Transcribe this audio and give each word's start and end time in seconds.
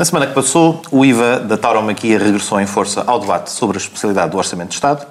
Na 0.00 0.04
semana 0.06 0.26
que 0.26 0.32
passou, 0.32 0.80
o 0.90 1.04
IVA 1.04 1.40
da 1.40 1.58
tauromaquia 1.58 2.18
regressou 2.18 2.58
em 2.58 2.66
força 2.66 3.04
ao 3.06 3.20
debate 3.20 3.50
sobre 3.50 3.76
a 3.76 3.80
especialidade 3.80 4.30
do 4.30 4.38
Orçamento 4.38 4.70
de 4.70 4.76
Estado. 4.76 5.06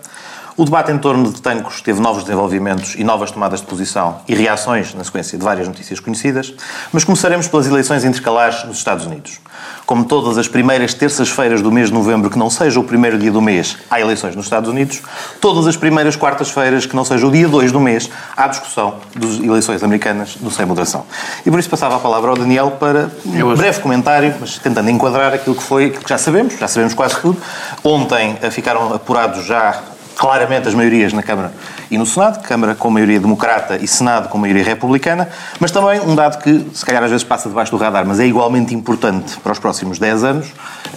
O 0.59 0.65
debate 0.65 0.91
em 0.91 0.97
torno 0.97 1.31
de 1.31 1.41
tancos 1.41 1.79
teve 1.79 2.01
novos 2.01 2.23
desenvolvimentos 2.23 2.93
e 2.97 3.01
novas 3.01 3.31
tomadas 3.31 3.61
de 3.61 3.65
posição 3.65 4.17
e 4.27 4.35
reações 4.35 4.93
na 4.93 5.05
sequência 5.05 5.37
de 5.37 5.43
várias 5.45 5.65
notícias 5.65 6.01
conhecidas, 6.01 6.53
mas 6.91 7.05
começaremos 7.05 7.47
pelas 7.47 7.65
eleições 7.65 8.03
intercalares 8.03 8.65
nos 8.65 8.77
Estados 8.77 9.05
Unidos. 9.05 9.39
Como 9.85 10.03
todas 10.03 10.37
as 10.37 10.49
primeiras 10.49 10.93
terças-feiras 10.93 11.61
do 11.61 11.71
mês 11.71 11.87
de 11.87 11.93
novembro, 11.93 12.29
que 12.29 12.37
não 12.37 12.49
seja 12.49 12.77
o 12.77 12.83
primeiro 12.83 13.17
dia 13.17 13.31
do 13.31 13.41
mês, 13.41 13.77
há 13.89 14.01
eleições 14.01 14.35
nos 14.35 14.47
Estados 14.47 14.69
Unidos, 14.69 15.01
todas 15.39 15.65
as 15.65 15.77
primeiras 15.77 16.17
quartas-feiras, 16.17 16.85
que 16.85 16.93
não 16.93 17.05
seja 17.05 17.25
o 17.25 17.31
dia 17.31 17.47
2 17.47 17.71
do 17.71 17.79
mês, 17.79 18.09
há 18.35 18.45
discussão 18.45 18.95
das 19.15 19.39
eleições 19.39 19.81
americanas 19.81 20.35
no 20.41 20.51
Sem 20.51 20.65
Moderação. 20.65 21.05
E 21.45 21.49
por 21.49 21.57
isso 21.57 21.69
passava 21.69 21.95
a 21.95 21.99
palavra 21.99 22.31
ao 22.31 22.35
Daniel 22.35 22.71
para 22.71 23.09
um 23.25 23.55
breve 23.55 23.79
comentário, 23.79 24.35
mas 24.41 24.57
tentando 24.57 24.89
enquadrar 24.89 25.33
aquilo 25.33 25.55
que 25.55 25.63
foi, 25.63 25.85
aquilo 25.85 26.03
que 26.03 26.09
já 26.09 26.17
sabemos, 26.17 26.55
já 26.59 26.67
sabemos 26.67 26.93
quase 26.93 27.17
tudo. 27.21 27.41
Ontem 27.81 28.37
eh, 28.41 28.51
ficaram 28.51 28.93
apurados 28.93 29.45
já 29.45 29.81
claramente 30.19 30.67
as 30.67 30.75
maiorias 30.75 31.13
na 31.13 31.23
Câmara 31.23 31.53
e 31.89 31.97
no 31.97 32.05
Senado, 32.05 32.43
Câmara 32.43 32.75
com 32.75 32.89
maioria 32.89 33.21
democrata 33.21 33.77
e 33.77 33.87
Senado 33.87 34.27
com 34.27 34.37
maioria 34.37 34.65
republicana, 34.65 35.29
mas 35.61 35.71
também 35.71 36.01
um 36.01 36.13
dado 36.13 36.43
que 36.43 36.67
se 36.73 36.85
calhar 36.85 37.01
às 37.01 37.09
vezes 37.09 37.23
passa 37.23 37.47
debaixo 37.47 37.71
do 37.71 37.77
radar, 37.77 38.05
mas 38.05 38.19
é 38.19 38.27
igualmente 38.27 38.75
importante 38.75 39.37
para 39.39 39.53
os 39.53 39.59
próximos 39.59 39.97
10 39.97 40.23
anos, 40.25 40.47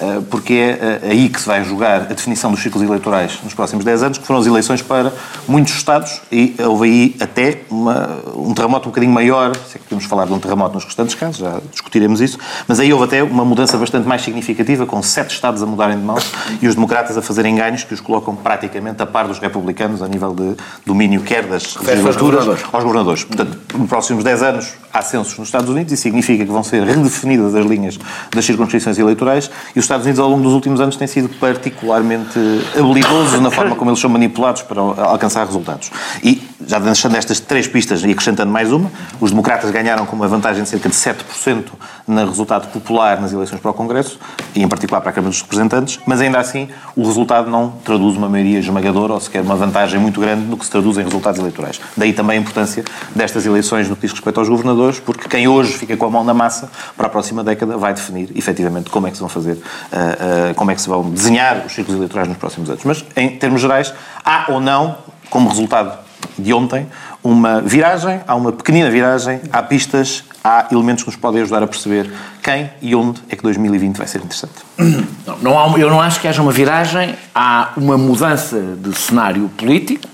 eh, 0.01 0.21
porque 0.29 0.55
é 0.55 1.01
eh, 1.05 1.11
aí 1.11 1.29
que 1.29 1.41
se 1.41 1.47
vai 1.47 1.63
jogar 1.65 2.01
a 2.01 2.05
definição 2.07 2.51
dos 2.51 2.61
ciclos 2.61 2.83
eleitorais 2.83 3.39
nos 3.45 3.55
próximos 3.55 3.85
10 3.85 4.03
anos, 4.03 4.19
que 4.19 4.27
foram 4.27 4.41
as 4.41 4.47
eleições 4.47 4.83
para 4.83 5.13
muitos 5.47 5.73
Estados 5.73 6.21
e 6.31 6.57
houve 6.59 6.89
aí 6.89 7.17
até 7.21 7.61
uma, 7.71 8.19
um 8.35 8.53
terremoto 8.53 8.89
um 8.89 8.91
bocadinho 8.91 9.13
maior, 9.13 9.55
se 9.55 9.77
é 9.77 9.79
que 9.79 9.85
podemos 9.85 10.05
falar 10.05 10.27
de 10.27 10.33
um 10.33 10.41
terremoto 10.41 10.75
nos 10.75 10.85
restantes 10.85 11.15
casos, 11.15 11.37
já 11.37 11.61
discutiremos 11.71 12.21
isso, 12.21 12.39
mas 12.67 12.81
aí 12.81 12.93
houve 12.93 13.05
até 13.05 13.23
uma 13.23 13.45
mudança 13.45 13.79
bastante 13.79 14.09
mais 14.09 14.23
significativa, 14.23 14.85
com 14.85 15.01
sete 15.01 15.33
Estados 15.33 15.63
a 15.63 15.67
mudarem 15.67 15.97
de 15.97 16.05
mãos 16.05 16.25
e 16.61 16.67
os 16.67 16.75
democratas 16.75 17.17
a 17.17 17.23
fazerem 17.23 17.55
ganhos 17.55 17.85
que 17.85 17.95
os 17.95 18.01
colocam 18.01 18.35
praticamente 18.35 19.01
a 19.01 19.12
par 19.13 19.29
dos 19.29 19.39
republicanos 19.39 20.03
a 20.03 20.09
nível 20.09 20.35
de 20.35 20.57
domínio, 20.85 21.21
quer 21.23 21.45
das 21.47 21.77
legislaturas 21.77 22.49
aos 22.49 22.83
governadores. 22.83 23.25
Portanto, 23.25 23.59
nos 23.77 23.89
próximos 23.89 24.25
10 24.25 24.43
anos 24.43 24.75
há 24.93 25.03
censos 25.03 25.39
nos 25.39 25.49
Estados 25.49 25.69
Unidos 25.69 25.93
e 25.93 25.97
significa 25.97 26.45
que 26.45 26.51
vão 26.51 26.65
ser 26.65 26.83
redefinidas 26.83 27.55
as 27.55 27.67
linhas 27.67 27.99
das 28.31 28.45
circunscrições 28.45 28.99
eleitorais 28.99 29.51
e 29.77 29.79
os 29.79 29.85
Estados 29.85 30.07
Unidos, 30.07 30.19
ao 30.19 30.29
longo 30.29 30.43
dos 30.43 30.53
últimos 30.53 30.81
anos, 30.81 30.97
têm 30.97 31.07
sido 31.07 31.29
particularmente 31.29 32.39
habilidosos 32.77 33.41
na 33.41 33.51
forma 33.51 33.77
como 33.77 33.91
eles 33.91 34.01
são 34.01 34.11
manipulados 34.11 34.63
para 34.63 34.81
alcançar 34.81 35.47
resultados. 35.47 35.91
E, 36.25 36.43
já 36.67 36.79
deixando 36.79 37.17
estas 37.17 37.41
três 37.41 37.67
pistas 37.67 38.03
e 38.03 38.11
acrescentando 38.11 38.51
mais 38.51 38.73
uma, 38.73 38.91
os 39.21 39.31
democratas 39.31 39.71
ganharam 39.71 40.07
com 40.07 40.17
uma 40.17 40.29
vantagem 40.29 40.63
de 40.63 40.69
cerca 40.69 40.89
de 40.89 40.95
7% 40.95 41.65
no 42.07 42.27
resultado 42.27 42.69
popular 42.69 43.21
nas 43.21 43.33
eleições 43.33 43.61
para 43.61 43.71
o 43.71 43.75
Congresso, 43.75 44.19
e 44.55 44.63
em 44.63 44.69
particular 44.69 45.01
para 45.01 45.11
a 45.11 45.13
Câmara 45.13 45.31
dos 45.31 45.41
Representantes, 45.43 46.01
mas 46.07 46.21
ainda 46.21 46.39
assim 46.39 46.69
o 46.97 47.07
resultado 47.07 47.51
não 47.51 47.71
traduz 47.85 48.17
uma 48.17 48.29
maioria 48.29 48.59
esmagadora 48.59 49.13
ou 49.13 49.21
sequer 49.21 49.43
uma 49.43 49.57
vantagem 49.57 50.01
muito 50.01 50.21
grande 50.21 50.47
no 50.47 50.57
que 50.57 50.65
se 50.65 50.71
traduz 50.71 50.99
em 50.99 51.05
resultados 51.05 51.41
eleitorais. 51.41 51.81
Daí 51.97 52.13
também 52.13 52.39
a 52.39 52.41
importância 52.41 52.85
destas 53.15 53.47
eleições 53.47 53.89
no 53.89 53.97
que 53.97 54.03
diz 54.03 54.13
respeito 54.13 54.39
aos 54.39 54.49
governadores, 54.49 55.01
porque 55.01 55.29
quem 55.29 55.49
hoje 55.49 55.73
fica 55.73 55.97
com 55.97 56.07
a 56.07 56.11
mão 56.11 56.25
na 56.25 56.35
massa 56.35 56.71
para 56.97 57.07
a 57.07 57.11
próxima 57.11 57.43
década 57.45 57.77
vai 57.77 57.95
definir 57.95 58.31
efetivamente 58.35 58.91
como 58.91 59.07
é 59.07 59.11
que 59.11 59.17
se 59.17 59.21
vão 59.21 59.29
fazer, 59.29 59.53
uh, 59.53 59.57
uh, 59.57 60.55
como 60.55 60.71
é 60.71 60.75
que 60.75 60.81
se 60.81 60.89
vão 60.89 61.11
desenhar 61.11 61.65
os 61.67 61.73
ciclos 61.73 61.97
eleitorais 61.97 62.29
nos 62.29 62.39
próximos 62.39 62.69
anos. 62.69 62.85
Mas, 62.85 63.05
em 63.17 63.31
termos 63.37 63.61
gerais, 63.61 63.93
há 64.25 64.47
ou 64.49 64.61
não, 64.61 64.97
como 65.31 65.49
resultado 65.49 65.99
de 66.39 66.53
ontem, 66.53 66.87
uma 67.23 67.61
viragem, 67.61 68.21
há 68.27 68.35
uma 68.35 68.53
pequenina 68.53 68.91
viragem, 68.91 69.41
há 69.53 69.63
pistas, 69.63 70.25
há 70.43 70.67
elementos 70.73 71.05
que 71.05 71.11
nos 71.11 71.17
podem 71.17 71.43
ajudar 71.43 71.63
a 71.63 71.67
perceber 71.67 72.13
quem 72.43 72.71
e 72.81 72.95
onde 72.95 73.21
é 73.29 73.37
que 73.37 73.43
2020 73.43 73.97
vai 73.97 74.07
ser 74.07 74.19
interessante. 74.19 74.55
Não, 75.27 75.39
não 75.39 75.59
há, 75.59 75.79
eu 75.79 75.89
não 75.89 76.01
acho 76.01 76.21
que 76.21 76.27
haja 76.27 76.43
uma 76.43 76.51
viragem, 76.51 77.15
há 77.33 77.71
uma 77.77 77.97
mudança 77.97 78.61
de 78.77 78.93
cenário 78.97 79.49
político, 79.57 80.09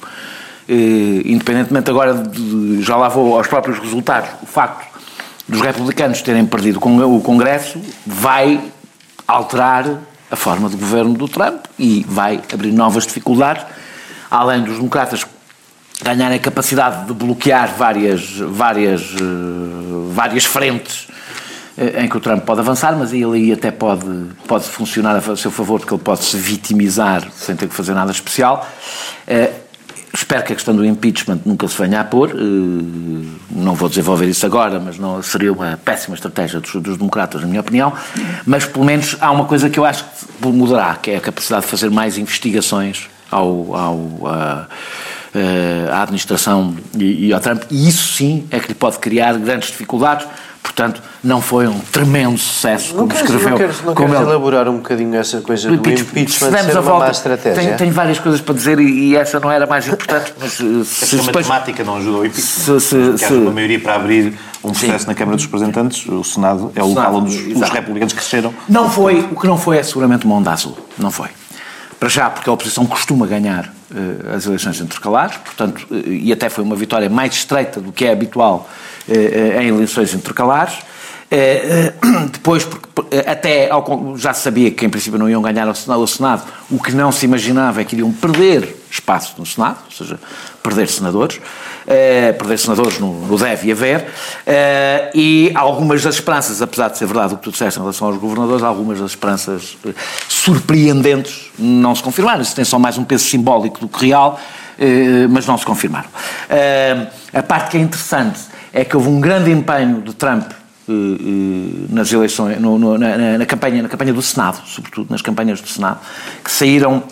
eh, 0.69 1.23
independentemente 1.25 1.91
agora 1.91 2.13
de, 2.13 2.83
já 2.83 2.95
lá 2.95 3.09
vou 3.09 3.39
aos 3.39 3.47
próprios 3.47 3.79
resultados, 3.79 4.29
o 4.43 4.47
facto 4.47 4.87
dos 5.49 5.63
republicanos 5.63 6.21
terem 6.21 6.45
perdido 6.45 6.79
o 6.79 7.21
Congresso 7.23 7.81
vai 8.07 8.61
alterar 9.27 9.99
a 10.31 10.37
forma 10.37 10.69
de 10.69 10.77
governo 10.77 11.15
do 11.15 11.27
Trump 11.27 11.65
e 11.79 12.05
vai 12.07 12.43
abrir 12.53 12.73
novas 12.73 13.07
dificuldades, 13.07 13.65
além 14.31 14.63
dos 14.63 14.77
democratas 14.77 15.25
ganharem 16.03 16.37
a 16.37 16.41
capacidade 16.41 17.07
de 17.07 17.13
bloquear 17.13 17.75
várias, 17.77 18.39
várias, 18.39 19.03
eh, 19.03 20.13
várias 20.13 20.45
frentes 20.45 21.09
eh, 21.77 22.05
em 22.05 22.09
que 22.09 22.17
o 22.17 22.21
Trump 22.21 22.45
pode 22.45 22.61
avançar, 22.61 22.97
mas 22.97 23.13
ele 23.13 23.25
aí 23.25 23.53
até 23.53 23.71
pode, 23.71 24.07
pode 24.47 24.65
funcionar 24.65 25.17
a 25.17 25.37
seu 25.37 25.51
favor, 25.51 25.81
porque 25.81 25.95
ele 25.95 26.03
pode 26.03 26.25
se 26.25 26.37
vitimizar 26.37 27.29
sem 27.33 27.57
ter 27.57 27.69
que 27.69 27.75
fazer 27.75 27.95
nada 27.95 28.13
especial. 28.13 28.67
Espero 30.13 30.43
que 30.43 30.53
a 30.53 30.57
questão 30.57 30.75
do 30.75 30.85
impeachment 30.85 31.41
nunca 31.45 31.69
se 31.69 31.81
venha 31.81 32.01
a 32.01 32.05
pôr. 32.05 32.31
Eh, 32.31 32.35
não 33.51 33.75
vou 33.75 33.89
desenvolver 33.89 34.27
isso 34.27 34.45
agora, 34.47 34.81
mas 34.81 34.99
não 34.99 35.23
seria 35.23 35.53
uma 35.53 35.79
péssima 35.85 36.15
estratégia 36.15 36.61
dos, 36.61 36.73
dos 36.75 36.97
democratas, 36.97 37.43
na 37.43 37.47
minha 37.47 37.61
opinião. 37.61 37.93
Mas 38.47 38.65
pelo 38.65 38.85
menos 38.85 39.17
há 39.21 39.31
uma 39.31 39.45
coisa 39.45 39.69
que 39.69 39.79
eu 39.79 39.85
acho 39.85 40.05
que 40.05 40.49
mudará, 40.49 40.97
que 40.97 41.11
é 41.11 41.17
a 41.19 41.21
capacidade 41.21 41.63
de 41.67 41.71
fazer 41.71 41.91
mais 41.91 42.17
investigações 42.17 43.09
ao, 43.31 43.75
ao 43.77 44.27
a, 44.27 44.67
à 45.93 46.03
administração 46.03 46.75
e, 46.97 47.29
e 47.29 47.33
ao 47.33 47.41
Trump. 47.41 47.63
E 47.71 47.89
isso 47.89 48.15
sim 48.15 48.47
é 48.51 48.59
que 48.59 48.69
lhe 48.69 48.75
pode 48.75 48.99
criar 48.99 49.37
grandes 49.39 49.69
dificuldades 49.69 50.27
Portanto, 50.69 51.03
não 51.25 51.41
foi 51.41 51.67
um 51.67 51.79
tremendo 51.79 52.37
sucesso, 52.37 52.95
como 52.95 53.09
queres, 53.09 53.25
escreveu. 53.25 53.51
Não 53.51 53.57
queres, 53.57 53.83
não 53.83 53.95
queres 53.95 54.15
ele... 54.15 54.23
elaborar 54.23 54.69
um 54.69 54.77
bocadinho 54.77 55.17
essa 55.17 55.41
coisa 55.41 55.69
do 55.69 55.75
impeachment, 55.75 56.11
impeachment 56.11 56.63
ser 56.63 56.77
a 56.77 56.81
volta, 56.81 57.07
má 57.07 57.11
estratégia? 57.11 57.63
Tenho, 57.63 57.77
tenho, 57.77 57.93
várias 57.93 58.19
coisas 58.19 58.41
para 58.41 58.55
dizer 58.55 58.79
e, 58.79 59.11
e, 59.11 59.17
essa 59.17 59.41
não 59.41 59.51
era 59.51 59.67
mais 59.67 59.89
importante. 59.89 60.35
Mas, 60.39 60.61
eh, 60.61 60.85
se 60.85 61.17
a 61.17 61.23
depois... 61.23 61.47
matemática 61.47 61.83
não 61.83 61.97
ajudou 61.97 62.21
o 62.21 62.27
impeachment. 62.27 62.81
Se, 62.81 62.81
se, 62.81 63.19
se... 63.19 63.33
uma 63.33 63.51
maioria 63.51 63.81
para 63.81 63.95
abrir 63.95 64.35
um 64.63 64.71
processo 64.71 65.01
Sim. 65.01 65.07
na 65.07 65.15
Câmara 65.15 65.37
dos 65.37 65.47
Representantes, 65.47 66.07
o 66.07 66.23
Senado 66.23 66.71
é 66.75 66.83
o, 66.83 66.89
local 66.89 67.15
onde 67.17 67.37
os, 67.37 67.63
os 67.63 67.71
republicanos 67.71 68.13
cresceram. 68.13 68.55
Não 68.69 68.91
foi, 68.91 69.21
o 69.33 69.41
que 69.41 69.47
não 69.47 69.57
foi 69.57 69.79
é 69.79 69.83
seguramente 69.83 70.27
uma 70.27 70.37
onda 70.37 70.53
azul. 70.53 70.77
Não 70.99 71.11
foi. 71.11 71.29
Para 71.99 72.09
já, 72.09 72.31
porque 72.31 72.49
a 72.49 72.53
oposição 72.53 72.87
costuma 72.87 73.27
ganhar 73.27 73.65
uh, 73.65 73.78
as 74.35 74.47
eleições 74.47 74.81
intercalares, 74.81 75.37
portanto, 75.39 75.87
uh, 75.91 76.13
e 76.13 76.33
até 76.33 76.49
foi 76.49 76.63
uma 76.63 76.77
vitória 76.77 77.09
mais 77.09 77.35
estreita 77.35 77.81
do 77.81 77.93
que 77.93 78.05
é 78.05 78.13
habitual 78.13 78.69
uh, 79.09 79.61
em 79.61 79.69
eleições 79.69 80.13
intercalares. 80.15 80.79
Depois, 82.33 82.65
porque 82.65 82.89
até 83.27 83.69
já 84.17 84.33
se 84.33 84.43
sabia 84.43 84.71
que 84.71 84.85
em 84.87 84.89
princípio 84.89 85.19
não 85.19 85.29
iam 85.29 85.43
ganhar 85.43 85.69
o 85.69 86.07
Senado, 86.07 86.43
o 86.71 86.83
que 86.83 86.93
não 86.93 87.13
se 87.13 87.25
imaginava 87.27 87.81
é 87.81 87.85
que 87.85 87.95
iriam 87.95 88.13
perder 88.13 88.77
espaço 88.91 89.35
no 89.39 89.45
Senado, 89.45 89.79
ou 89.87 89.93
seja, 89.93 90.19
perder 90.63 90.89
senadores 90.89 91.41
perder 92.37 92.59
senadores 92.59 92.99
no, 92.99 93.27
no 93.27 93.39
deve 93.39 93.73
haver, 93.73 94.07
e 95.15 95.51
algumas 95.55 96.03
das 96.03 96.17
esperanças, 96.17 96.61
apesar 96.61 96.89
de 96.89 96.99
ser 96.99 97.07
verdade 97.07 97.35
o 97.35 97.39
que 97.39 97.45
tu 97.45 97.51
disseste 97.51 97.79
em 97.79 97.83
relação 97.83 98.09
aos 98.09 98.19
governadores, 98.19 98.63
algumas 98.63 99.01
das 99.01 99.13
esperanças 99.13 99.79
uh, 99.85 99.95
surpreendentes 100.29 101.51
não 101.59 101.95
se 101.95 102.03
confirmaram. 102.03 102.43
Isso 102.43 102.55
tem 102.55 102.65
só 102.65 102.79
mais 102.79 102.99
um 102.99 103.05
peso 103.05 103.25
simbólico 103.25 103.81
do 103.81 103.89
que 103.89 104.07
real, 104.07 104.39
mas 105.31 105.47
não 105.47 105.57
se 105.59 105.65
confirmaram. 105.65 106.09
a 107.33 107.43
parte 107.43 107.71
que 107.71 107.77
é 107.79 107.81
interessante 107.81 108.41
é 108.73 108.85
que 108.85 108.97
houve 108.97 109.09
um 109.09 109.21
grande 109.21 109.51
empenho 109.51 110.03
de 110.03 110.15
Trump 110.15 110.53
nas 111.91 112.13
eleições, 112.13 112.61
no, 112.61 112.79
no, 112.79 112.99
na, 112.99 113.39
na, 113.39 113.47
campanha, 113.47 113.83
na 113.83 113.89
campanha 113.89 114.13
do 114.13 114.23
Senado, 114.23 114.61
sobretudo 114.67 115.11
nas 115.11 115.23
campanhas 115.23 115.61
do 115.61 115.69
Senado, 115.69 116.01
que 116.45 116.51
saíram, 116.51 117.03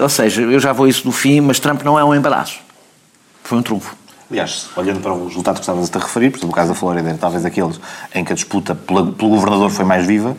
ou 0.00 0.08
seja, 0.08 0.42
eu 0.42 0.60
já 0.60 0.72
vou 0.72 0.86
isso 0.86 1.04
do 1.04 1.12
fim, 1.12 1.40
mas 1.40 1.58
Trump 1.58 1.82
não 1.82 1.98
é 1.98 2.04
um 2.04 2.14
embaraço 2.14 2.64
foi 3.44 3.58
um 3.58 3.62
trunfo. 3.62 3.94
Aliás, 4.30 4.68
olhando 4.74 5.00
para 5.00 5.12
os 5.12 5.28
resultados 5.28 5.60
que 5.60 5.64
estavas 5.64 5.94
a 5.94 5.98
referir, 5.98 6.30
por 6.30 6.38
exemplo, 6.38 6.52
o 6.52 6.54
caso 6.54 6.70
da 6.70 6.74
Florida, 6.74 7.16
talvez 7.20 7.44
aqueles 7.44 7.78
em 8.14 8.24
que 8.24 8.32
a 8.32 8.34
disputa 8.34 8.74
pelo 8.74 9.12
governador 9.12 9.70
foi 9.70 9.84
mais 9.84 10.06
viva, 10.06 10.34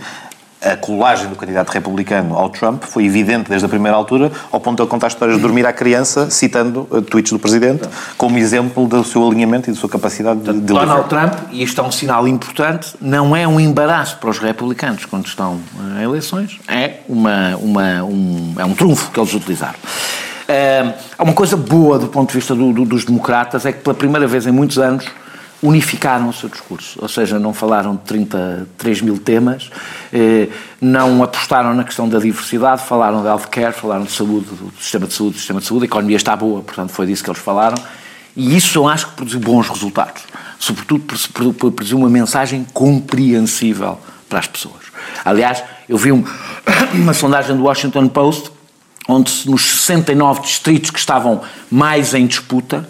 a 0.66 0.76
colagem 0.76 1.28
do 1.28 1.36
candidato 1.36 1.70
republicano 1.70 2.36
ao 2.36 2.50
Trump 2.50 2.84
foi 2.84 3.06
evidente 3.06 3.50
desde 3.50 3.66
a 3.66 3.70
primeira 3.70 3.96
altura, 3.96 4.32
ao 4.52 4.60
ponto 4.60 4.78
de 4.78 4.82
ele 4.82 4.90
contar 4.90 5.08
histórias 5.08 5.38
de 5.38 5.42
dormir 5.42 5.66
à 5.66 5.72
criança, 5.72 6.30
citando 6.30 6.88
uh, 6.90 7.02
tweets 7.02 7.32
do 7.32 7.40
Presidente, 7.40 7.88
como 8.18 8.38
exemplo 8.38 8.88
do 8.88 9.04
seu 9.04 9.26
alinhamento 9.26 9.70
e 9.70 9.74
da 9.74 9.80
sua 9.80 9.90
capacidade 9.90 10.40
de... 10.40 10.54
de 10.54 10.62
Donald 10.62 11.08
Trump, 11.08 11.34
e 11.52 11.62
isto 11.62 11.80
é 11.80 11.84
um 11.84 11.92
sinal 11.92 12.28
importante, 12.28 12.96
não 13.00 13.36
é 13.36 13.48
um 13.48 13.60
embaraço 13.60 14.18
para 14.18 14.30
os 14.30 14.40
republicanos 14.40 15.06
quando 15.06 15.28
estão 15.28 15.60
em 16.00 16.04
eleições, 16.04 16.60
é, 16.68 16.98
uma, 17.08 17.56
uma, 17.58 18.04
um, 18.04 18.56
é 18.58 18.66
um 18.66 18.74
trunfo 18.74 19.12
que 19.12 19.20
eles 19.20 19.34
utilizaram. 19.34 19.76
Há 21.18 21.24
uma 21.24 21.34
coisa 21.34 21.58
boa 21.58 21.98
do 21.98 22.08
ponto 22.08 22.30
de 22.30 22.36
vista 22.36 22.54
do, 22.54 22.72
do, 22.72 22.86
dos 22.86 23.04
democratas, 23.06 23.66
é 23.66 23.72
que 23.72 23.80
pela 23.80 23.96
primeira 23.96 24.28
vez 24.28 24.46
em 24.46 24.52
muitos 24.52 24.78
anos 24.78 25.06
unificaram 25.66 26.30
o 26.30 26.34
seu 26.34 26.48
discurso, 26.48 27.00
ou 27.02 27.08
seja, 27.08 27.40
não 27.40 27.54
falaram 27.54 27.96
de 27.96 28.02
33 28.04 29.02
mil 29.02 29.18
temas, 29.18 29.72
eh, 30.14 30.48
não 30.80 31.24
apostaram 31.24 31.74
na 31.74 31.84
questão 31.84 32.08
da 32.08 32.20
diversidade, 32.20 32.84
falaram 32.84 33.22
de 33.22 33.28
healthcare, 33.28 33.74
falaram 33.74 34.04
de 34.04 34.12
saúde, 34.12 34.46
do 34.46 34.72
sistema 34.80 35.08
de 35.08 35.14
saúde, 35.14 35.34
do 35.34 35.40
sistema 35.40 35.60
de 35.60 35.66
saúde, 35.66 35.86
a 35.86 35.88
economia 35.88 36.18
está 36.18 36.36
boa, 36.36 36.62
portanto 36.62 36.92
foi 36.92 37.08
disso 37.08 37.24
que 37.24 37.30
eles 37.30 37.42
falaram, 37.42 37.76
e 38.36 38.56
isso 38.56 38.78
eu 38.78 38.88
acho 38.88 39.08
que 39.08 39.14
produziu 39.14 39.40
bons 39.40 39.68
resultados, 39.68 40.24
sobretudo 40.60 41.04
produziu 41.72 41.98
uma 41.98 42.10
mensagem 42.10 42.66
compreensível 42.74 43.98
para 44.30 44.40
as 44.40 44.48
pessoas. 44.48 44.86
Aliás, 45.24 45.64
eu 45.90 45.98
vi 45.98 46.12
um, 46.12 46.24
uma 46.94 47.14
sondagem 47.14 47.56
do 47.56 47.64
Washington 47.64 48.08
Post 48.08 48.52
onde 49.08 49.50
nos 49.50 49.62
69 49.62 50.42
distritos 50.42 50.90
que 50.90 51.00
estavam 51.00 51.42
mais 51.70 52.14
em 52.14 52.26
disputa, 52.26 52.88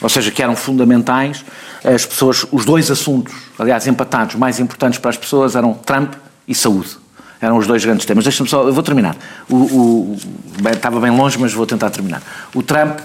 ou 0.00 0.08
seja, 0.08 0.30
que 0.30 0.42
eram 0.42 0.54
fundamentais, 0.54 1.44
as 1.84 2.04
pessoas, 2.04 2.46
os 2.50 2.64
dois 2.64 2.90
assuntos, 2.90 3.34
aliás, 3.58 3.86
empatados, 3.86 4.34
mais 4.34 4.60
importantes 4.60 4.98
para 4.98 5.10
as 5.10 5.16
pessoas 5.16 5.56
eram 5.56 5.74
Trump 5.74 6.14
e 6.46 6.54
saúde. 6.54 6.96
Eram 7.40 7.58
os 7.58 7.66
dois 7.66 7.84
grandes 7.84 8.06
temas. 8.06 8.24
Deixa-me 8.24 8.48
só, 8.48 8.66
eu 8.66 8.72
vou 8.72 8.82
terminar. 8.82 9.14
O, 9.48 9.56
o, 9.56 10.16
bem, 10.60 10.72
estava 10.72 10.98
bem 11.00 11.10
longe, 11.10 11.38
mas 11.38 11.52
vou 11.52 11.66
tentar 11.66 11.90
terminar. 11.90 12.22
O 12.54 12.62
Trump, 12.62 12.98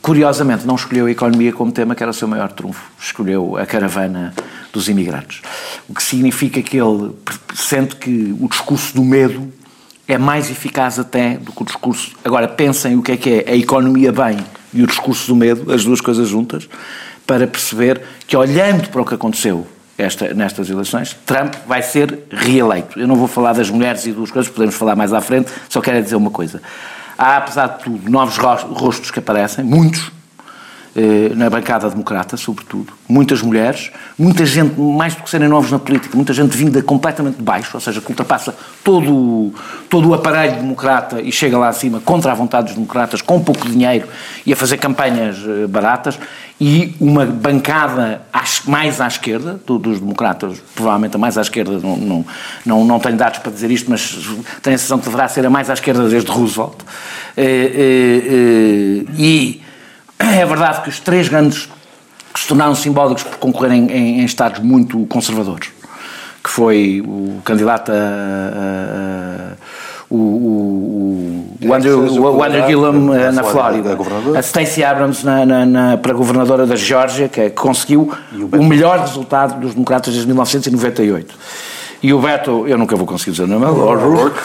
curiosamente, 0.00 0.64
não 0.66 0.76
escolheu 0.76 1.06
a 1.06 1.10
economia 1.10 1.52
como 1.52 1.72
tema, 1.72 1.94
que 1.94 2.02
era 2.02 2.10
o 2.10 2.14
seu 2.14 2.28
maior 2.28 2.52
trunfo. 2.52 2.82
Escolheu 3.00 3.56
a 3.56 3.66
caravana 3.66 4.32
dos 4.72 4.88
imigrantes. 4.88 5.42
O 5.88 5.94
que 5.94 6.02
significa 6.02 6.62
que 6.62 6.76
ele 6.76 7.12
sente 7.54 7.96
que 7.96 8.34
o 8.40 8.48
discurso 8.48 8.94
do 8.94 9.02
medo 9.02 9.52
é 10.06 10.18
mais 10.18 10.50
eficaz 10.50 10.98
até 10.98 11.36
do 11.36 11.50
que 11.50 11.62
o 11.62 11.64
discurso. 11.64 12.12
Agora, 12.24 12.46
pensem 12.46 12.96
o 12.96 13.02
que 13.02 13.12
é 13.12 13.16
que 13.16 13.30
é 13.30 13.52
a 13.52 13.56
economia 13.56 14.12
bem 14.12 14.38
e 14.74 14.82
o 14.82 14.86
discurso 14.86 15.28
do 15.28 15.36
medo, 15.36 15.72
as 15.72 15.84
duas 15.84 16.00
coisas 16.00 16.28
juntas, 16.28 16.68
para 17.26 17.46
perceber 17.46 18.02
que, 18.26 18.36
olhando 18.36 18.88
para 18.90 19.00
o 19.00 19.04
que 19.04 19.14
aconteceu 19.14 19.66
esta, 19.96 20.34
nestas 20.34 20.68
eleições, 20.68 21.16
Trump 21.24 21.54
vai 21.66 21.82
ser 21.82 22.24
reeleito. 22.30 22.98
Eu 22.98 23.06
não 23.06 23.16
vou 23.16 23.28
falar 23.28 23.52
das 23.52 23.70
mulheres 23.70 24.04
e 24.06 24.12
duas 24.12 24.30
coisas, 24.30 24.52
podemos 24.52 24.74
falar 24.74 24.96
mais 24.96 25.12
à 25.12 25.20
frente, 25.20 25.50
só 25.68 25.80
quero 25.80 26.02
dizer 26.02 26.16
uma 26.16 26.30
coisa. 26.30 26.60
Há, 27.16 27.36
apesar 27.36 27.68
de 27.68 27.84
tudo, 27.84 28.10
novos 28.10 28.36
rostos 28.36 29.10
que 29.10 29.20
aparecem, 29.20 29.64
muitos, 29.64 30.10
na 31.34 31.50
bancada 31.50 31.90
democrata, 31.90 32.36
sobretudo. 32.36 32.92
Muitas 33.08 33.42
mulheres, 33.42 33.90
muita 34.16 34.46
gente, 34.46 34.78
mais 34.80 35.14
do 35.14 35.22
que 35.22 35.30
serem 35.30 35.48
novos 35.48 35.70
na 35.70 35.78
política, 35.78 36.16
muita 36.16 36.32
gente 36.32 36.56
vinda 36.56 36.80
completamente 36.82 37.36
de 37.36 37.42
baixo, 37.42 37.70
ou 37.74 37.80
seja, 37.80 38.00
que 38.00 38.08
ultrapassa 38.08 38.54
todo, 38.84 39.52
todo 39.90 40.08
o 40.08 40.14
aparelho 40.14 40.56
democrata 40.56 41.20
e 41.20 41.32
chega 41.32 41.58
lá 41.58 41.68
acima 41.68 42.00
contra 42.00 42.30
a 42.30 42.34
vontade 42.34 42.66
dos 42.66 42.74
democratas, 42.74 43.20
com 43.20 43.40
pouco 43.40 43.68
dinheiro 43.68 44.06
e 44.46 44.52
a 44.52 44.56
fazer 44.56 44.78
campanhas 44.78 45.36
eh, 45.44 45.66
baratas, 45.66 46.18
e 46.60 46.94
uma 47.00 47.26
bancada 47.26 48.22
mais 48.66 49.00
à 49.00 49.08
esquerda, 49.08 49.60
dos 49.66 49.98
democratas, 49.98 50.62
provavelmente 50.74 51.16
a 51.16 51.18
mais 51.18 51.36
à 51.36 51.40
esquerda, 51.40 51.80
não, 51.80 51.96
não, 51.96 52.26
não, 52.64 52.84
não 52.84 53.00
tenho 53.00 53.16
dados 53.16 53.40
para 53.40 53.50
dizer 53.50 53.70
isto, 53.72 53.90
mas 53.90 54.12
tenho 54.62 54.76
a 54.76 54.78
sensação 54.78 54.98
que 54.98 55.04
deverá 55.04 55.26
ser 55.26 55.44
a 55.44 55.50
mais 55.50 55.68
à 55.68 55.72
esquerda 55.72 56.08
desde 56.08 56.30
Roosevelt. 56.30 56.76
Eh, 57.36 59.04
e 59.18 59.63
é 60.24 60.46
verdade 60.46 60.82
que 60.82 60.88
os 60.88 61.00
três 61.00 61.28
grandes 61.28 61.68
que 62.32 62.40
se 62.40 62.48
tornaram 62.48 62.74
simbólicos 62.74 63.22
por 63.22 63.38
concorrerem 63.38 63.86
em, 63.90 64.20
em 64.20 64.24
estados 64.24 64.60
muito 64.60 65.06
conservadores, 65.06 65.70
que 66.42 66.50
foi 66.50 67.02
o 67.06 67.40
candidato 67.44 67.92
a, 67.92 67.94
a, 67.94 67.98
a 69.52 69.84
o, 70.10 70.16
o, 70.16 71.56
o, 71.66 71.74
Andrew, 71.74 72.00
o 72.00 72.42
Andrew 72.42 72.66
Gillum 72.66 73.14
eh, 73.14 73.32
na 73.32 73.42
Flórida, 73.42 73.98
a 74.36 74.42
Stacey 74.42 74.84
Abrams 74.84 75.24
na, 75.24 75.46
na, 75.46 75.66
na, 75.66 75.96
para 75.96 76.12
governadora 76.12 76.66
da 76.66 76.76
Geórgia, 76.76 77.28
que, 77.28 77.40
é, 77.40 77.50
conseguiu 77.50 78.12
o, 78.32 78.56
o, 78.56 78.64
melhor 78.64 79.00
resultado 79.00 79.58
dos 79.60 79.72
democratas 79.74 80.12
desde 80.12 80.28
1998. 80.28 81.34
E 82.02 82.12
o 82.12 82.20
Beto, 82.20 82.68
eu 82.68 82.76
nunca 82.76 82.94
vou 82.96 83.06
conseguir 83.06 83.30
dizer 83.32 83.44
o 83.44 83.46
nome, 83.46 83.64
O'Rourke, 83.64 84.38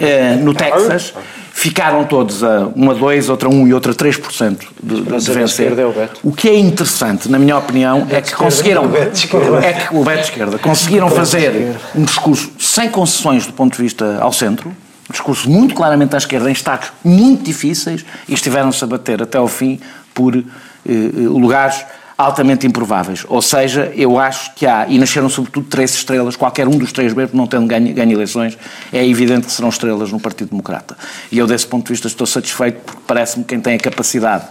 eh, 0.00 0.36
no 0.42 0.52
Texas, 0.52 1.14
ficaram 1.58 2.04
todos 2.04 2.44
a 2.44 2.68
1 2.76 2.90
a 2.90 2.94
2, 2.94 3.28
outra 3.28 3.48
1 3.48 3.66
e 3.66 3.74
outra 3.74 3.92
3% 3.92 4.58
de, 4.80 5.02
de 5.02 5.32
vencer. 5.32 5.76
É 5.76 6.08
o, 6.22 6.30
que 6.30 6.48
é 6.48 6.56
interessante, 6.56 7.28
na 7.28 7.36
minha 7.36 7.58
opinião, 7.58 8.06
é 8.10 8.20
que 8.20 8.32
conseguiram. 8.32 8.84
O 8.84 8.88
Beto 8.88 9.16
esquerda. 9.16 9.66
É 9.66 9.72
que 9.72 9.96
o 9.96 10.04
Beto 10.04 10.22
esquerda 10.22 10.58
conseguiram 10.58 11.10
fazer 11.10 11.76
um 11.96 12.04
discurso 12.04 12.52
sem 12.60 12.88
concessões 12.88 13.44
do 13.44 13.52
ponto 13.52 13.76
de 13.76 13.82
vista 13.82 14.18
ao 14.20 14.32
centro, 14.32 14.68
um 14.68 15.12
discurso 15.12 15.50
muito 15.50 15.74
claramente 15.74 16.14
à 16.14 16.18
esquerda, 16.18 16.48
em 16.48 16.52
estados 16.52 16.92
muito 17.04 17.42
difíceis, 17.42 18.06
e 18.28 18.34
estiveram-se 18.34 18.84
a 18.84 18.86
bater 18.86 19.20
até 19.20 19.36
ao 19.36 19.48
fim 19.48 19.80
por 20.14 20.36
eh, 20.36 20.42
eh 20.86 21.10
lugares 21.16 21.84
altamente 22.18 22.66
improváveis. 22.66 23.24
Ou 23.28 23.40
seja, 23.40 23.92
eu 23.94 24.18
acho 24.18 24.52
que 24.54 24.66
há, 24.66 24.88
e 24.88 24.98
nasceram 24.98 25.28
sobretudo 25.28 25.68
três 25.68 25.94
estrelas, 25.94 26.34
qualquer 26.34 26.66
um 26.66 26.76
dos 26.76 26.90
três, 26.90 27.14
mesmo 27.14 27.36
não 27.36 27.46
tendo 27.46 27.68
ganho, 27.68 27.94
ganho 27.94 28.12
eleições, 28.12 28.58
é 28.92 29.06
evidente 29.06 29.46
que 29.46 29.52
serão 29.52 29.68
estrelas 29.68 30.10
no 30.10 30.18
Partido 30.18 30.50
Democrata. 30.50 30.98
E 31.30 31.38
eu, 31.38 31.46
desse 31.46 31.68
ponto 31.68 31.86
de 31.86 31.92
vista, 31.92 32.08
estou 32.08 32.26
satisfeito 32.26 32.80
porque 32.84 33.00
parece-me 33.06 33.44
quem 33.44 33.60
tem 33.60 33.76
a 33.76 33.78
capacidade 33.78 34.44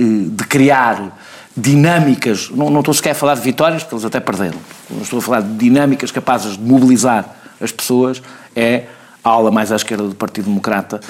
eh, 0.00 0.02
de 0.02 0.44
criar 0.44 1.18
dinâmicas, 1.54 2.48
não, 2.48 2.70
não 2.70 2.80
estou 2.80 2.94
sequer 2.94 3.10
a 3.10 3.14
falar 3.14 3.34
de 3.34 3.42
vitórias, 3.42 3.82
porque 3.82 3.94
eles 3.94 4.06
até 4.06 4.18
perderam, 4.18 4.58
estou 5.02 5.18
a 5.18 5.22
falar 5.22 5.42
de 5.42 5.52
dinâmicas 5.52 6.10
capazes 6.10 6.56
de 6.56 6.62
mobilizar 6.62 7.26
as 7.60 7.70
pessoas, 7.70 8.22
é 8.56 8.84
a 9.24 9.50
mais 9.50 9.70
à 9.70 9.76
esquerda 9.76 10.04
do 10.04 10.14
Partido 10.14 10.46
Democrata, 10.46 11.00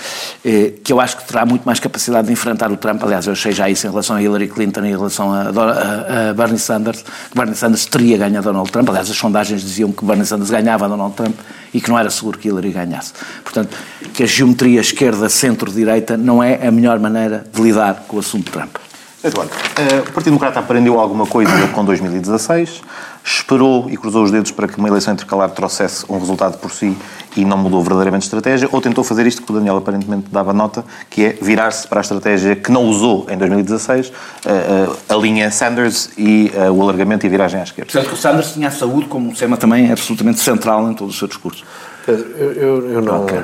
eh, 0.44 0.74
que 0.84 0.92
eu 0.92 1.00
acho 1.00 1.16
que 1.16 1.24
terá 1.24 1.46
muito 1.46 1.64
mais 1.64 1.80
capacidade 1.80 2.26
de 2.26 2.32
enfrentar 2.32 2.70
o 2.70 2.76
Trump. 2.76 3.02
Aliás, 3.02 3.26
eu 3.26 3.32
achei 3.32 3.52
já 3.52 3.70
isso 3.70 3.86
em 3.86 3.90
relação 3.90 4.16
a 4.16 4.22
Hillary 4.22 4.48
Clinton 4.48 4.84
em 4.84 4.90
relação 4.90 5.32
a, 5.32 5.44
a, 5.44 6.30
a 6.30 6.34
Bernie 6.34 6.58
Sanders, 6.58 7.02
que 7.02 7.36
Bernie 7.36 7.54
Sanders 7.54 7.86
teria 7.86 8.18
ganho 8.18 8.38
a 8.38 8.40
Donald 8.42 8.70
Trump. 8.70 8.88
Aliás, 8.88 9.10
as 9.10 9.16
sondagens 9.16 9.62
diziam 9.62 9.90
que 9.90 10.04
Bernie 10.04 10.26
Sanders 10.26 10.50
ganhava 10.50 10.84
a 10.84 10.88
Donald 10.88 11.14
Trump 11.14 11.34
e 11.72 11.80
que 11.80 11.88
não 11.88 11.98
era 11.98 12.10
seguro 12.10 12.38
que 12.38 12.48
Hillary 12.48 12.70
ganhasse. 12.70 13.14
Portanto, 13.42 13.76
que 14.12 14.22
a 14.22 14.26
geometria 14.26 14.80
esquerda-centro-direita 14.80 16.16
não 16.16 16.42
é 16.42 16.66
a 16.66 16.70
melhor 16.70 16.98
maneira 16.98 17.46
de 17.52 17.62
lidar 17.62 18.04
com 18.06 18.16
o 18.16 18.20
assunto 18.20 18.50
Trump. 18.50 18.76
Eduardo, 19.24 19.52
uh, 19.52 20.00
o 20.00 20.12
Partido 20.12 20.24
Democrata 20.24 20.58
aprendeu 20.58 20.98
alguma 20.98 21.26
coisa 21.26 21.52
com 21.68 21.84
2016, 21.84 22.82
esperou 23.24 23.88
e 23.90 23.96
cruzou 23.96 24.24
os 24.24 24.30
dedos 24.30 24.50
para 24.50 24.66
que 24.66 24.78
uma 24.78 24.88
eleição 24.88 25.12
intercalar 25.12 25.50
trouxesse 25.50 26.04
um 26.08 26.18
resultado 26.18 26.58
por 26.58 26.70
si 26.70 26.96
e 27.36 27.44
não 27.44 27.56
mudou 27.56 27.80
verdadeiramente 27.80 28.24
a 28.24 28.26
estratégia, 28.26 28.68
ou 28.70 28.80
tentou 28.80 29.02
fazer 29.02 29.26
isto 29.26 29.42
que 29.42 29.50
o 29.50 29.54
Daniel 29.54 29.76
aparentemente 29.76 30.26
dava 30.30 30.52
nota, 30.52 30.84
que 31.08 31.24
é 31.24 31.28
virar-se 31.40 31.86
para 31.86 32.00
a 32.00 32.02
estratégia 32.02 32.56
que 32.56 32.70
não 32.70 32.86
usou 32.86 33.26
em 33.30 33.36
2016, 33.38 34.08
uh, 34.08 34.12
uh, 34.12 34.96
a 35.08 35.14
linha 35.16 35.50
Sanders 35.50 36.10
e 36.18 36.52
uh, 36.54 36.72
o 36.72 36.82
alargamento 36.82 37.24
e 37.24 37.28
a 37.28 37.30
viragem 37.30 37.60
à 37.60 37.62
esquerda. 37.62 37.90
Portanto, 37.90 38.12
o 38.12 38.16
Sanders 38.16 38.52
tinha 38.52 38.68
a 38.68 38.70
saúde 38.70 39.06
como 39.06 39.30
um 39.30 39.32
tema 39.32 39.56
também 39.56 39.90
absolutamente 39.90 40.40
central 40.40 40.90
em 40.90 40.94
todo 40.94 41.08
o 41.08 41.12
seu 41.12 41.28
discurso. 41.28 41.64
Pedro, 42.04 42.28
eu, 42.36 42.52
eu, 42.52 42.90
eu 42.90 43.02
não, 43.02 43.22
okay. 43.22 43.42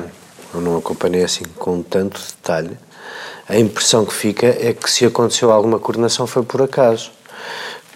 eu 0.53 0.61
não 0.61 0.77
acompanhei 0.77 1.23
assim 1.23 1.45
com 1.57 1.81
tanto 1.81 2.19
detalhe, 2.19 2.77
a 3.49 3.57
impressão 3.57 4.05
que 4.05 4.13
fica 4.13 4.45
é 4.45 4.73
que 4.73 4.89
se 4.89 5.03
aconteceu 5.05 5.51
alguma 5.51 5.79
coordenação 5.79 6.27
foi 6.27 6.43
por 6.43 6.61
acaso. 6.61 7.11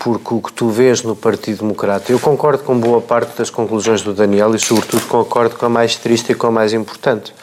Porque 0.04 0.34
o 0.34 0.42
que 0.42 0.52
tu 0.52 0.70
vês 0.70 1.02
no 1.02 1.16
Partido 1.16 1.60
Democrata, 1.60 2.12
eu 2.12 2.20
concordo 2.20 2.64
com 2.64 2.78
boa 2.78 3.00
parte 3.00 3.38
das 3.38 3.50
conclusões 3.50 4.02
do 4.02 4.14
Daniel 4.14 4.54
e, 4.54 4.60
sobretudo, 4.60 5.06
concordo 5.08 5.56
com 5.56 5.66
a 5.66 5.70
mais 5.70 5.96
triste 5.96 6.34
e 6.34 6.36
com 6.36 6.48
a 6.48 6.52
mais 6.52 6.74
importante. 6.74 7.34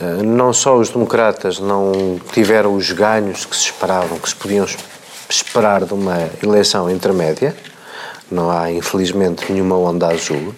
Eh, 0.00 0.22
não 0.22 0.54
só 0.54 0.78
os 0.78 0.88
democratas 0.88 1.60
não 1.60 2.18
tiveram 2.32 2.74
os 2.74 2.90
ganhos 2.92 3.44
que 3.44 3.54
se 3.54 3.64
esperavam, 3.64 4.18
que 4.18 4.28
se 4.28 4.34
podiam 4.34 4.66
esperar 5.28 5.84
de 5.84 5.92
uma 5.92 6.30
eleição 6.42 6.90
intermédia, 6.90 7.54
não 8.30 8.50
há, 8.50 8.72
infelizmente, 8.72 9.52
nenhuma 9.52 9.76
onda 9.76 10.08
azul 10.08 10.54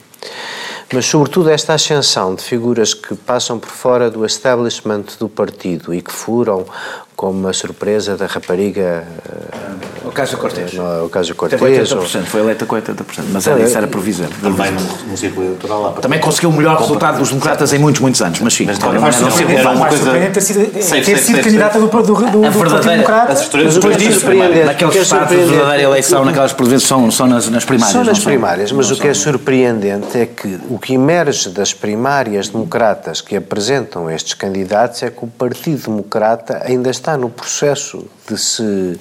mas 0.92 1.06
sobretudo 1.06 1.50
esta 1.50 1.74
ascensão 1.74 2.36
de 2.36 2.42
figuras 2.44 2.94
que 2.94 3.16
passam 3.16 3.58
por 3.58 3.70
fora 3.70 4.08
do 4.08 4.24
establishment 4.24 5.04
do 5.18 5.28
partido 5.28 5.92
e 5.92 6.00
que 6.00 6.12
furam 6.12 6.64
como 7.16 7.49
a 7.49 7.52
surpresa 7.52 8.16
da 8.16 8.26
rapariga 8.26 9.04
o 10.04 10.11
caso 10.11 10.37
Cortês 10.37 10.73
o 10.75 11.09
caso 11.09 11.35
Teve 11.35 11.64
80%, 11.64 11.97
ou... 11.97 12.26
foi 12.26 12.40
eleita 12.40 12.66
com 12.66 12.76
80% 12.76 13.04
mas 13.33 13.47
era, 13.47 13.62
isso 13.62 13.78
era 13.78 13.87
provisão 13.87 14.28
também 14.42 14.73
no, 15.09 15.16
círculo 15.16 15.47
eleitoral 15.47 15.83
lá 15.83 15.92
também 15.92 16.21
conseguiu 16.21 16.50
o 16.50 16.52
melhor 16.52 16.78
resultado 16.78 17.18
dos 17.18 17.28
democratas 17.28 17.73
em 17.73 17.78
muitos, 17.78 18.00
muitos 18.00 18.21
anos 18.21 18.40
mas 18.40 18.54
sim 18.54 18.66
mas, 18.66 18.78
não, 18.78 19.00
mas, 19.00 19.21
não, 19.21 19.28
era 19.28 19.71
uma 19.71 19.88
coisa 19.88 20.12
ter 20.33 20.40
sido, 20.40 20.71
ter 20.71 21.18
sido 21.18 21.42
candidata 21.42 21.78
do, 21.78 21.88
Partido 21.88 22.14
Democrata. 22.21 23.33
as 23.33 23.42
histórias 23.42 23.75
depois 23.75 23.97
disso 23.97 24.26
naqueles 24.66 24.97
estados 24.97 25.37
de 25.37 25.44
verdadeira 25.44 25.83
eleição 25.83 26.25
naquelas 26.25 26.52
províncias 26.52 26.88
são, 26.88 27.11
são 27.11 27.26
nas, 27.26 27.49
nas 27.49 27.64
primárias 27.64 27.92
são 27.92 28.04
nas 28.04 28.18
primárias 28.18 28.73
mas 28.73 28.90
o 28.90 28.97
que 28.97 29.09
é 29.09 29.14
surpreendente 29.14 30.18
é 30.18 30.26
que 30.26 30.59
o 30.68 30.78
que 30.78 30.94
emerge 30.94 31.49
das 31.50 31.73
primárias 31.73 32.49
democratas 32.49 33.21
que 33.21 33.37
apresentam 33.37 34.11
estes 34.11 34.35
candidatos 34.35 35.02
é 35.02 35.11
que 35.11 35.25
o 35.25 35.28
Partido 35.28 35.85
Democrata 35.85 36.62
ainda 36.64 36.90
está 36.90 37.03
no 37.18 37.28
processo 37.28 38.06
de 38.28 38.38
se 38.38 38.99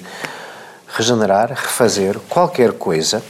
regenerar, 0.96 1.48
refazer 1.48 2.18
qualquer 2.28 2.72
coisa 2.72 3.22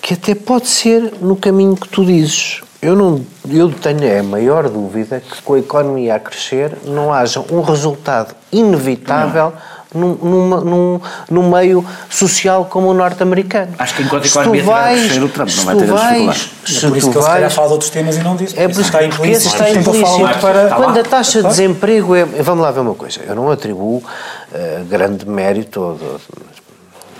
que 0.00 0.14
até 0.14 0.34
pode 0.34 0.68
ser 0.68 1.14
no 1.20 1.34
caminho 1.34 1.74
que 1.74 1.88
tu 1.88 2.04
dizes. 2.04 2.60
Eu, 2.80 2.94
não, 2.94 3.24
eu 3.48 3.70
tenho 3.72 4.20
a 4.20 4.22
maior 4.22 4.68
dúvida 4.68 5.20
que 5.20 5.42
com 5.42 5.54
a 5.54 5.58
economia 5.58 6.14
a 6.14 6.20
crescer 6.20 6.78
não 6.84 7.12
haja 7.12 7.44
um 7.50 7.60
resultado 7.60 8.34
inevitável 8.52 9.52
não 9.52 9.79
num, 9.94 10.14
num, 10.14 10.60
num, 10.60 11.00
num 11.30 11.50
meio 11.50 11.84
social 12.08 12.64
como 12.66 12.88
o 12.88 12.94
norte-americano. 12.94 13.72
Acho 13.78 13.94
que 13.94 14.02
enquanto 14.02 14.24
a 14.24 14.26
economia 14.28 14.62
vais, 14.62 15.00
crescer, 15.00 15.22
o 15.22 15.28
Trump 15.28 15.50
não 15.56 15.64
vai 15.64 15.76
ter 15.76 15.86
vais, 15.86 16.50
se 16.66 16.86
é 16.86 16.88
por 16.88 16.96
isso 16.96 17.06
tu 17.08 17.18
que 17.18 17.24
vais, 17.24 17.42
ele 17.42 17.50
fala 17.50 17.66
de 17.66 17.72
outros 17.72 17.90
temas 17.90 18.16
e 18.16 18.20
não 18.20 18.36
diz. 18.36 18.56
É 18.56 18.68
por 18.68 18.72
isso 18.72 18.80
está 18.82 19.04
implícito. 19.04 19.36
Esse 19.36 19.48
está 19.48 19.70
implícito. 19.70 20.38
Para... 20.40 20.68
Quando 20.74 20.98
a 20.98 21.02
taxa 21.02 21.42
de 21.42 21.48
desemprego 21.48 22.14
é... 22.14 22.24
Vamos 22.24 22.62
lá 22.62 22.70
ver 22.70 22.80
uma 22.80 22.94
coisa. 22.94 23.20
Eu 23.26 23.34
não 23.34 23.50
atribuo 23.50 23.98
uh, 23.98 24.84
grande 24.88 25.28
mérito... 25.28 25.98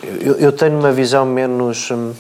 Eu, 0.03 0.37
eu, 0.37 0.51
tenho 0.51 0.79
uma 0.79 0.91
visão 0.91 1.27
menos, 1.27 1.91
hum, 1.91 2.13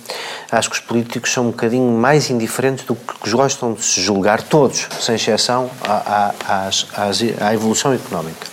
acho 0.52 0.68
que 0.68 0.76
os 0.76 0.82
políticos 0.82 1.32
são 1.32 1.46
um 1.46 1.50
bocadinho 1.50 1.90
mais 1.90 2.28
indiferentes 2.28 2.84
do 2.84 2.94
que 2.94 3.30
gostam 3.30 3.72
de 3.72 3.82
se 3.82 4.02
julgar, 4.02 4.42
todos, 4.42 4.86
sem 5.00 5.14
exceção, 5.14 5.70
à, 5.82 6.32
à, 6.46 6.68
à, 6.68 7.48
à 7.48 7.54
evolução 7.54 7.92
económica. 7.94 8.46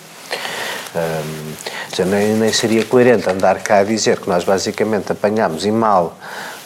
Um, 0.97 2.05
nem, 2.05 2.33
nem 2.33 2.51
seria 2.51 2.83
coerente 2.85 3.29
andar 3.29 3.59
cá 3.59 3.79
a 3.79 3.83
dizer 3.83 4.19
que 4.19 4.29
nós 4.29 4.43
basicamente 4.43 5.11
apanhámos 5.11 5.65
e 5.65 5.71
mal 5.71 6.17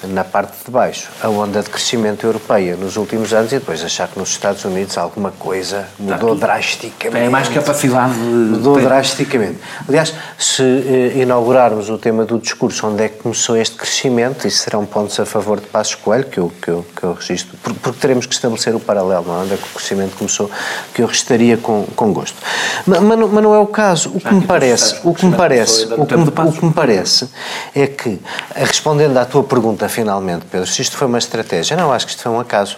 na 0.07 0.23
parte 0.23 0.53
de 0.65 0.71
baixo 0.71 1.09
a 1.21 1.29
onda 1.29 1.61
de 1.61 1.69
crescimento 1.69 2.25
europeia 2.25 2.75
nos 2.75 2.97
últimos 2.97 3.33
anos 3.33 3.51
e 3.51 3.59
depois 3.59 3.83
achar 3.83 4.07
que 4.07 4.17
nos 4.17 4.29
Estados 4.29 4.63
Unidos 4.65 4.97
alguma 4.97 5.31
coisa 5.31 5.87
mudou 5.99 6.35
drasticamente. 6.35 7.21
Tem 7.21 7.29
mais 7.29 7.47
capacidade 7.47 8.13
de... 8.13 8.19
Mudou 8.19 8.75
Tem. 8.75 8.83
drasticamente. 8.83 9.59
Aliás, 9.87 10.13
se 10.37 10.63
eh, 10.63 11.21
inaugurarmos 11.21 11.89
o 11.89 11.97
tema 11.97 12.25
do 12.25 12.39
discurso, 12.39 12.87
onde 12.87 13.03
é 13.03 13.09
que 13.09 13.19
começou 13.19 13.55
este 13.57 13.75
crescimento, 13.75 14.47
isso 14.47 14.63
serão 14.63 14.85
pontos 14.85 15.19
a 15.19 15.25
favor 15.25 15.59
de 15.59 15.67
Passos 15.67 15.95
Coelho, 15.95 16.25
que 16.25 16.39
eu, 16.39 16.51
que 16.61 16.69
eu, 16.69 16.85
que 16.95 17.03
eu 17.03 17.13
registro, 17.13 17.57
porque, 17.61 17.99
teremos 17.99 18.25
que 18.25 18.33
estabelecer 18.33 18.73
o 18.73 18.79
paralelo, 18.79 19.25
não 19.27 19.39
é? 19.39 19.43
onde 19.43 19.53
é 19.53 19.57
que 19.57 19.63
o 19.63 19.73
crescimento 19.75 20.15
começou, 20.17 20.49
que 20.93 21.01
eu 21.01 21.07
registaria 21.07 21.57
com, 21.57 21.85
com 21.95 22.11
gosto. 22.11 22.37
Mas, 22.85 22.99
mas, 22.99 23.19
não, 23.19 23.27
mas 23.27 23.43
não 23.43 23.53
é 23.53 23.59
o 23.59 23.67
caso. 23.67 24.09
O 24.15 24.19
que 24.19 24.27
ah, 24.27 24.33
me 24.33 24.45
parece, 24.45 24.95
o 25.03 25.13
que 25.13 25.25
me 25.25 25.35
parece, 25.35 25.85
o 25.85 26.05
que, 26.05 26.15
o 26.15 26.51
que 26.51 26.65
me 26.65 26.73
parece 26.73 27.29
é 27.75 27.87
que, 27.87 28.19
respondendo 28.55 29.17
à 29.17 29.25
tua 29.25 29.43
pergunta 29.43 29.85
finalmente, 29.91 30.45
Pedro, 30.49 30.65
se 30.65 30.81
isto 30.81 30.97
foi 30.97 31.07
uma 31.07 31.19
estratégia. 31.19 31.77
Não, 31.77 31.91
acho 31.93 32.07
que 32.07 32.13
isto 32.13 32.23
foi 32.23 32.31
um 32.31 32.39
acaso. 32.39 32.77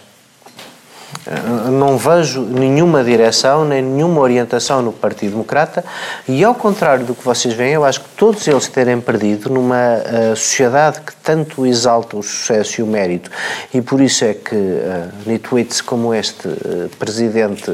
Não 1.71 1.97
vejo 1.97 2.41
nenhuma 2.41 3.03
direção 3.03 3.63
nem 3.63 3.81
nenhuma 3.81 4.19
orientação 4.19 4.81
no 4.81 4.91
Partido 4.91 5.31
Democrata 5.31 5.83
e, 6.27 6.43
ao 6.43 6.53
contrário 6.53 7.05
do 7.05 7.15
que 7.15 7.23
vocês 7.23 7.53
veem, 7.53 7.73
eu 7.73 7.85
acho 7.85 8.01
que 8.01 8.09
todos 8.17 8.45
eles 8.45 8.67
terem 8.67 8.99
perdido 8.99 9.49
numa 9.49 9.75
uh, 9.75 10.35
sociedade 10.35 10.99
que 10.99 11.15
tanto 11.17 11.65
exalta 11.65 12.17
o 12.17 12.23
sucesso 12.23 12.81
e 12.81 12.83
o 12.83 12.87
mérito 12.87 13.31
e 13.73 13.81
por 13.81 14.01
isso 14.01 14.25
é 14.25 14.33
que 14.33 14.55
uh, 14.55 15.11
nitwits 15.25 15.79
como 15.79 16.13
este 16.13 16.47
uh, 16.47 16.89
presidente 16.99 17.71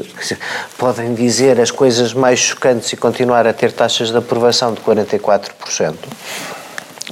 podem 0.78 1.14
dizer 1.14 1.60
as 1.60 1.72
coisas 1.72 2.14
mais 2.14 2.38
chocantes 2.38 2.92
e 2.92 2.96
continuar 2.96 3.46
a 3.48 3.52
ter 3.52 3.72
taxas 3.72 4.10
de 4.10 4.16
aprovação 4.16 4.74
de 4.74 4.80
44%. 4.80 5.94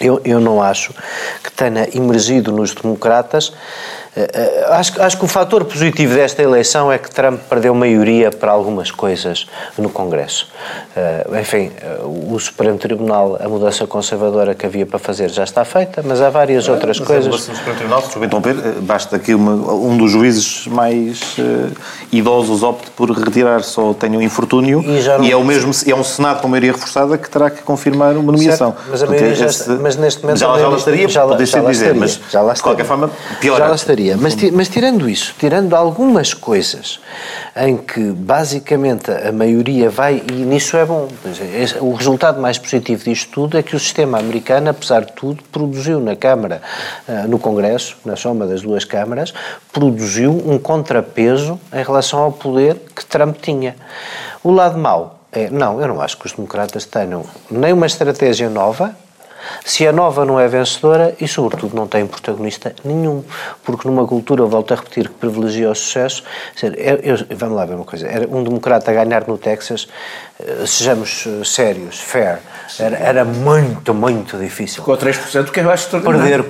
Eu, 0.00 0.20
eu 0.24 0.40
não 0.40 0.62
acho 0.62 0.94
que 1.42 1.50
tenha 1.50 1.88
emergido 1.94 2.52
nos 2.52 2.74
democratas 2.74 3.52
acho, 4.70 5.02
acho 5.02 5.18
que 5.18 5.24
o 5.24 5.28
fator 5.28 5.64
positivo 5.64 6.14
desta 6.14 6.42
eleição 6.42 6.90
é 6.90 6.98
que 6.98 7.10
Trump 7.10 7.40
perdeu 7.48 7.74
maioria 7.74 8.30
para 8.30 8.50
algumas 8.50 8.90
coisas 8.90 9.46
no 9.76 9.88
Congresso. 9.90 10.48
Uh, 10.96 11.38
enfim, 11.38 11.70
o 12.04 12.38
Supremo 12.38 12.78
Tribunal, 12.78 13.38
a 13.40 13.48
mudança 13.48 13.86
conservadora 13.86 14.54
que 14.54 14.66
havia 14.66 14.86
para 14.86 14.98
fazer 14.98 15.30
já 15.30 15.44
está 15.44 15.64
feita, 15.64 16.02
mas 16.04 16.20
há 16.20 16.30
várias 16.30 16.68
é, 16.68 16.72
outras 16.72 16.98
coisas. 16.98 17.26
A 17.26 17.30
mudança 17.30 17.52
do 17.52 17.56
Supremo 17.56 17.78
Tribunal, 17.78 18.02
se 18.02 18.18
interromper, 18.18 18.54
basta 18.80 19.18
que 19.18 19.34
uma, 19.34 19.52
um 19.72 19.96
dos 19.96 20.10
juízes 20.10 20.66
mais 20.66 21.20
uh, 21.38 21.70
idosos 22.12 22.62
opte 22.62 22.90
por 22.90 23.10
retirar, 23.10 23.62
só 23.62 23.94
tenha 23.94 24.18
um 24.18 24.22
infortúnio 24.22 24.82
e, 24.82 25.26
e 25.26 25.30
é, 25.30 25.36
o 25.36 25.44
mesmo, 25.44 25.72
é 25.86 25.94
um 25.94 26.04
Senado 26.04 26.40
com 26.40 26.48
maioria 26.48 26.72
reforçada 26.72 27.16
que 27.18 27.28
terá 27.28 27.50
que 27.50 27.62
confirmar 27.62 28.16
uma 28.16 28.32
nomeação. 28.32 28.72
Certo, 28.72 28.88
mas, 28.90 29.02
a 29.02 29.06
maioria 29.06 29.34
já, 29.34 29.48
mas 29.80 29.96
neste 29.96 30.22
momento 30.22 30.38
já, 30.38 30.46
já 30.46 30.68
lá 30.68 30.76
estaria, 30.76 31.08
já, 31.08 31.26
pode 31.26 31.46
já 31.46 31.60
dizer, 31.60 31.94
mas 31.94 32.20
já 32.30 32.40
lá 32.40 32.52
de 32.52 32.62
qualquer 32.62 32.84
forma 32.84 33.10
pior. 33.40 33.58
Já 33.58 33.66
lá 33.68 33.74
estaria. 33.74 34.07
Mas, 34.16 34.34
mas 34.52 34.68
tirando 34.68 35.08
isso, 35.08 35.34
tirando 35.38 35.74
algumas 35.74 36.32
coisas 36.32 37.00
em 37.56 37.76
que 37.76 38.00
basicamente 38.12 39.10
a 39.10 39.32
maioria 39.32 39.90
vai, 39.90 40.22
e 40.30 40.32
nisso 40.32 40.76
é 40.76 40.84
bom, 40.84 41.08
o 41.80 41.92
resultado 41.92 42.40
mais 42.40 42.58
positivo 42.58 43.04
disto 43.04 43.30
tudo 43.30 43.58
é 43.58 43.62
que 43.62 43.74
o 43.74 43.80
sistema 43.80 44.18
americano, 44.18 44.70
apesar 44.70 45.04
de 45.04 45.12
tudo, 45.12 45.42
produziu 45.50 46.00
na 46.00 46.16
Câmara, 46.16 46.62
ah, 47.08 47.26
no 47.26 47.38
Congresso, 47.38 47.96
na 48.04 48.16
soma 48.16 48.46
das 48.46 48.62
duas 48.62 48.84
câmaras, 48.84 49.32
produziu 49.72 50.30
um 50.30 50.58
contrapeso 50.58 51.60
em 51.72 51.82
relação 51.82 52.20
ao 52.20 52.32
poder 52.32 52.76
que 52.94 53.04
Trump 53.04 53.36
tinha. 53.40 53.76
O 54.42 54.50
lado 54.50 54.78
mau 54.78 55.18
é, 55.30 55.50
não, 55.50 55.80
eu 55.80 55.88
não 55.88 56.00
acho 56.00 56.16
que 56.16 56.26
os 56.26 56.32
democratas 56.32 56.86
tenham 56.86 57.24
nem 57.50 57.72
uma 57.72 57.86
estratégia 57.86 58.48
nova, 58.48 58.94
se 59.64 59.86
a 59.86 59.92
nova 59.92 60.24
não 60.24 60.38
é 60.38 60.48
vencedora 60.48 61.14
e, 61.20 61.28
sobretudo, 61.28 61.74
não 61.74 61.86
tem 61.86 62.06
protagonista 62.06 62.74
nenhum, 62.84 63.22
porque 63.64 63.86
numa 63.88 64.06
cultura, 64.06 64.44
volto 64.44 64.72
a 64.72 64.76
repetir, 64.76 65.08
que 65.08 65.14
privilegia 65.14 65.70
o 65.70 65.74
sucesso, 65.74 66.22
eu, 66.62 66.96
eu, 66.96 67.16
vamos 67.36 67.56
lá 67.56 67.64
ver 67.64 67.74
uma 67.74 67.84
coisa, 67.84 68.06
era 68.06 68.26
um 68.28 68.42
democrata 68.42 68.90
a 68.90 68.94
ganhar 68.94 69.26
no 69.26 69.38
Texas, 69.38 69.88
eh, 70.40 70.66
sejamos 70.66 71.24
eh, 71.26 71.44
sérios, 71.44 72.00
fair, 72.00 72.38
era, 72.78 72.96
era 72.96 73.24
muito, 73.24 73.94
muito 73.94 74.36
difícil. 74.38 74.82
Com 74.82 74.92
3%, 74.92 75.50
que 75.50 75.60
eu 75.60 75.70
acho 75.70 75.88
Perder, 76.00 76.44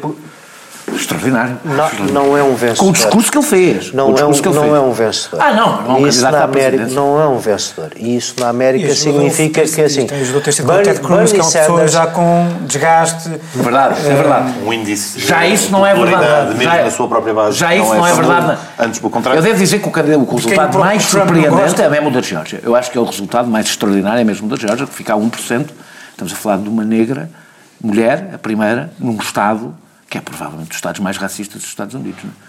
Extraordinário. 0.95 1.59
Não, 1.65 2.07
não 2.13 2.37
é 2.37 2.43
um 2.43 2.55
vencedor. 2.55 2.85
Com 2.85 2.91
o 2.91 2.93
discurso 2.93 3.31
que 3.31 3.39
ele 3.39 3.47
fez. 3.47 3.93
Não, 3.93 4.17
é 4.17 4.25
um, 4.25 4.29
não 4.29 4.35
fez. 4.35 4.57
é 4.57 4.81
um 4.81 4.93
vencedor. 4.93 5.41
Ah, 5.41 5.53
não, 5.53 5.83
não, 5.83 6.07
é 6.07 6.09
isso 6.09 6.23
na 6.23 6.45
América 6.45 6.87
não 6.87 7.21
é 7.21 7.29
um 7.29 7.39
vencedor. 7.39 7.93
E 7.97 8.17
isso 8.17 8.35
na 8.39 8.49
América 8.49 8.87
isso 8.87 9.03
significa 9.03 9.65
que 9.67 9.83
assim. 9.83 10.07
Ajudou 10.11 10.41
ter 10.41 10.53
sido 10.53 10.67
Bernie, 10.67 10.85
Bernie 10.85 11.33
que 11.33 11.37
é 11.37 11.43
uma 11.43 11.51
pessoa 11.51 11.89
já 11.89 12.07
com 12.07 12.49
desgaste. 12.67 13.31
Verdade, 13.55 14.07
é 14.07 14.15
verdade. 14.15 14.55
Um 14.65 14.73
índice. 14.73 15.21
Já 15.21 15.47
isso 15.47 15.71
não 15.71 15.87
é 15.87 15.95
verdade. 15.95 16.55
Mesmo 16.55 16.63
já, 16.63 16.83
na 16.83 16.91
sua 16.91 17.09
própria 17.09 17.35
base. 17.35 17.59
Já 17.59 17.75
isso 17.75 17.95
não 17.95 18.07
é, 18.07 18.13
verdade. 18.13 18.59
Antes, 18.79 18.99
pelo 18.99 19.11
contrário. 19.11 19.39
Eu 19.39 19.43
devo 19.43 19.59
dizer 19.59 19.81
que 19.81 19.89
o, 19.89 20.21
o 20.21 20.35
resultado 20.35 20.79
mais 20.79 21.03
surpreendente 21.03 21.83
é 21.83 21.89
mesmo 21.89 22.09
o 22.09 22.13
da 22.13 22.21
Geórgia. 22.21 22.61
Eu 22.63 22.75
acho 22.75 22.91
que 22.91 22.99
é 22.99 23.01
o 23.01 23.05
resultado 23.05 23.49
mais 23.49 23.67
extraordinário 23.67 24.21
é 24.21 24.25
mesmo 24.25 24.47
o 24.47 24.51
da 24.51 24.57
Geórgia, 24.57 24.87
que 24.87 24.95
fica 24.95 25.15
a 25.15 25.17
1%. 25.17 25.67
Estamos 26.11 26.33
a 26.33 26.37
falar 26.37 26.59
de 26.59 26.69
uma 26.69 26.85
negra, 26.85 27.31
mulher, 27.81 28.31
a 28.35 28.39
primeira, 28.39 28.91
num 28.99 29.17
Estado 29.17 29.75
que 30.09 30.19
é 30.19 30.21
provavelmente 30.21 30.69
dos 30.69 30.77
Estados 30.77 31.01
mais 31.01 31.17
racistas 31.17 31.61
dos 31.61 31.69
Estados 31.69 31.95
Unidos. 31.95 32.23
Não 32.25 32.31
é? 32.31 32.48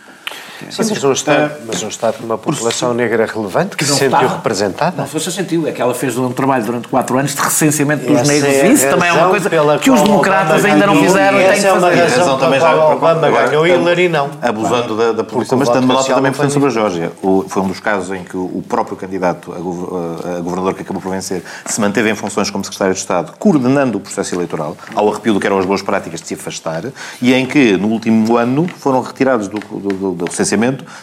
Sim, 0.69 0.83
mas 0.89 1.03
um, 1.03 1.11
Estado, 1.11 1.51
mas 1.65 1.83
um 1.83 1.87
Estado 1.87 2.17
com 2.17 2.25
uma 2.25 2.37
população 2.37 2.93
negra 2.93 3.25
relevante 3.25 3.75
que, 3.75 3.85
se 3.85 3.91
sentiu 3.91 4.07
estava, 4.07 4.35
representada. 4.35 4.97
Não 4.97 5.07
foi 5.07 5.19
se 5.19 5.31
sentiu, 5.31 5.67
é 5.67 5.71
que 5.71 5.81
ela 5.81 5.93
fez 5.93 6.17
um 6.17 6.31
trabalho 6.31 6.65
durante 6.65 6.87
quatro 6.87 7.17
anos 7.17 7.33
de 7.33 7.41
recenseamento 7.41 8.05
dos 8.05 8.27
negros. 8.27 8.53
É 8.53 8.67
isso 8.67 8.89
também 8.89 9.09
é 9.09 9.13
uma 9.13 9.29
coisa 9.29 9.49
que 9.81 9.91
os 9.91 10.01
democratas 10.01 10.65
ainda 10.65 10.87
não 10.87 10.95
fizeram 10.95 11.39
e 11.39 11.43
têm 11.43 11.59
que 11.59 11.65
é 11.65 11.71
fazer. 11.71 11.97
Essa 11.99 12.19
razão 12.19 12.39
também 12.39 12.59
já 12.59 12.85
Obama 12.85 13.29
ganhou 13.29 13.67
e 13.67 13.71
Hillary 13.71 14.09
não. 14.09 14.29
Abusando 14.41 14.95
da, 14.95 15.11
da 15.11 15.23
polícia. 15.23 15.55
Mas 15.55 15.69
dando 15.69 15.85
uma 15.85 15.93
nota 15.95 16.13
também 16.13 16.31
importante 16.31 16.53
sobre 16.53 16.69
a 16.69 16.71
Geórgia. 16.71 17.11
Foi 17.47 17.61
um 17.61 17.67
dos 17.67 17.79
casos 17.79 18.15
em 18.15 18.23
que 18.23 18.37
o 18.37 18.63
próprio 18.67 18.97
candidato 18.97 19.53
a 19.53 20.39
governador 20.41 20.73
que 20.73 20.81
acabou 20.81 21.01
por 21.01 21.11
vencer 21.11 21.43
se 21.65 21.79
manteve 21.79 22.09
em 22.09 22.15
funções 22.15 22.49
como 22.49 22.63
secretário 22.63 22.93
de 22.93 22.99
Estado, 22.99 23.33
coordenando 23.37 23.97
o 23.97 24.01
processo 24.01 24.35
eleitoral, 24.35 24.75
ao 24.95 25.09
arrepio 25.09 25.33
do 25.33 25.39
que 25.39 25.47
eram 25.47 25.59
as 25.59 25.65
boas 25.65 25.81
práticas 25.81 26.21
de 26.21 26.27
se 26.27 26.33
afastar, 26.33 26.83
e 27.21 27.33
em 27.33 27.45
que, 27.45 27.77
no 27.77 27.87
último 27.87 28.37
ano, 28.37 28.67
foram 28.77 29.01
retirados 29.01 29.47
do, 29.47 29.59
do, 29.59 30.11
do 30.13 30.31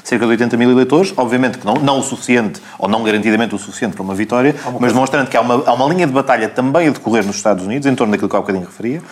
cerca 0.05 0.25
de 0.25 0.31
80 0.33 0.57
mil 0.57 0.71
eleitores, 0.71 1.12
obviamente 1.17 1.59
que 1.59 1.67
não, 1.67 1.75
não 1.75 1.99
o 1.99 2.03
suficiente, 2.03 2.61
ou 2.79 2.88
não 2.88 3.03
garantidamente 3.03 3.55
o 3.55 3.59
suficiente 3.59 3.95
para 3.95 4.03
uma 4.03 4.15
vitória, 4.15 4.55
uma 4.67 4.81
mas 4.81 4.93
demonstrando 4.93 5.29
que 5.29 5.37
há 5.37 5.41
uma, 5.41 5.62
há 5.67 5.73
uma 5.73 5.93
linha 5.93 6.07
de 6.07 6.12
batalha 6.12 6.49
também 6.49 6.88
a 6.88 6.91
decorrer 6.91 7.25
nos 7.25 7.37
Estados 7.37 7.65
Unidos, 7.65 7.87
em 7.87 7.95
torno 7.95 8.12
daquilo 8.12 8.29
que 8.29 8.37
há 8.37 8.38
um 8.38 8.43
bocadinho 8.43 8.67
referia, 8.67 9.03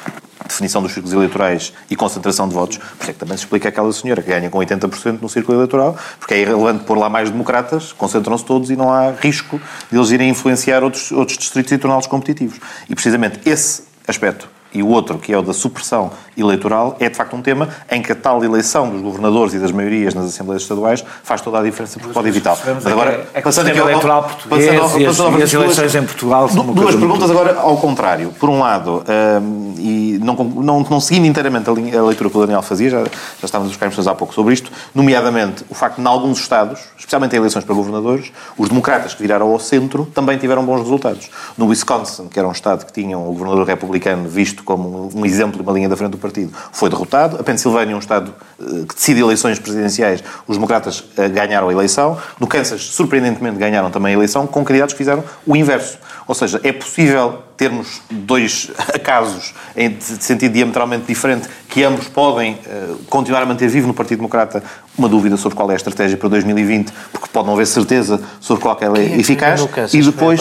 definição 0.47 0.83
dos 0.83 0.93
círculos 0.93 1.15
eleitorais 1.15 1.73
e 1.91 1.97
concentração 1.97 2.49
de 2.49 2.55
votos, 2.55 2.79
por 2.79 3.03
isso 3.03 3.11
é 3.11 3.13
que 3.13 3.19
também 3.19 3.37
se 3.37 3.45
explica 3.45 3.69
aquela 3.69 3.93
senhora 3.93 4.23
que 4.23 4.29
ganha 4.29 4.51
com 4.51 4.59
80% 4.59 5.21
no 5.21 5.29
círculo 5.29 5.59
eleitoral, 5.59 5.97
porque 6.19 6.35
é 6.35 6.41
irrelevante 6.41 6.85
pôr 6.85 6.99
lá 6.99 7.09
mais 7.09 7.31
democratas, 7.31 7.93
concentram-se 7.93 8.45
todos 8.45 8.71
e 8.71 8.77
não 8.77 8.93
há 8.93 9.11
risco 9.11 9.61
de 9.91 9.97
eles 9.97 10.11
irem 10.11 10.29
influenciar 10.29 10.83
outros, 10.83 11.11
outros 11.13 11.39
distritos 11.39 11.73
e 11.73 11.79
torná-los 11.79 12.07
competitivos. 12.07 12.61
E 12.89 12.95
precisamente 12.95 13.41
esse 13.49 13.85
aspecto 14.07 14.54
e 14.75 14.83
o 14.83 14.89
outro, 14.89 15.19
que 15.19 15.33
é 15.33 15.39
o 15.39 15.43
da 15.43 15.53
supressão 15.53 16.11
eleitoral, 16.37 16.97
é 16.99 17.09
de 17.09 17.17
facto 17.17 17.35
um 17.37 17.41
tema 17.41 17.69
em 17.91 18.03
que 18.03 18.13
a 18.13 18.15
tal 18.15 18.45
eleição 18.45 18.91
dos 18.91 19.01
governadores 19.01 19.55
e 19.55 19.59
das 19.59 19.71
maiorias 19.71 20.15
nas 20.15 20.27
Assembleias 20.27 20.63
Estaduais 20.63 21.05
faz 21.23 21.41
toda 21.41 21.61
a 21.61 21.63
diferença 21.63 21.99
porque 21.99 22.13
pode 22.13 22.29
evitá-lo. 22.29 22.59
Mas 22.67 22.87
agora, 22.87 23.27
é 23.33 23.39
que 23.39 23.43
passando 23.43 23.69
aqui 23.69 23.79
ao 23.79 23.89
eleitoral 23.89 24.25
português 24.25 24.67
passando, 24.67 25.01
e, 25.01 25.07
as, 25.07 25.17
passando 25.17 25.39
e 25.39 25.43
as 25.43 25.55
eleições 25.55 25.93
duas, 25.93 25.95
em 25.95 26.07
Portugal 26.07 26.49
são 26.49 26.65
Duas 26.75 26.97
perguntas 26.97 27.31
agora 27.31 27.59
ao 27.61 27.77
contrário. 27.77 28.33
Por 28.39 28.51
um 28.51 28.59
lado, 28.59 29.05
um, 29.41 29.75
e 29.79 30.19
não, 30.23 30.35
não, 30.35 30.81
não 30.81 31.01
seguindo 31.01 31.27
inteiramente 31.27 31.71
a, 31.71 31.73
linha, 31.73 32.01
a, 32.01 32.05
leitura 32.05 32.29
que 32.29 32.37
o 32.37 32.41
Daniel 32.41 32.63
fazia, 32.63 32.91
já, 32.91 33.05
já 33.05 33.45
estávamos 33.45 33.71
a 33.71 33.73
buscar 33.75 33.89
pessoas 33.89 34.09
há 34.09 34.15
pouco 34.15 34.35
sobre 34.35 34.55
isto, 34.55 34.73
nomeadamente 34.95 35.65
o 35.71 35.75
facto 35.75 35.97
de, 35.97 36.03
em 36.03 36.07
alguns 36.07 36.41
Estados, 36.41 36.81
especialmente 36.99 37.35
em 37.35 37.39
eleições 37.39 37.65
para 37.65 37.75
governadores, 37.75 38.33
os 38.59 38.69
democratas 38.69 39.15
que 39.15 39.23
viraram 39.23 39.51
ao 39.51 39.59
centro 39.59 40.05
também 40.07 40.37
tiveram 40.37 40.65
bons 40.65 40.81
resultados. 40.81 41.31
No 41.57 41.67
Wisconsin, 41.67 42.29
que 42.29 42.39
era 42.39 42.49
um 42.49 42.53
Estado 42.53 42.85
que 42.85 42.93
tinha 42.93 43.17
um 43.17 43.25
governador 43.27 43.67
republicano 43.67 44.29
visto 44.29 44.64
como 44.65 45.11
um 45.15 45.25
exemplo, 45.25 45.63
uma 45.63 45.73
linha 45.73 45.89
da 45.89 45.97
frente 45.97 46.13
do 46.13 46.19
partido, 46.19 46.53
foi 46.73 46.89
derrotado. 46.89 47.37
A 47.39 47.43
Pensilvânia, 47.43 47.95
um 47.95 47.99
Estado 47.99 48.35
eh, 48.61 48.65
que 48.89 48.95
decide 48.95 49.21
eleições 49.21 49.59
presidenciais, 49.59 50.23
os 50.47 50.57
democratas 50.57 51.05
eh, 51.17 51.29
ganharam 51.29 51.69
a 51.69 51.73
eleição. 51.73 52.19
No 52.41 52.47
Kansas, 52.47 52.83
surpreendentemente, 52.83 53.57
ganharam 53.59 53.91
também 53.91 54.13
a 54.13 54.17
eleição, 54.17 54.47
com 54.47 54.65
candidatos 54.65 54.95
que 54.95 54.99
fizeram 54.99 55.23
o 55.47 55.55
inverso. 55.55 55.99
Ou 56.27 56.35
seja, 56.35 56.61
é 56.65 56.73
possível 56.73 57.43
termos 57.57 58.01
dois 58.11 58.71
casos 59.05 59.55
de 59.77 60.25
sentido 60.25 60.53
diametralmente 60.53 61.05
diferente, 61.07 61.49
que 61.69 61.83
ambos 61.85 62.09
podem 62.09 62.59
eh, 62.67 62.95
continuar 63.09 63.43
a 63.43 63.47
manter 63.47 63.69
vivo 63.69 63.87
no 63.87 63.95
Partido 63.95 64.19
Democrata 64.19 64.63
uma 64.97 65.09
dúvida 65.09 65.37
sobre 65.37 65.57
qual 65.57 65.71
é 65.71 65.75
a 65.75 65.77
estratégia 65.77 66.17
para 66.17 66.29
2020, 66.29 66.93
porque 67.13 67.29
pode 67.33 67.47
não 67.47 67.55
haver 67.55 67.67
certeza 67.67 68.21
sobre 68.41 68.63
qual 68.63 68.79
é, 68.81 69.01
é 69.01 69.19
eficaz. 69.19 69.61
E 69.93 70.03
depois. 70.03 70.41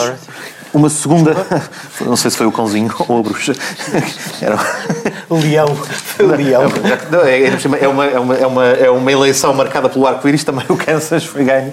Uma 0.73 0.89
segunda, 0.89 1.35
não 2.01 2.15
sei 2.15 2.31
se 2.31 2.37
foi 2.37 2.47
o 2.47 2.51
cãozinho 2.51 2.91
ou 3.07 3.19
a 3.19 3.21
bruxa. 3.21 3.53
Era... 4.41 4.57
O 5.29 5.35
leão. 5.35 5.67
O 6.19 6.35
leão. 6.35 6.63
É, 7.25 7.83
é, 7.83 7.87
uma, 7.87 8.05
é, 8.05 8.17
uma, 8.17 8.35
é, 8.35 8.47
uma, 8.47 8.65
é 8.65 8.89
uma 8.89 9.11
eleição 9.11 9.53
marcada 9.53 9.87
pelo 9.87 10.07
arco-íris, 10.07 10.43
também 10.43 10.65
o 10.69 10.75
Kansas 10.75 11.25
foi 11.25 11.43
ganho, 11.43 11.71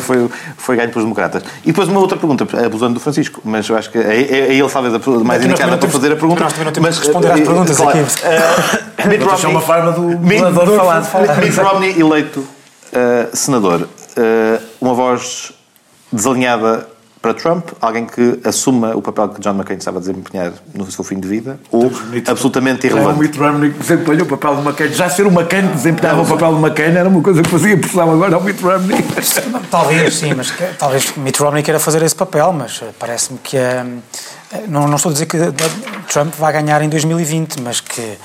foi, 0.00 0.28
foi 0.56 0.76
ganho 0.76 0.90
pelos 0.90 1.04
democratas. 1.04 1.44
E 1.62 1.68
depois 1.68 1.88
uma 1.88 2.00
outra 2.00 2.18
pergunta, 2.18 2.44
abusando 2.64 2.94
do 2.94 3.00
Francisco, 3.00 3.40
mas 3.44 3.68
eu 3.68 3.76
acho 3.76 3.90
que 3.90 3.98
é, 3.98 4.20
é, 4.20 4.38
é 4.48 4.54
ele 4.54 4.68
talvez 4.68 4.94
a 4.94 4.98
mais 5.24 5.44
indicada 5.44 5.78
para 5.78 5.88
fazer 5.88 6.12
a 6.12 6.16
pergunta. 6.16 6.42
Nós 6.42 6.52
também 6.52 6.66
não 6.66 6.72
temos 6.72 6.88
mas, 6.88 6.98
que 6.98 7.06
responder 7.06 7.32
às 7.32 7.40
perguntas 7.40 7.76
claro, 7.76 7.98
aqui. 8.00 9.04
Uh, 9.04 9.08
Mitt 9.08 9.24
Romney, 9.24 9.44
é 9.44 9.48
uma 9.48 9.60
forma 9.60 9.92
do 9.92 10.02
Mitt, 10.02 10.42
falar. 10.76 11.40
Mitt 11.40 11.60
Romney 11.60 12.00
eleito 12.00 12.40
uh, 12.40 13.36
senador. 13.36 13.82
Uh, 13.82 14.62
uma 14.80 14.94
voz 14.94 15.52
desalinhada 16.12 16.86
para 17.20 17.34
Trump, 17.34 17.70
alguém 17.80 18.06
que 18.06 18.40
assuma 18.44 18.94
o 18.94 19.02
papel 19.02 19.28
que 19.30 19.40
John 19.40 19.54
McCain 19.54 19.76
estava 19.76 19.98
a 19.98 20.00
desempenhar 20.00 20.52
no 20.74 20.90
seu 20.90 21.02
fim 21.02 21.18
de 21.18 21.26
vida, 21.26 21.58
ou 21.70 21.90
absolutamente 22.26 22.86
irrelevante. 22.86 23.14
É 23.14 23.18
o 23.18 23.22
Mitt 23.22 23.38
Romney 23.38 23.72
que 23.72 23.78
desempenhou 23.78 24.22
o 24.22 24.26
papel 24.26 24.56
do 24.56 24.62
McCain. 24.62 24.92
Já 24.92 25.10
ser 25.10 25.26
o 25.26 25.30
McCain 25.30 25.68
que 25.68 25.74
desempenhava 25.74 26.22
o 26.22 26.26
papel 26.26 26.54
do 26.54 26.66
McCain 26.66 26.94
era 26.94 27.08
uma 27.08 27.22
coisa 27.22 27.42
que 27.42 27.48
fazia 27.48 27.74
impressão 27.74 28.10
agora 28.10 28.36
ao 28.36 28.42
Mitt 28.42 28.62
Romney. 28.62 29.04
Talvez, 29.70 30.16
sim, 30.16 30.34
mas 30.34 30.50
que, 30.50 30.64
talvez 30.78 31.16
Mitt 31.16 31.40
Romney 31.40 31.62
queira 31.62 31.80
fazer 31.80 32.02
esse 32.02 32.14
papel, 32.14 32.52
mas 32.52 32.80
eh, 32.82 32.90
parece-me 32.98 33.38
que 33.38 33.56
é, 33.56 33.84
não, 34.68 34.86
não 34.86 34.96
estou 34.96 35.10
a 35.10 35.12
dizer 35.12 35.26
que 35.26 35.38
Trump 36.10 36.34
vai 36.34 36.52
ganhar 36.52 36.80
em 36.82 36.88
2020, 36.88 37.60
mas 37.60 37.80
que 37.80 38.16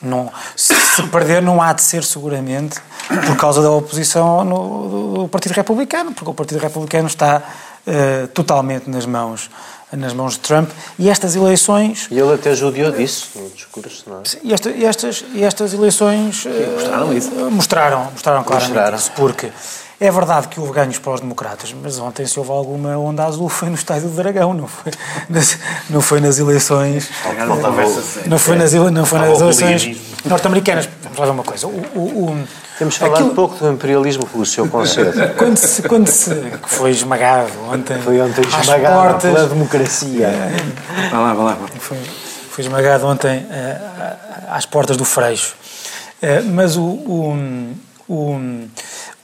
não, 0.00 0.30
se 0.54 0.74
perder 1.10 1.42
não 1.42 1.60
há 1.60 1.72
de 1.72 1.82
ser 1.82 2.04
seguramente 2.04 2.80
por 3.26 3.36
causa 3.36 3.62
da 3.62 3.70
oposição 3.70 4.44
no, 4.44 5.14
do 5.14 5.28
Partido 5.28 5.52
Republicano, 5.52 6.12
porque 6.12 6.30
o 6.30 6.34
Partido 6.34 6.60
Republicano 6.60 7.06
está 7.06 7.42
uh, 7.86 8.28
totalmente 8.28 8.88
nas 8.90 9.06
mãos 9.06 9.50
nas 9.92 10.12
mãos 10.12 10.32
de 10.32 10.40
Trump 10.40 10.68
e 10.98 11.08
estas 11.08 11.36
eleições 11.36 12.08
e 12.10 12.18
ele 12.18 12.34
até 12.34 12.54
judiou 12.54 12.90
disso 12.90 13.30
no 13.36 13.48
discurso 13.50 14.04
não 14.08 14.18
é? 14.18 14.22
e, 14.42 14.52
esta, 14.52 14.70
e 14.70 14.84
estas 14.84 15.24
e 15.32 15.44
estas 15.44 15.72
eleições 15.72 16.44
uh, 16.44 16.48
mostraram 16.74 17.12
isso 17.12 17.30
mostraram 17.50 18.04
mostraram 18.10 18.44
claramente 18.44 18.74
mostraram. 18.74 18.96
isso 18.98 19.12
porque 19.12 19.52
é 19.98 20.10
verdade 20.10 20.48
que 20.48 20.60
houve 20.60 20.72
ganhos 20.74 20.98
para 20.98 21.14
os 21.14 21.20
democratas, 21.20 21.72
mas 21.72 21.98
ontem 21.98 22.26
se 22.26 22.38
houve 22.38 22.50
alguma 22.50 22.98
onda 22.98 23.24
azul 23.24 23.48
foi 23.48 23.70
no 23.70 23.76
Estádio 23.76 24.10
do 24.10 24.14
Dragão, 24.14 24.52
não 24.52 24.66
foi 24.66 24.92
nas, 25.30 25.58
não 25.88 26.02
foi 26.02 26.20
nas 26.20 26.38
eleições. 26.38 27.08
Não 28.26 28.38
foi 28.38 28.56
nas, 28.56 28.72
não 28.74 29.06
foi 29.06 29.18
nas 29.18 29.40
eleições 29.40 29.98
norte-americanas. 30.22 30.86
Vamos 31.02 31.18
lá 31.18 31.24
ver 31.24 31.30
uma 31.30 31.42
coisa. 31.42 31.66
O, 31.66 31.70
o, 31.94 32.30
o, 32.30 32.48
temos 32.78 32.96
falado 32.96 33.20
Aquilo... 33.20 33.34
pouco 33.34 33.56
do 33.56 33.72
imperialismo 33.72 34.24
russo, 34.26 34.60
eu 34.60 34.68
concedo. 34.68 35.12
Quando 35.36 35.56
se, 35.56 35.82
quando 35.82 36.08
se 36.08 36.30
foi 36.66 36.90
esmagado 36.90 37.52
ontem. 37.70 37.98
Foi 38.02 38.20
ontem 38.20 38.42
esmagado 38.42 38.94
portas, 38.94 39.32
pela 39.32 39.48
democracia. 39.48 40.30
Vá 41.10 41.18
lá, 41.18 41.34
vá 41.34 41.42
lá. 41.44 41.58
Foi, 41.78 41.96
foi 42.50 42.64
esmagado 42.64 43.06
ontem 43.06 43.38
uh, 43.38 44.16
às 44.50 44.66
portas 44.66 44.96
do 44.96 45.04
Freixo. 45.04 45.54
Uh, 46.22 46.44
mas 46.52 46.76
o, 46.76 46.84
o, 46.84 47.74
o, 48.08 48.68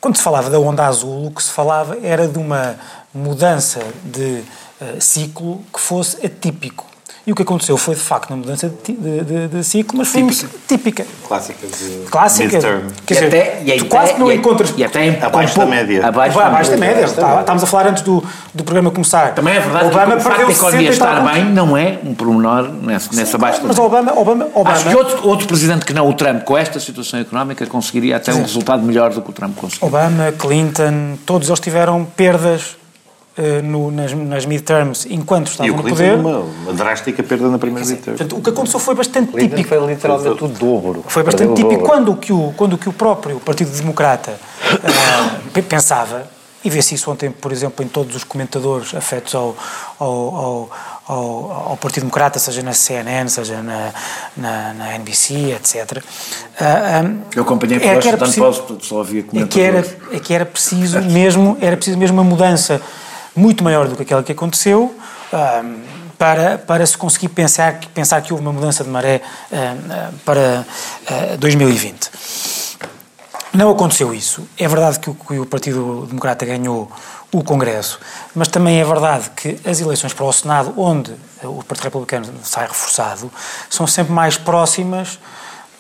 quando 0.01 0.17
se 0.17 0.23
falava 0.23 0.49
da 0.49 0.59
onda 0.59 0.87
azul, 0.87 1.27
o 1.27 1.31
que 1.31 1.43
se 1.43 1.51
falava 1.51 1.99
era 2.03 2.27
de 2.27 2.39
uma 2.39 2.77
mudança 3.13 3.81
de 4.03 4.43
uh, 4.81 4.99
ciclo 4.99 5.63
que 5.73 5.81
fosse 5.81 6.25
atípico. 6.25 6.92
E 7.25 7.31
o 7.31 7.37
que 7.37 7.43
aconteceu 7.43 7.77
foi, 7.77 7.95
de 7.95 8.01
facto, 8.01 8.31
uma 8.31 8.39
mudança 8.39 8.69
de, 8.69 8.93
de, 8.95 9.25
de, 9.25 9.49
de 9.49 9.65
ciclo, 9.65 9.99
mas 9.99 10.09
foi 10.09 10.23
típica. 10.23 10.49
típica. 10.67 11.07
Clássica 11.29 11.67
de 11.69 12.11
Clássica. 12.11 12.53
midterm. 12.53 12.89
Quer 13.07 13.15
dizer, 13.15 13.27
até, 13.27 13.63
e 13.65 13.79
tu 13.79 13.85
quase 13.87 14.15
que 14.15 14.21
não 14.21 14.33
e 14.33 14.35
encontras... 14.35 14.75
E 14.77 14.83
até 14.83 15.25
abaixo 15.25 15.57
da 15.57 15.67
média. 15.67 16.05
Abaixo, 16.05 16.41
abaixo 16.41 16.71
da 16.73 16.77
média. 16.77 17.05
Estávamos 17.05 17.63
a 17.63 17.67
falar 17.67 17.87
antes 17.91 18.03
do, 18.03 18.25
do 18.53 18.65
programa 18.65 18.91
começar. 18.91 19.35
Também 19.35 19.55
é 19.55 19.61
verdade 19.61 19.87
Obama 19.87 20.13
que 20.13 20.19
o 20.19 20.21
facto 20.21 20.47
da 20.47 20.53
economia 20.53 20.91
estar 20.91 21.21
bem 21.33 21.45
não 21.45 21.77
é 21.77 22.01
um 22.05 22.13
pormenor 22.13 22.69
nessa, 22.69 23.15
nessa 23.15 23.39
baixa 23.39 23.61
Mas 23.63 23.79
Obama, 23.79 24.19
Obama, 24.19 24.49
Obama... 24.53 24.73
Acho 24.73 24.89
que 24.89 24.97
outro, 24.97 25.29
outro 25.29 25.47
presidente 25.47 25.87
que 25.87 25.93
não 25.93 26.09
o 26.09 26.15
Trump, 26.15 26.43
com 26.43 26.59
esta 26.59 26.81
situação 26.81 27.21
económica, 27.21 27.65
conseguiria 27.67 28.17
até 28.17 28.33
Sim. 28.33 28.41
um 28.41 28.43
resultado 28.43 28.83
melhor 28.83 29.13
do 29.13 29.23
que 29.23 29.31
o 29.31 29.33
Trump 29.33 29.57
conseguiu. 29.57 29.87
Obama, 29.87 30.33
Clinton, 30.37 31.19
todos 31.25 31.49
eles 31.49 31.61
tiveram 31.61 32.05
perdas 32.05 32.82
no, 33.63 33.91
nas, 33.91 34.13
nas 34.13 34.45
midterms 34.45 35.07
enquanto 35.11 35.49
estavam 35.49 35.77
no 35.77 35.83
poder. 35.83 36.15
Uma, 36.15 36.39
uma 36.39 36.73
drástica 36.73 37.23
perda 37.23 37.49
na 37.49 37.59
primeira 37.59 37.89
midterm. 37.89 38.17
Portanto, 38.17 38.39
o 38.39 38.43
que 38.43 38.51
aconteceu 38.51 38.79
foi 38.79 38.95
bastante 38.95 39.33
Clinton 39.33 39.57
típico. 39.57 39.69
Foi 39.69 39.87
literalmente 39.87 40.45
o 40.45 40.49
dobro. 40.49 41.05
Foi 41.09 41.23
bastante 41.23 41.55
típico 41.55 41.83
quando 41.83 42.13
o 42.13 42.17
que 42.17 42.33
o, 42.33 42.53
quando 42.57 42.77
que 42.77 42.89
o 42.89 42.93
próprio 42.93 43.41
Partido 43.41 43.71
Democrata 43.71 44.33
uh, 44.73 45.63
pensava, 45.63 46.27
e 46.65 46.71
vê-se 46.71 46.95
isso 46.95 47.11
ontem, 47.11 47.31
por 47.31 47.51
exemplo, 47.51 47.85
em 47.85 47.89
todos 47.89 48.15
os 48.15 48.23
comentadores 48.23 48.95
afetos 48.95 49.35
ao, 49.35 49.57
ao, 49.99 50.09
ao, 50.09 50.71
ao, 51.09 51.53
ao 51.71 51.77
Partido 51.77 52.03
Democrata, 52.03 52.39
seja 52.39 52.63
na 52.63 52.73
CNN, 52.73 53.29
seja 53.29 53.63
na, 53.63 53.93
na, 54.37 54.75
na 54.75 54.95
NBC, 54.95 55.55
etc. 55.55 55.99
Uh, 55.99 57.05
um, 57.05 57.23
Eu 57.35 57.43
acompanhei 57.43 57.81
por 57.81 57.87
é 57.89 58.81
só 58.81 59.01
havia 59.01 59.23
comentadores. 59.23 59.43
É 59.43 59.47
que 59.47 59.61
era, 59.61 60.17
é 60.17 60.21
que 60.21 60.35
era 60.35 60.47
preciso 60.47 61.01
mesmo, 61.01 61.57
era 61.61 61.77
preciso 61.77 61.99
mesmo 61.99 62.21
uma 62.21 62.25
mudança 62.25 62.81
muito 63.35 63.65
maior 63.65 63.89
do 63.89 63.97
que 63.97 64.03
aquela 64.03 64.23
que 64.23 64.33
aconteceu, 64.33 64.95
para, 66.19 66.59
para 66.59 66.87
se 66.87 66.97
conseguir 66.97 67.29
pensar, 67.29 67.81
pensar 67.95 68.21
que 68.23 68.33
houve 68.33 68.45
uma 68.45 68.53
mudança 68.53 68.85
de 68.85 68.91
maré 68.91 69.23
para 70.25 70.65
2020. 71.39 72.11
Não 73.53 73.71
aconteceu 73.71 74.15
isso. 74.15 74.49
É 74.59 74.67
verdade 74.67 74.99
que 74.99 75.11
o, 75.11 75.15
que 75.15 75.39
o 75.39 75.45
Partido 75.45 76.07
Democrata 76.07 76.47
ganhou 76.47 76.91
o 77.31 77.43
Congresso, 77.43 77.99
mas 78.35 78.49
também 78.49 78.79
é 78.79 78.85
verdade 78.85 79.31
que 79.31 79.59
as 79.65 79.81
eleições 79.81 80.13
para 80.13 80.25
o 80.25 80.33
Senado, 80.33 80.75
onde 80.77 81.13
o 81.43 81.63
Partido 81.63 81.85
Republicano 81.85 82.27
sai 82.43 82.67
reforçado, 82.67 83.33
são 83.71 83.87
sempre 83.87 84.13
mais 84.13 84.37
próximas 84.37 85.19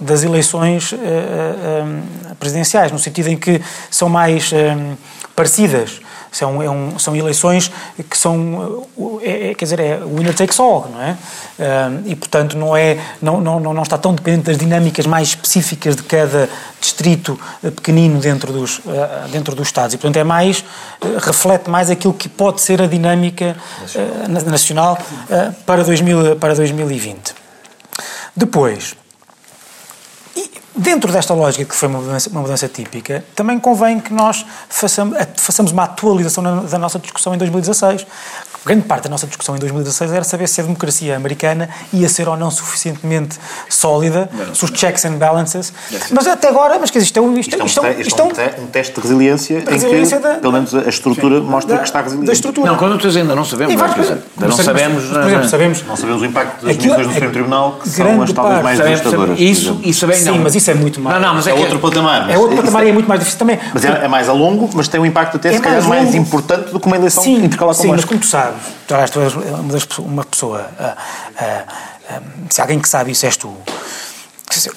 das 0.01 0.23
eleições 0.23 0.93
uh, 0.93 0.97
uh, 0.97 2.35
presidenciais, 2.37 2.91
no 2.91 2.99
sentido 2.99 3.29
em 3.29 3.37
que 3.37 3.63
são 3.91 4.09
mais 4.09 4.51
uh, 4.51 4.99
parecidas 5.37 6.01
são, 6.33 6.63
é 6.63 6.69
um, 6.69 6.99
são 6.99 7.15
eleições 7.15 7.71
que 8.09 8.17
são, 8.17 8.87
é, 9.23 9.51
é, 9.51 9.55
quer 9.55 9.65
dizer, 9.67 9.81
é 9.81 10.01
winner 10.01 10.35
takes 10.35 10.59
all, 10.59 10.89
não 10.93 11.01
é? 11.01 11.17
e, 12.07 12.17
portanto, 12.17 12.57
não, 12.57 12.77
é, 12.77 12.99
não, 13.21 13.41
não, 13.41 13.61
não 13.61 13.83
está 13.83 13.99
tão 13.99 14.15
dependente 14.15 14.47
das 14.47 14.59
dinâmicas 14.59 15.07
mais 15.07 15.29
específicas 15.29 15.95
de 15.95 16.03
cada 16.03 16.49
distrito 16.81 17.39
eh, 17.63 17.71
pequenino 17.71 18.19
dentro 18.19 18.53
dos, 18.53 18.79
uh, 18.79 19.29
dentro 19.31 19.55
dos 19.55 19.69
Estados. 19.69 19.95
E, 19.95 19.99
portanto, 19.99 20.17
é 20.17 20.25
mais, 20.25 20.61
uh, 21.01 21.19
reflete 21.19 21.71
mais 21.71 21.91
aquilo 21.91 22.13
que 22.13 22.29
pode 22.29 22.61
ser 22.61 22.83
a 22.83 22.87
dinâmica 22.87 23.57
nacional, 24.29 24.51
nacional 24.51 24.99
para, 25.65 25.85
2000, 25.85 26.37
para 26.37 26.55
2020. 26.55 27.35
Depois, 28.35 28.97
Dentro 30.75 31.13
desta 31.13 31.35
lógica 31.35 31.65
que 31.67 31.75
foi 31.75 31.89
uma 31.89 32.01
mudança, 32.01 32.31
uma 32.31 32.41
mudança 32.41 32.67
típica, 32.67 33.23
também 33.35 33.59
convém 33.59 34.01
que 34.01 34.13
nós 34.13 34.45
façamos, 34.71 35.19
façamos 35.37 35.71
uma 35.71 35.85
atualização 35.85 36.43
da 36.67 36.79
nossa 36.79 36.99
discussão 36.99 37.35
em 37.35 37.39
2016 37.39 38.07
grande 38.65 38.83
parte 38.83 39.05
da 39.05 39.11
nossa 39.11 39.27
discussão 39.27 39.57
em 39.57 39.59
2016 39.59 40.13
era 40.13 40.25
saber 40.25 40.49
se 40.49 40.61
a 40.61 40.65
democracia 40.65 41.17
americana 41.17 41.69
ia 41.93 42.09
ser 42.09 42.29
ou 42.29 42.37
não 42.37 42.51
suficientemente 42.51 43.39
sólida, 43.69 44.29
se 44.55 44.65
os 44.65 44.71
checks 44.71 45.05
and 45.05 45.15
balances. 45.15 45.73
Mas 46.11 46.27
até 46.27 46.49
agora, 46.49 46.79
mas 46.79 46.91
que 46.91 46.99
isto 46.99 47.19
é, 47.19 47.41
isto, 47.41 47.65
isto, 47.65 47.87
é, 47.87 48.01
isto 48.01 48.21
é 48.21 48.25
um, 48.25 48.65
um, 48.65 48.67
teste 48.67 48.95
de 48.95 49.01
resiliência, 49.01 49.61
de 49.61 49.71
resiliência 49.71 50.17
em 50.17 50.21
que, 50.21 50.29
da, 50.29 50.35
pelo 50.35 50.53
menos, 50.53 50.75
a 50.75 50.89
estrutura 50.89 51.41
sim, 51.41 51.47
mostra 51.47 51.75
da, 51.75 51.79
que 51.81 51.87
está 51.87 52.01
resiliente. 52.01 52.27
Da 52.27 52.33
estrutura. 52.33 52.71
Não, 52.71 52.79
quando 52.79 52.99
tu 52.99 53.07
ainda 53.07 53.35
não 53.35 53.45
sabemos, 53.45 53.75
não, 53.75 53.89
dizer, 53.89 54.23
não, 54.37 54.49
não 54.49 54.57
sabemos, 54.57 55.05
por 55.05 55.21
exemplo, 55.21 55.49
sabemos, 55.49 55.85
não 55.87 55.97
sabemos 55.97 56.23
o 56.23 56.27
impacto 56.27 56.67
das 56.67 56.77
decisões 56.77 57.07
do 57.07 57.13
Supremo 57.13 57.33
Tribunal, 57.33 57.79
que 57.83 57.89
são 57.89 58.23
as 58.23 58.33
talvez 58.33 58.63
mais 58.63 58.79
devastadoras. 58.79 59.41
Isso, 59.41 59.81
isso 59.83 60.07
bem, 60.07 60.17
Sim, 60.17 60.39
mas 60.39 60.55
isso 60.55 60.71
é 60.71 60.75
muito 60.75 61.01
mais. 61.01 61.21
Não, 61.21 61.29
não, 61.29 61.35
mas 61.35 61.47
é, 61.47 61.51
é 61.51 61.55
outro 61.55 61.79
patamar. 61.79 62.31
É 62.31 62.39
outro 62.39 62.57
patamar 62.57 62.87
e 62.87 62.91
é 62.91 62.93
muito 62.93 63.09
mais 63.09 63.21
difícil 63.21 63.39
também. 63.39 63.59
Mas 63.73 63.85
é 63.85 64.09
mais 64.09 64.29
a 64.29 64.33
longo, 64.33 64.71
mas 64.75 64.89
tem 64.89 65.01
um 65.01 65.07
impacto 65.07 65.37
até, 65.37 65.53
se 65.53 65.61
calhar, 65.61 65.83
mais 65.85 66.15
importante 66.15 66.71
do 66.71 66.81
que 66.81 66.87
uma 66.87 66.97
eleição 66.97 67.25
intercalar 67.27 67.75
com 67.75 67.83
Sim, 67.83 67.89
mas 67.89 68.05
como 68.05 68.21
tu 68.21 68.27
sabes, 68.27 68.52
tu 69.89 70.03
uma 70.03 70.25
pessoa, 70.25 70.71
ah, 70.79 70.97
ah, 71.37 71.65
ah, 72.11 72.21
se 72.51 72.61
alguém 72.61 72.79
que 72.79 72.89
sabe 72.89 73.13
isso 73.13 73.27
és 73.27 73.37
tu. 73.37 73.55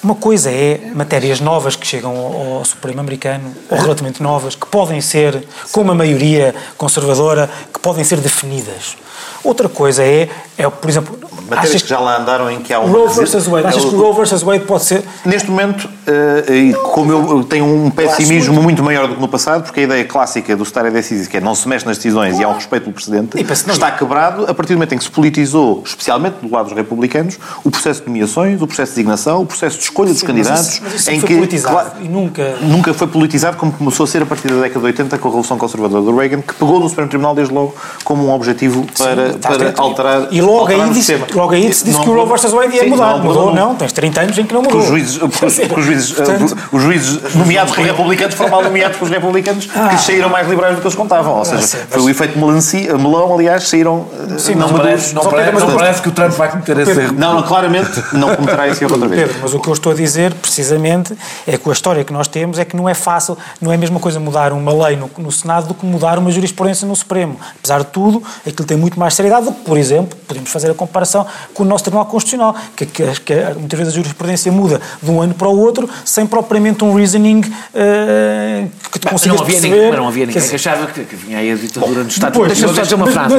Uma 0.02 0.14
coisa 0.14 0.50
é 0.50 0.90
matérias 0.94 1.38
novas 1.38 1.76
que 1.76 1.86
chegam 1.86 2.16
ao, 2.16 2.64
Supremo 2.64 2.98
americano, 3.00 3.54
ou 3.68 3.78
relativamente 3.78 4.22
novas, 4.22 4.54
que 4.54 4.66
podem 4.66 5.00
ser, 5.00 5.46
com 5.70 5.82
uma 5.82 5.94
maioria 5.94 6.54
conservadora, 6.78 7.50
que 7.72 7.78
podem 7.78 8.02
ser 8.02 8.18
definidas. 8.18 8.96
Outra 9.46 9.68
coisa 9.68 10.02
é, 10.02 10.28
é 10.58 10.68
por 10.68 10.90
exemplo, 10.90 11.16
matérias 11.48 11.82
que 11.82 11.88
já 11.88 12.00
lá 12.00 12.18
andaram 12.20 12.50
em 12.50 12.60
que 12.60 12.72
há 12.72 12.80
um. 12.80 12.86
Roe 12.90 13.08
versus 13.14 13.46
Wade. 13.46 13.66
Achas 13.68 13.84
que 13.84 13.94
o 13.94 13.98
Roe 14.00 14.14
versus 14.16 14.42
Wade 14.42 14.64
pode 14.64 14.84
ser. 14.84 15.04
Neste 15.24 15.48
momento, 15.50 15.88
eh, 16.06 16.44
e 16.52 16.74
como 16.74 17.12
eu 17.12 17.44
tenho 17.44 17.64
um 17.64 17.90
pessimismo 17.90 18.60
muito 18.60 18.82
maior 18.82 19.06
do 19.06 19.14
que 19.14 19.20
no 19.20 19.28
passado, 19.28 19.62
porque 19.62 19.80
a 19.80 19.82
ideia 19.84 20.04
clássica 20.04 20.56
do 20.56 20.64
stare 20.64 20.90
decisis, 20.90 21.28
que 21.28 21.36
é 21.36 21.40
não 21.40 21.54
se 21.54 21.68
mexe 21.68 21.86
nas 21.86 21.96
decisões 21.96 22.38
e 22.40 22.44
há 22.44 22.48
um 22.48 22.54
respeito 22.54 22.90
pelo 22.90 22.96
E 23.36 23.54
se 23.56 23.66
não- 23.66 23.74
está 23.74 23.90
quebrado 23.92 24.44
a 24.48 24.54
partir 24.54 24.72
do 24.72 24.78
momento 24.78 24.94
em 24.94 24.98
que 24.98 25.04
se 25.04 25.10
politizou, 25.10 25.82
especialmente 25.84 26.36
do 26.42 26.52
lado 26.52 26.64
dos 26.66 26.74
republicanos, 26.76 27.38
o 27.62 27.70
processo 27.70 28.00
de 28.02 28.08
nomeações, 28.08 28.60
o 28.60 28.66
processo 28.66 28.90
de 28.92 28.96
designação, 28.96 29.42
o 29.42 29.46
processo 29.46 29.76
de 29.78 29.84
escolha 29.84 30.10
dos 30.10 30.20
Sim, 30.20 30.26
candidatos, 30.26 30.58
mas 30.62 30.68
isso- 30.72 30.82
mas 30.84 30.94
isso 31.00 31.10
em 31.12 31.20
foi 31.20 31.28
que 31.28 31.34
politizado 31.36 31.74
cla- 31.76 31.94
e 32.02 32.08
nunca- 32.08 32.56
nunca 32.62 32.92
foi 32.94 33.06
politizado 33.06 33.56
como 33.56 33.70
começou 33.72 34.04
a 34.04 34.06
ser 34.08 34.22
a 34.22 34.26
partir 34.26 34.48
da 34.48 34.60
década 34.62 34.80
de 34.80 34.86
80 34.86 35.18
com 35.18 35.28
a 35.28 35.30
Revolução 35.30 35.56
Conservadora 35.56 36.02
do 36.02 36.16
Reagan, 36.16 36.40
que 36.42 36.54
pegou 36.54 36.80
no 36.80 36.88
Supremo 36.88 37.08
Tribunal 37.08 37.34
desde 37.34 37.54
logo 37.54 37.74
como 38.04 38.26
um 38.26 38.32
objetivo 38.34 38.84
para, 38.98 39.35
para 39.38 39.82
alterar 39.82 40.28
E 40.30 40.40
logo 40.40 40.58
alterar 40.60 40.86
aí, 40.86 40.90
disse, 40.92 41.14
logo 41.34 41.54
aí 41.54 41.72
se 41.72 41.84
disse 41.84 41.96
Não 41.96 42.04
que 42.04 42.08
o 42.10 42.12
Roe 42.12 42.20
mudou. 42.22 42.26
versus 42.36 42.52
Wade 42.52 42.74
ia 42.76 42.82
Sim, 42.84 42.88
mudar. 42.90 43.12
não 43.18 43.24
mudou, 43.24 43.46
nunca. 43.46 43.60
não. 43.60 43.74
Tens 43.74 43.92
30 43.92 44.20
anos 44.20 44.38
em 44.38 44.44
que 44.44 44.54
não 44.54 44.62
mudou. 44.62 44.80
os 44.80 44.86
juízes, 44.86 45.20
os 45.22 45.84
juízes, 45.84 46.12
Portanto- 46.12 46.56
os 46.72 46.82
juízes 46.82 47.20
nomeados 47.34 47.74
por 47.74 47.84
republicanos 47.84 48.34
foram 48.34 48.50
mal 48.50 48.62
nomeados 48.62 48.96
pelos 48.96 49.12
republicanos 49.12 49.66
que 49.66 49.98
saíram 49.98 50.28
mais 50.28 50.48
liberais 50.48 50.74
do 50.76 50.80
que 50.80 50.86
eles 50.86 50.96
contavam. 50.96 51.34
Ou 51.36 51.44
seja, 51.44 51.62
sim, 51.66 51.78
foi 51.88 52.02
o 52.02 52.08
efeito 52.10 52.38
melancia, 52.38 52.96
melão, 52.96 53.34
aliás, 53.34 53.68
saíram 53.68 54.06
eh, 54.34 54.38
Sim, 54.38 54.54
não 54.54 54.62
maduros. 54.68 54.82
Parece, 54.86 55.14
não, 55.14 55.22
Só 55.22 55.30
parece, 55.30 55.52
não 55.52 55.66
mas- 55.66 55.74
parece 55.76 56.02
que 56.02 56.08
o 56.08 56.12
Trump 56.12 56.32
vai 56.32 56.48
cometer 56.50 56.78
esse 56.78 56.90
erro. 57.00 57.14
Não, 57.18 57.34
não, 57.34 57.42
claramente 57.42 58.02
não 58.12 58.34
cometerá 58.34 58.68
esse 58.68 58.82
erro 58.84 58.92
outra 58.94 59.08
vez. 59.08 59.22
Pedro, 59.22 59.36
mas 59.42 59.54
o 59.54 59.60
que 59.60 59.68
eu 59.68 59.72
estou 59.72 59.92
a 59.92 59.94
dizer, 59.94 60.32
precisamente, 60.34 61.14
é 61.46 61.56
que 61.58 61.68
a 61.68 61.72
história 61.72 62.04
que 62.04 62.12
nós 62.12 62.28
temos 62.28 62.58
é 62.58 62.64
que 62.64 62.76
não 62.76 62.88
é 62.88 62.94
fácil, 62.94 63.36
não 63.60 63.70
é 63.72 63.74
a 63.74 63.78
mesma 63.78 63.98
coisa 64.00 64.18
mudar 64.20 64.52
uma 64.52 64.72
lei 64.86 64.96
no, 64.96 65.10
no 65.18 65.30
Senado 65.30 65.66
do 65.68 65.74
que 65.74 65.84
mudar 65.84 66.18
uma 66.18 66.30
jurisprudência 66.30 66.86
no 66.86 66.94
Supremo. 66.96 67.36
Apesar 67.58 67.80
de 67.80 67.86
tudo, 67.86 68.22
aquilo 68.46 68.66
tem 68.66 68.76
muito 68.76 68.98
mais 68.98 69.14
do 69.46 69.52
que, 69.52 69.60
por 69.62 69.76
exemplo, 69.78 70.16
podemos 70.26 70.50
fazer 70.50 70.70
a 70.70 70.74
comparação 70.74 71.26
com 71.54 71.62
o 71.62 71.66
nosso 71.66 71.84
Tribunal 71.84 72.06
Constitucional, 72.06 72.54
que, 72.74 72.86
que, 72.86 73.02
que 73.20 73.34
muitas 73.58 73.78
vezes 73.78 73.92
a 73.92 73.96
jurisprudência 73.96 74.50
muda 74.52 74.80
de 75.02 75.10
um 75.10 75.20
ano 75.20 75.34
para 75.34 75.48
o 75.48 75.58
outro, 75.58 75.88
sem 76.04 76.26
propriamente 76.26 76.84
um 76.84 76.94
reasoning 76.94 77.42
eh, 77.74 78.66
que 78.90 78.98
tu 78.98 79.04
Mas 79.04 79.12
consigas 79.12 79.36
não 79.36 79.44
havia 79.44 79.54
perceber. 79.54 79.74
ninguém, 79.74 79.90
mas 79.90 79.98
não 79.98 80.08
havia 80.08 80.26
ninguém 80.26 80.42
que 80.42 80.48
dizer, 80.48 80.56
achava 80.56 80.86
que, 80.86 81.04
que 81.04 81.16
vinha 81.16 81.38
aí 81.38 81.52
a 81.52 81.54
ditadura 81.56 82.02
Estados 82.02 82.38
depois, 82.38 82.52
Unidos. 82.52 82.58
Deixa-me 82.58 82.74
só 82.74 82.82
dizer 82.82 82.94
uma 82.94 83.06
frase. 83.06 83.34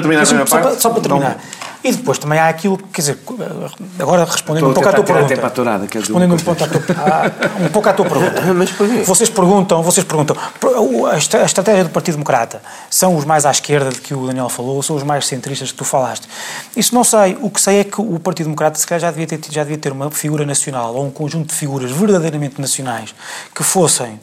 terminar 0.00 0.16
Deixa-me 0.22 0.48
só, 0.48 0.58
parte. 0.60 0.82
só 0.82 0.90
para 0.90 1.00
terminar. 1.02 1.38
E 1.82 1.92
depois 1.92 2.18
também 2.18 2.38
há 2.38 2.48
aquilo, 2.48 2.76
quer 2.92 3.00
dizer, 3.00 3.18
agora 3.98 4.24
respondendo 4.24 4.64
um 4.70 4.74
pouco 4.74 4.88
à 4.88 4.92
tua 4.92 5.04
pergunta. 5.14 5.34
respondendo 6.00 6.34
um, 6.34 6.36
pouco 6.44 6.64
à 6.64 6.68
tua, 6.68 7.64
um 7.64 7.68
pouco 7.70 7.88
à 7.88 7.92
tua 7.94 8.04
pergunta. 8.06 8.54
Mas 8.54 8.70
porquê? 8.70 9.02
Vocês 9.02 9.30
perguntam, 9.30 9.82
vocês 9.82 10.04
perguntam, 10.04 10.36
a, 11.10 11.16
estra- 11.16 11.40
a 11.42 11.46
estratégia 11.46 11.84
do 11.84 11.90
Partido 11.90 12.14
Democrata 12.14 12.60
são 12.90 13.16
os 13.16 13.24
mais 13.24 13.46
à 13.46 13.50
esquerda 13.50 13.90
de 13.90 14.00
que 14.00 14.12
o 14.14 14.26
Daniel 14.26 14.48
falou 14.50 14.76
ou 14.76 14.82
são 14.82 14.94
os 14.94 15.02
mais 15.02 15.26
centristas 15.26 15.70
que 15.72 15.78
tu 15.78 15.84
falaste? 15.84 16.28
Isso 16.76 16.94
não 16.94 17.02
sei. 17.02 17.38
O 17.40 17.48
que 17.48 17.60
sei 17.60 17.80
é 17.80 17.84
que 17.84 18.00
o 18.00 18.18
Partido 18.18 18.46
Democrata 18.46 18.78
se 18.78 18.86
calhar 18.86 19.00
já 19.00 19.10
devia 19.10 19.26
ter, 19.26 19.40
já 19.50 19.62
devia 19.62 19.78
ter 19.78 19.90
uma 19.92 20.10
figura 20.10 20.44
nacional 20.44 20.94
ou 20.94 21.06
um 21.06 21.10
conjunto 21.10 21.48
de 21.48 21.54
figuras 21.54 21.90
verdadeiramente 21.90 22.60
nacionais 22.60 23.14
que 23.54 23.62
fossem 23.62 24.20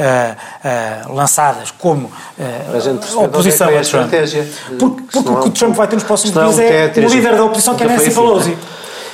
ah, 0.00 0.36
ah, 0.64 1.12
lançadas 1.12 1.70
como 1.70 2.10
percebe 2.36 3.24
oposição 3.26 3.68
é 3.68 3.76
a 3.76 3.80
é 3.80 3.82
Trump. 3.82 4.10
Porque, 4.78 5.02
porque 5.12 5.30
o 5.30 5.40
que 5.42 5.48
o 5.48 5.50
Trump 5.50 5.74
vai 5.74 5.86
ter 5.88 5.96
nos 5.96 6.04
próximos 6.04 6.32
senão 6.32 6.52
dias 6.52 6.70
é 6.70 6.92
o 7.00 7.08
líder 7.08 7.36
da 7.36 7.44
oposição 7.44 7.74
que 7.74 7.84
é 7.84 7.86
Nancy 7.86 8.06
assim. 8.06 8.14
Pelosi. 8.14 8.58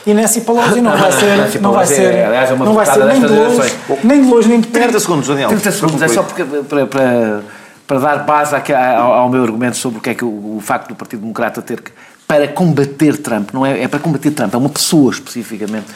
E 0.06 0.14
Nancy 0.14 0.40
Pelosi 0.42 0.80
não 0.80 0.96
vai 0.96 1.12
ser, 1.12 1.60
não 1.60 1.72
vai 1.72 1.86
ser, 1.86 2.14
é, 2.14 2.26
aliás, 2.26 2.50
é 2.50 2.54
uma 2.54 2.64
não 2.64 2.74
vai 2.74 2.86
ser 2.86 3.04
nem 3.04 3.20
de 3.20 3.26
longe, 3.26 3.74
nem 4.04 4.22
de 4.22 4.30
longe 4.30 4.48
nem 4.48 4.60
de 4.60 4.68
perto. 4.68 4.84
30 4.84 5.00
segundos, 5.00 5.28
Daniel. 5.28 5.48
30 5.48 5.72
segundos, 5.72 6.02
é 6.02 6.08
só 6.08 6.22
porque, 6.22 6.44
para, 6.44 6.86
para, 6.86 7.40
para 7.88 7.98
dar 7.98 8.18
base 8.18 8.54
ao, 8.54 9.12
ao 9.12 9.28
meu 9.28 9.42
argumento 9.42 9.76
sobre 9.76 9.98
o 9.98 10.00
que 10.00 10.10
é 10.10 10.14
que 10.14 10.24
o, 10.24 10.58
o 10.58 10.60
facto 10.62 10.88
do 10.88 10.94
Partido 10.94 11.22
Democrata 11.22 11.60
ter 11.60 11.80
que. 11.80 11.90
para 12.28 12.46
combater 12.46 13.16
Trump, 13.18 13.50
não 13.52 13.66
é, 13.66 13.82
é 13.82 13.88
para 13.88 13.98
combater 13.98 14.30
Trump, 14.30 14.54
é 14.54 14.56
uma 14.56 14.68
pessoa 14.68 15.10
especificamente. 15.10 15.86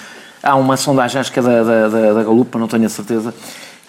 Há 0.43 0.57
uma 0.57 0.77
sondagem, 0.77 1.21
acho 1.21 1.31
que 1.31 1.39
é 1.39 1.43
da, 1.43 1.63
da, 1.63 1.89
da, 1.89 2.13
da 2.15 2.23
Galupa, 2.25 2.59
não 2.59 2.67
tenho 2.67 2.87
a 2.87 2.89
certeza, 2.89 3.33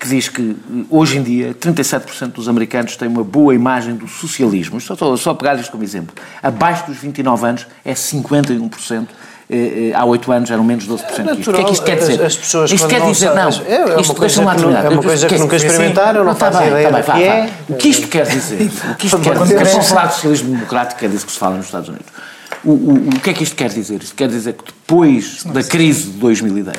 que 0.02 0.08
diz 0.10 0.28
que 0.28 0.58
hoje 0.90 1.20
em 1.20 1.22
dia 1.24 1.54
37% 1.54 2.32
dos 2.32 2.50
americanos 2.50 2.96
têm 2.96 3.08
uma 3.08 3.24
boa 3.24 3.54
imagem 3.54 3.94
do 3.96 4.08
socialismo. 4.08 4.82
Só, 4.82 4.96
só, 4.96 5.16
só 5.16 5.34
pegar 5.36 5.56
isto 5.60 5.72
como 5.72 5.84
exemplo. 5.84 6.16
Abaixo 6.42 6.88
dos 6.88 6.98
29 6.98 7.46
anos 7.46 7.68
é 7.86 7.94
51%. 7.94 9.06
eh, 9.48 9.90
eh, 9.90 9.94
Há 9.94 10.04
8 10.06 10.32
anos 10.32 10.50
eram 10.50 10.64
menos 10.64 10.88
12%. 10.88 11.38
Isto. 11.40 11.52
O 11.52 11.54
que 11.54 11.62
é 11.62 11.64
que 11.66 11.72
isto 11.74 11.86
quer 11.86 11.98
dizer? 12.00 12.14
As- 12.14 12.28
as 12.34 12.36
pessoas 12.38 12.72
isto 12.72 12.84
quando 12.84 12.90
quer 12.90 13.00
não 13.02 13.12
dizer, 13.12 13.28
sabem- 13.28 13.44
não. 13.44 13.66
é- 13.68 13.76
é 13.76 13.86
uma 13.86 14.02
isto, 14.02 14.16
coisa 14.16 14.20
deixa-me 14.22 14.46
lá 14.48 14.56
que 14.56 14.62
nu- 14.62 14.68
terminar. 14.70 14.86
é 14.86 14.90
uma 14.90 15.04
coisa 15.04 15.28
que 15.28 15.38
nunca 15.38 15.56
Assim, 15.56 15.66
experimentaram, 15.68 16.24
não 16.24 16.36
fazem 16.36 16.60
bem, 16.62 16.70
ideia 16.70 16.90
bem, 16.92 17.02
que 17.04 17.08
vá. 17.12 17.20
é. 17.20 17.50
O 17.70 17.74
que 17.76 17.90
isto 17.90 18.08
quer 18.08 18.26
dizer? 18.28 18.72
O 18.92 18.96
que 18.96 19.06
isto 19.06 19.20
quer 19.20 19.34
Quando 19.34 19.44
dizer? 19.44 19.56
cresce- 19.58 19.74
Vamos 19.74 19.88
falar 19.90 20.06
de 20.08 20.14
socialismo 20.16 20.56
democrático, 20.56 21.00
que 21.00 21.06
é 21.06 21.10
disso 21.10 21.26
que 21.28 21.32
se 21.32 21.38
fala 21.38 21.58
nos 21.58 21.66
Estados 21.68 21.90
Unidos. 21.90 22.08
O, 22.64 22.72
o, 22.72 22.94
o 23.16 23.20
que 23.20 23.30
é 23.30 23.34
que 23.34 23.44
isto 23.44 23.56
quer 23.56 23.70
dizer? 23.70 24.02
Isto 24.02 24.16
quer 24.16 24.30
dizer 24.30 24.54
que 24.54 24.64
depois 24.66 25.44
da 25.44 25.62
crise 25.64 26.04
de 26.12 26.18
2010, 26.18 26.78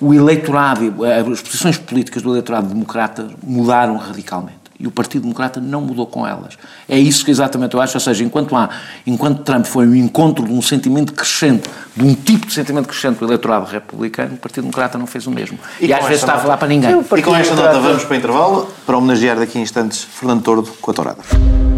o 0.00 0.14
eleitorado, 0.14 0.84
e 0.84 1.04
as 1.32 1.42
posições 1.42 1.76
políticas 1.76 2.22
do 2.22 2.30
eleitorado 2.30 2.68
democrata 2.68 3.28
mudaram 3.42 3.96
radicalmente. 3.96 4.58
E 4.80 4.86
o 4.86 4.92
Partido 4.92 5.22
Democrata 5.22 5.60
não 5.60 5.80
mudou 5.80 6.06
com 6.06 6.24
elas. 6.24 6.56
É 6.88 6.96
isso 6.96 7.24
que 7.24 7.32
exatamente 7.32 7.74
eu 7.74 7.80
acho. 7.80 7.96
Ou 7.96 8.00
seja, 8.00 8.22
enquanto, 8.22 8.54
há, 8.54 8.70
enquanto 9.04 9.42
Trump 9.42 9.66
foi 9.66 9.88
o 9.88 9.94
encontro 9.94 10.44
de 10.44 10.52
um 10.52 10.62
sentimento 10.62 11.12
crescente, 11.12 11.68
de 11.96 12.04
um 12.04 12.14
tipo 12.14 12.46
de 12.46 12.52
sentimento 12.52 12.86
crescente 12.86 13.18
do 13.18 13.24
eleitorado 13.24 13.66
republicano, 13.66 14.34
o 14.34 14.36
Partido 14.36 14.62
Democrata 14.62 14.96
não 14.96 15.06
fez 15.06 15.26
o 15.26 15.32
mesmo. 15.32 15.58
E, 15.80 15.86
E 15.86 15.92
às 15.92 16.04
vezes 16.04 16.22
está 16.22 16.34
a 16.34 16.38
falar 16.38 16.56
para 16.58 16.68
ninguém. 16.68 16.94
O 16.94 17.02
E 17.16 17.22
com 17.22 17.34
esta 17.34 17.56
nota 17.56 17.80
vamos 17.80 18.04
para 18.04 18.14
o 18.14 18.16
intervalo 18.16 18.72
para 18.86 18.96
homenagear 18.96 19.36
daqui 19.36 19.58
a 19.58 19.60
instantes 19.60 20.04
Fernando 20.04 20.44
Tordo 20.44 20.70
com 20.80 20.90
a 20.92 20.94
tourada. 20.94 21.77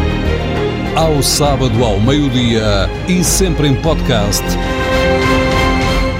Ao 0.95 1.23
sábado 1.23 1.85
ao 1.85 2.01
meio-dia 2.01 2.89
e 3.07 3.23
sempre 3.23 3.65
em 3.65 3.75
podcast 3.75 4.43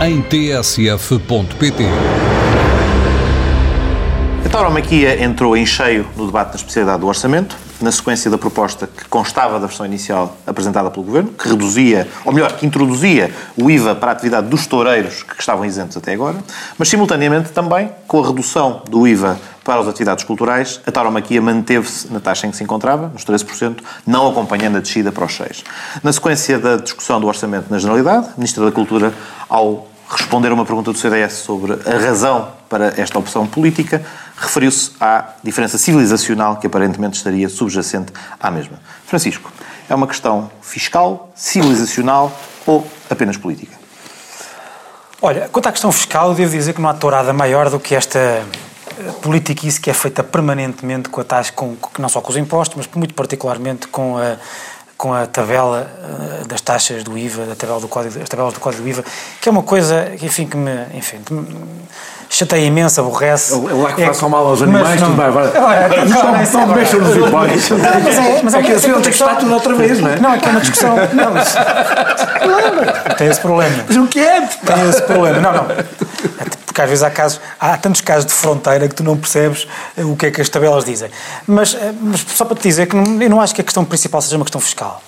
em 0.01 0.21
tsf.pt. 0.21 1.83
A 4.45 4.49
tauromaquia 4.49 5.21
entrou 5.21 5.57
em 5.57 5.65
cheio 5.65 6.07
no 6.15 6.25
debate 6.25 6.51
da 6.51 6.55
especialidade 6.55 7.01
do 7.01 7.07
orçamento, 7.07 7.57
na 7.81 7.91
sequência 7.91 8.31
da 8.31 8.37
proposta 8.37 8.87
que 8.87 9.05
constava 9.09 9.59
da 9.59 9.67
versão 9.67 9.85
inicial 9.85 10.37
apresentada 10.47 10.89
pelo 10.89 11.05
Governo, 11.05 11.31
que 11.31 11.49
reduzia, 11.49 12.07
ou 12.23 12.31
melhor, 12.31 12.53
que 12.53 12.65
introduzia 12.65 13.29
o 13.57 13.69
IVA 13.69 13.93
para 13.93 14.11
a 14.11 14.13
atividade 14.13 14.47
dos 14.47 14.67
toureiros 14.67 15.21
que 15.21 15.37
estavam 15.37 15.65
isentos 15.65 15.97
até 15.97 16.13
agora, 16.13 16.37
mas 16.77 16.87
simultaneamente 16.87 17.49
também 17.49 17.89
com 18.07 18.23
a 18.23 18.27
redução 18.27 18.83
do 18.89 19.05
IVA 19.05 19.37
para 19.63 19.79
as 19.79 19.87
atividades 19.87 20.23
culturais, 20.23 20.81
a 20.85 20.91
tauromaquia 20.91 21.41
manteve-se 21.41 22.11
na 22.11 22.19
taxa 22.19 22.47
em 22.47 22.51
que 22.51 22.57
se 22.57 22.63
encontrava, 22.63 23.09
nos 23.09 23.23
13%, 23.23 23.79
não 24.05 24.27
acompanhando 24.29 24.77
a 24.77 24.79
descida 24.79 25.11
para 25.11 25.25
os 25.25 25.37
6%. 25.37 25.63
Na 26.03 26.11
sequência 26.11 26.57
da 26.57 26.77
discussão 26.77 27.19
do 27.19 27.27
orçamento 27.27 27.69
na 27.69 27.77
Generalidade, 27.77 28.27
a 28.29 28.33
Ministra 28.37 28.65
da 28.65 28.71
Cultura, 28.71 29.13
ao 29.47 29.87
responder 30.09 30.49
a 30.49 30.53
uma 30.53 30.65
pergunta 30.65 30.91
do 30.91 30.97
CDS 30.97 31.33
sobre 31.33 31.73
a 31.73 31.97
razão 31.97 32.49
para 32.67 32.93
esta 32.99 33.17
opção 33.17 33.47
política, 33.47 34.03
referiu-se 34.35 34.91
à 34.99 35.29
diferença 35.43 35.77
civilizacional 35.77 36.57
que 36.57 36.67
aparentemente 36.67 37.17
estaria 37.17 37.47
subjacente 37.47 38.11
à 38.39 38.51
mesma. 38.51 38.79
Francisco, 39.05 39.51
é 39.87 39.95
uma 39.95 40.07
questão 40.07 40.49
fiscal, 40.61 41.31
civilizacional 41.35 42.31
ou 42.65 42.85
apenas 43.09 43.37
política? 43.37 43.79
Olha, 45.21 45.47
quanto 45.49 45.67
à 45.67 45.71
questão 45.71 45.91
fiscal, 45.91 46.33
devo 46.33 46.51
dizer 46.51 46.73
que 46.73 46.81
não 46.81 46.89
há 46.89 46.93
tourada 46.93 47.31
maior 47.31 47.69
do 47.69 47.79
que 47.79 47.93
esta 47.93 48.43
politiquice 49.21 49.79
que 49.79 49.89
é 49.89 49.93
feita 49.93 50.23
permanentemente 50.23 51.09
com 51.09 51.21
a 51.21 51.23
taxa, 51.23 51.51
com, 51.53 51.75
não 51.99 52.09
só 52.09 52.21
com 52.21 52.29
os 52.31 52.37
impostos, 52.37 52.77
mas 52.77 52.87
muito 52.95 53.13
particularmente 53.13 53.87
com 53.87 54.17
a, 54.17 54.35
com 54.97 55.13
a 55.13 55.25
tabela 55.25 55.89
eh, 56.41 56.47
das 56.47 56.61
taxas 56.61 57.03
do 57.03 57.17
IVA, 57.17 57.45
da 57.45 57.55
tabela 57.55 57.79
do 57.79 57.87
código, 57.87 58.21
as 58.21 58.29
tabelas 58.29 58.53
do 58.53 58.59
código 58.59 58.83
do 58.83 58.89
IVA, 58.89 59.03
que 59.41 59.49
é 59.49 59.51
uma 59.51 59.63
coisa, 59.63 60.11
enfim, 60.21 60.45
que 60.45 60.55
me, 60.57 60.71
enfim, 60.93 61.17
que 61.25 61.33
me 61.33 61.45
chateia 62.29 62.65
imenso, 62.65 63.01
aborrece. 63.01 63.53
É 63.53 63.57
lá 63.73 63.93
que 63.93 64.03
É 64.03 64.05
façam 64.05 64.29
mal 64.29 64.45
aos 64.45 64.61
animais, 64.61 65.01
não- 65.01 65.07
tudo 65.09 65.17
vai, 65.17 65.31
vai. 65.31 65.47
Olha, 65.47 66.05
Não, 66.05 66.31
não, 66.31 66.41
isso 66.43 66.53
não 66.53 66.61
agora- 66.63 66.79
mexam 66.79 66.99
nos 66.99 67.15
impostos. 67.17 67.69
Mas 68.43 68.53
é, 68.53 68.59
É 68.59 68.63
que 68.63 68.71
assim 68.73 68.91
tem 68.93 69.01
que 69.01 69.09
estar 69.09 69.35
tudo 69.37 69.53
outra 69.53 69.73
vez, 69.75 69.99
não 69.99 70.09
é? 70.09 70.19
Não, 70.19 70.33
é 70.33 70.37
que 70.37 70.47
é 70.47 70.51
uma 70.51 70.61
discussão. 70.61 70.95
Não, 71.13 71.31
mas, 71.33 71.55
tem 73.17 73.27
esse 73.27 73.39
problema. 73.41 73.83
Mas 73.87 73.97
o 73.97 74.07
que 74.07 74.19
é? 74.19 74.41
Tem 74.41 74.89
esse 74.89 75.01
problema. 75.01 75.39
Não, 75.41 75.51
não. 75.53 75.67
Porque 76.71 76.81
às 76.81 76.87
vezes 76.89 77.03
há, 77.03 77.09
casos, 77.11 77.41
há 77.59 77.75
tantos 77.77 77.99
casos 77.99 78.25
de 78.25 78.31
fronteira 78.31 78.87
que 78.87 78.95
tu 78.95 79.03
não 79.03 79.17
percebes 79.17 79.67
eh, 79.97 80.05
o 80.05 80.15
que 80.15 80.27
é 80.27 80.31
que 80.31 80.39
as 80.39 80.47
tabelas 80.47 80.85
dizem. 80.85 81.09
Mas, 81.45 81.73
eh, 81.75 81.91
mas 82.01 82.21
só 82.33 82.45
para 82.45 82.55
te 82.55 82.63
dizer 82.63 82.87
que 82.87 82.95
não, 82.95 83.21
eu 83.21 83.29
não 83.29 83.41
acho 83.41 83.53
que 83.53 83.59
a 83.59 83.63
questão 83.63 83.83
principal 83.83 84.21
seja 84.21 84.37
uma 84.37 84.45
questão 84.45 84.61
fiscal. 84.61 85.01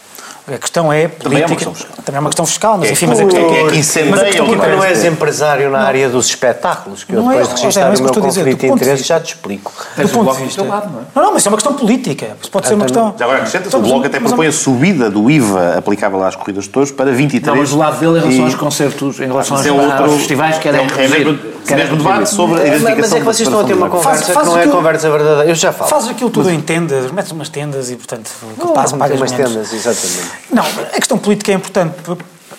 A 0.46 0.58
questão 0.58 0.92
é 0.92 1.08
política. 1.08 1.24
Também 1.24 1.42
é 1.42 1.46
uma 1.48 1.56
questão 1.56 1.74
fiscal. 1.74 1.96
Também 2.04 2.18
é 2.18 2.20
uma 2.20 2.30
questão 2.30 2.46
fiscal, 2.46 2.78
mas 2.78 2.90
É 2.90 2.92
enfim, 2.92 3.06
que- 3.06 3.12
mas 3.12 3.20
a 3.22 3.24
questão 3.24 3.46
é 3.46 3.48
que- 3.48 3.56
é 3.56 3.70
que 3.72 3.78
incendeia 3.78 4.12
mas 4.12 4.20
o 4.20 4.44
Porque 4.44 4.60
que 4.60 4.68
não 4.76 4.84
és 4.84 5.06
empresário 5.06 5.70
na 5.72 5.80
área 5.80 6.10
dos 6.10 6.26
espetáculos, 6.26 7.06
que 7.06 7.14
eu 7.14 7.22
Não 7.22 7.32
é, 7.32 7.36
depois 7.38 7.48
de 7.48 7.54
José, 7.54 7.64
registrar 7.64 7.84
não 7.86 7.88
é 7.88 7.90
o 7.90 7.94
meu 7.94 7.96
que 7.96 8.04
eu 8.04 8.08
estou 8.10 8.24
a 8.24 8.28
dizer. 8.28 8.42
conflito 8.42 8.74
Do 8.74 8.78
de 8.80 8.84
de 8.84 8.92
vista- 8.92 9.08
já 9.08 9.20
te 9.22 9.28
explico. 9.36 9.72
do 9.72 9.96
Tens 9.96 10.10
o 10.10 10.14
ponto 10.14 10.24
bloco 10.26 10.38
de 10.40 10.44
do 10.44 10.48
vista. 10.48 10.64
lado, 10.64 10.90
não 10.92 11.00
é? 11.00 11.04
Não, 11.16 11.24
não, 11.24 11.30
mas 11.32 11.40
isso 11.44 11.48
é 11.48 11.52
uma 11.52 11.58
questão 11.58 11.74
política. 11.76 12.38
Isso 12.42 12.52
pode 12.52 12.68
ser 12.68 12.74
uma 12.74 12.84
Então, 12.86 13.04
questão. 13.06 13.16
Já 13.20 13.24
agora 13.24 13.38
acrescenta-se, 13.40 13.68
o 13.68 13.70
Estamos- 13.70 13.90
Bloco 13.90 14.06
até 14.06 14.20
mas- 14.20 14.30
propõe 14.32 14.48
a 14.48 14.52
subida 14.52 15.10
do 15.10 15.32
IVA 15.32 15.78
aplicável 15.78 16.22
às 16.26 16.36
corridas 16.36 16.66
de 16.66 16.70
touros 16.72 16.92
para 16.92 17.12
23%. 17.14 17.46
Não, 17.48 17.56
mas 17.62 17.70
do 17.70 17.78
lado 17.78 18.00
dele, 18.02 18.12
em 18.18 18.22
relação 18.22 18.42
E- 18.42 18.44
aos 18.44 18.56
concertos, 18.56 19.20
em 19.22 19.28
relação 19.28 19.56
aos, 19.56 19.66
é 19.66 20.18
festivais, 20.18 20.58
querem 20.58 20.82
é, 20.82 20.84
é 20.84 20.88
reduzir. 21.08 21.53
Mesmo, 21.72 21.88
Querem 21.88 21.98
debate 21.98 22.30
sobre 22.30 22.56
a 22.56 22.58
Mas, 22.58 22.68
identificação 22.82 22.96
mas 23.00 23.14
é 23.14 23.18
que 23.20 23.26
vocês 23.26 23.48
estão 23.48 23.60
a 23.60 23.64
ter 23.64 23.74
uma 23.74 23.90
conversa 23.90 24.22
Faz- 24.24 24.34
faz 24.34 24.38
que 24.40 24.52
não 24.52 24.58
é 24.58 24.62
aquilo- 24.62 24.76
conversa 24.76 25.10
verdadeira. 25.10 25.50
Eu 25.50 25.56
já 25.56 25.72
falo. 25.74 25.90
Fazes 25.90 26.10
aquilo 26.10 26.30
tudo 26.30 26.50
em 26.52 26.62
tendas, 26.62 27.12
metes 27.12 27.32
umas 27.32 27.50
tendas 27.50 27.90
e, 27.90 27.96
portanto, 27.96 28.30
o 28.44 28.54
que 28.54 28.60
Não, 28.66 28.74
passa 28.74 28.98
tem 28.98 29.16
umas 29.18 29.32
menos. 29.32 29.52
tendas, 29.52 29.74
exatamente. 29.74 30.32
Não, 30.52 30.64
a 30.64 30.98
questão 31.00 31.18
política 31.18 31.52
é 31.52 31.56
importante. 31.56 31.96
Por- 32.04 32.18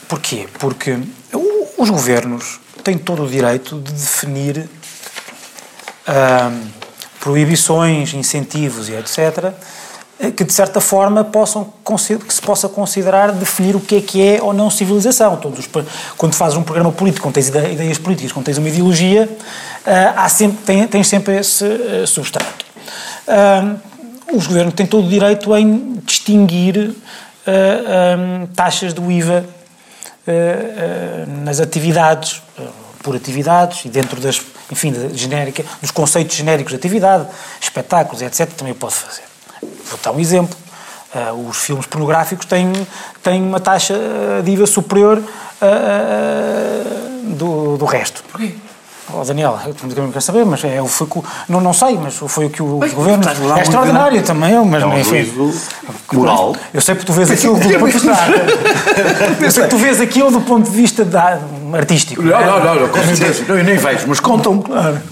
Porquê? 0.08 0.46
Porque 0.58 0.98
os 1.78 1.88
governos 1.90 2.60
têm 2.82 2.98
todo 2.98 3.24
o 3.24 3.28
direito 3.28 3.80
de 3.80 3.92
definir 3.92 4.68
ahm, 6.06 6.60
proibições, 7.20 8.12
incentivos 8.14 8.88
e 8.88 8.92
etc., 8.94 9.52
que 10.36 10.44
de 10.44 10.52
certa 10.52 10.80
forma 10.80 11.24
possam, 11.24 11.72
que 11.84 12.34
se 12.34 12.40
possa 12.40 12.68
considerar 12.68 13.32
definir 13.32 13.74
o 13.74 13.80
que 13.80 13.96
é 13.96 14.00
que 14.00 14.22
é 14.22 14.42
ou 14.42 14.52
não 14.52 14.70
civilização. 14.70 15.36
Todos 15.36 15.68
quando 16.16 16.34
fazes 16.34 16.56
um 16.56 16.62
programa 16.62 16.92
político, 16.92 17.26
quando 17.26 17.34
tens 17.34 17.48
ide- 17.48 17.72
ideias 17.72 17.98
políticas, 17.98 18.32
quando 18.32 18.46
tens 18.46 18.58
uma 18.58 18.68
ideologia, 18.68 19.28
ah, 19.84 20.24
há 20.24 20.28
sempre, 20.28 20.86
tens 20.86 21.08
sempre 21.08 21.36
esse 21.38 21.64
eh, 21.64 22.04
substrato. 22.06 22.64
Ahm, 23.26 23.76
os 24.32 24.46
governos 24.46 24.74
têm 24.74 24.86
todo 24.86 25.06
o 25.06 25.08
direito 25.08 25.54
em 25.56 26.00
distinguir 26.04 26.94
taxas 28.56 28.92
do 28.94 29.12
IVA 29.12 29.44
nas 31.44 31.60
atividades, 31.60 32.42
por 33.02 33.14
atividades 33.14 33.84
e 33.84 33.90
dentro 33.90 34.18
das, 34.20 34.40
enfim, 34.72 34.92
da 34.92 35.14
genérica, 35.14 35.62
dos 35.82 35.90
conceitos 35.90 36.34
genéricos 36.34 36.72
de 36.72 36.76
atividade, 36.76 37.26
espetáculos, 37.60 38.22
etc., 38.22 38.48
também 38.56 38.72
o 38.72 38.76
pode 38.76 38.94
fazer. 38.94 39.33
Vou 39.88 39.98
dar 40.02 40.12
um 40.12 40.20
exemplo. 40.20 40.56
Ah, 41.14 41.32
os 41.32 41.58
filmes 41.58 41.86
pornográficos 41.86 42.46
têm, 42.46 42.72
têm 43.22 43.42
uma 43.42 43.60
taxa 43.60 43.94
de 44.44 44.50
IVA 44.50 44.66
superior 44.66 45.22
ah, 45.60 47.24
do, 47.36 47.76
do 47.76 47.84
resto. 47.84 48.22
Porquê? 48.24 48.54
Oh, 49.12 49.22
Daniel, 49.22 49.58
eu 49.66 49.74
também 49.74 50.08
quero 50.08 50.20
saber, 50.20 50.44
mas 50.46 50.64
é, 50.64 50.82
foi, 50.86 51.06
não, 51.48 51.60
não 51.60 51.72
sei, 51.72 51.98
mas 52.02 52.14
foi 52.16 52.46
o 52.46 52.50
que 52.50 52.62
o 52.62 52.80
governo. 52.94 53.22
É 53.56 53.60
extraordinário 53.60 54.22
também, 54.22 54.54
mas 54.64 54.82
É 54.82 54.86
um 54.86 54.98
enfim. 54.98 55.24
juízo 55.24 55.52
moral. 56.12 56.56
Eu 56.72 56.80
sei 56.80 56.94
porque 56.94 57.06
tu 57.06 57.12
vês 57.12 57.30
aquilo 57.30 57.54
do 57.58 57.68
ponto 57.78 57.86
de 57.86 57.98
vista. 57.98 58.12
Eu 59.44 59.50
sei 59.50 59.64
que 59.64 59.70
tu 59.70 59.76
vês 59.76 60.00
aquilo 60.00 60.30
do 60.30 60.40
ponto 60.40 60.70
de 60.70 60.76
vista 60.76 61.04
da, 61.04 61.38
artístico. 61.74 62.22
Não, 62.22 62.40
não, 62.40 62.64
não, 62.64 62.74
não, 62.82 62.88
com 62.88 63.02
certeza. 63.02 63.44
Não, 63.48 63.56
eu 63.58 63.64
nem 63.64 63.76
vejo, 63.76 64.04
mas 64.06 64.20
contam. 64.20 64.62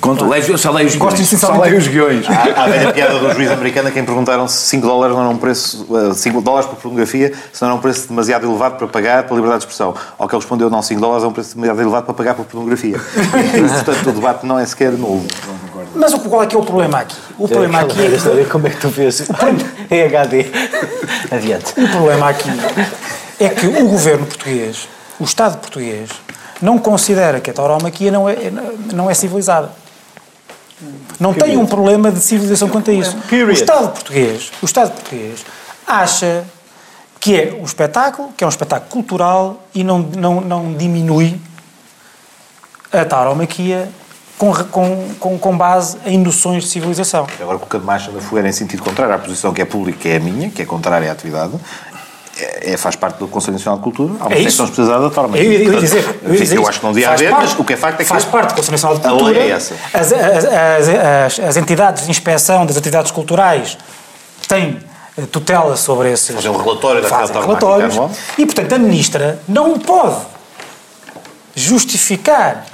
Contam. 0.01 0.29
Leio- 0.29 0.45
Eu 0.53 0.59
só 0.59 0.71
leio 0.71 0.89
os 0.89 0.95
Gosto 0.97 1.17
guiões. 1.17 1.29
Só 1.29 1.37
essencialmente- 1.37 1.69
leio 1.69 1.79
os 1.79 1.89
guiões. 1.89 2.27
Há 2.29 2.61
há 2.61 2.65
a 2.65 2.69
velha 2.69 2.93
piada 2.93 3.19
do 3.19 3.33
juiz 3.35 3.51
americano 3.51 3.89
a 3.89 3.91
quem 3.91 4.05
perguntaram 4.05 4.47
se 4.49 4.59
5 4.69 4.87
dólares 4.87 5.15
não 5.15 5.23
era 5.23 5.31
um 5.33 5.37
preço, 5.37 5.87
eh, 6.11 6.15
5 6.15 6.41
dólares 6.41 6.67
por 6.69 6.77
pornografia, 6.77 7.33
se 7.53 7.61
não 7.63 7.69
era 7.69 7.77
um 7.77 7.81
preço 7.81 8.09
demasiado 8.09 8.47
elevado 8.47 8.77
para 8.77 8.87
pagar 8.87 9.25
pela 9.25 9.35
liberdade 9.37 9.65
de 9.65 9.71
expressão. 9.71 9.95
Ao 10.19 10.29
que 10.29 10.35
ele 10.35 10.41
respondeu, 10.41 10.71
não, 10.71 10.81
5 10.83 11.01
dólares 11.01 11.25
é 11.25 11.27
um 11.27 11.33
preço 11.33 11.55
demasiado 11.55 11.81
elevado 11.83 12.05
para 12.05 12.15
pagar 12.15 12.35
por 12.35 12.45
pornografia. 12.47 13.01
Portanto, 13.85 14.09
o 14.09 14.13
debate 14.13 14.47
não 14.47 14.59
é 14.59 14.67
sequer 14.67 14.93
novo. 14.93 15.27
Mas 15.95 16.13
o- 16.15 16.21
qual 16.21 16.43
é 16.43 16.47
que 16.47 16.55
é 16.57 16.59
o 16.59 16.63
problema 16.63 17.01
aqui? 17.01 17.17
O 17.39 17.49
problema 17.49 17.81
aqui 17.81 18.01
é 18.01 18.45
que, 18.45 18.51
como 18.51 18.67
é 18.67 18.71
que 18.71 18.77
tu 18.81 18.89
vês 18.89 19.21
em 19.91 20.03
HD. 20.05 20.47
Adiante. 21.31 21.73
o 21.81 21.89
problema 21.89 22.29
aqui 22.29 22.49
é 23.41 23.49
que 23.49 23.67
o 23.67 23.89
governo 23.89 24.27
português, 24.27 24.89
o 25.19 25.25
Estado 25.25 25.59
português, 25.59 26.11
não 26.61 26.79
considera 26.79 27.41
que 27.41 27.51
a 27.51 27.53
tauromaquia 27.53 28.11
não 28.11 28.29
é, 28.29 28.37
não 28.93 29.11
é 29.11 29.15
civilizada. 29.15 29.71
Não 31.21 31.33
tem 31.33 31.57
um 31.57 31.67
problema 31.67 32.11
de 32.11 32.21
civilização 32.21 32.69
quanto 32.69 32.91
a 32.91 32.95
isso. 32.95 33.17
O 33.51 33.53
Estado 33.53 33.89
português, 33.93 34.51
o 34.61 34.65
Estado 34.65 34.91
português 34.93 35.45
acha 35.87 36.45
que 37.21 37.37
é 37.41 37.57
um 37.61 37.65
espetáculo, 37.65 38.31
que 38.37 38.43
é 38.43 38.47
um 38.47 38.51
espetáculo 38.51 38.91
cultural 38.91 39.63
e 39.75 39.85
não, 39.85 40.01
não, 40.01 40.41
não 40.41 40.73
diminui 40.75 41.41
a 42.93 43.05
tauromaquia 43.05 43.89
com, 44.39 44.53
com, 45.19 45.39
com, 45.39 45.57
base 45.57 45.97
em 46.05 46.19
noções 46.19 46.65
de 46.65 46.71
civilização. 46.71 47.27
Agora, 47.41 47.59
colocando 47.59 47.85
marcha 47.85 48.11
da 48.11 48.21
fogueira 48.21 48.49
em 48.49 48.53
sentido 48.53 48.83
contrário 48.83 49.15
à 49.15 49.19
posição 49.19 49.53
que 49.53 49.63
é 49.63 49.65
pública, 49.65 49.99
que 50.01 50.09
é 50.09 50.17
a 50.17 50.21
minha, 50.21 50.51
que 50.51 50.61
é 50.63 50.65
contrária 50.65 51.09
à 51.09 51.13
atividade, 51.13 51.53
é, 52.37 52.73
é- 52.73 52.77
faz 52.77 52.97
parte 52.97 53.19
do 53.19 53.29
Conselho 53.29 53.53
Nacional 53.53 53.79
de 53.79 53.85
Cultura, 53.85 54.15
há 54.21 54.27
uma 54.27 54.35
É 54.35 54.39
secção 54.39 54.65
especializada 54.65 55.05
da 55.05 55.11
forma. 55.15 55.37
Eu, 55.39 55.45
eu 55.53 55.73
ia 55.75 55.81
dizer, 55.81 56.21
eu, 56.25 56.31
dizer 56.35 56.57
eu 56.57 56.67
acho 56.67 56.81
que 56.81 56.85
não 56.87 56.93
devia 56.93 57.11
haver, 57.11 57.31
parte- 57.31 57.43
mas 57.51 57.59
o 57.59 57.65
que 57.65 57.73
é 57.75 57.77
facto 57.77 58.01
é 58.01 58.03
que 58.05 58.09
Faz 58.09 58.25
parte 58.25 58.49
do 58.49 58.55
Conselho 58.57 58.73
Nacional 58.73 58.99
de 58.99 59.07
a 59.07 59.11
Cultura. 59.11 59.33
lei 59.33 59.51
é 59.51 59.55
essa. 59.55 59.75
As, 59.95 60.13
as, 60.13 60.89
as, 60.89 61.41
as- 61.41 61.57
entidades 61.57 62.05
de 62.05 62.11
inspeção 62.11 62.67
das 62.67 62.77
atividades 62.77 63.11
culturais 63.13 63.77
têm 64.49 64.81
eh, 65.17 65.23
tutela 65.31 65.77
sobre 65.77 66.11
esses. 66.11 66.35
Fazem 66.35 66.51
um 66.51 66.57
relatório 66.57 67.03
da 67.03 67.09
fazem 67.09 67.41
relatórios. 67.41 67.95
E, 68.39 68.45
portanto, 68.47 68.73
a 68.73 68.79
ministra 68.79 69.39
não 69.47 69.79
pode 69.79 70.17
justificar 71.55 72.65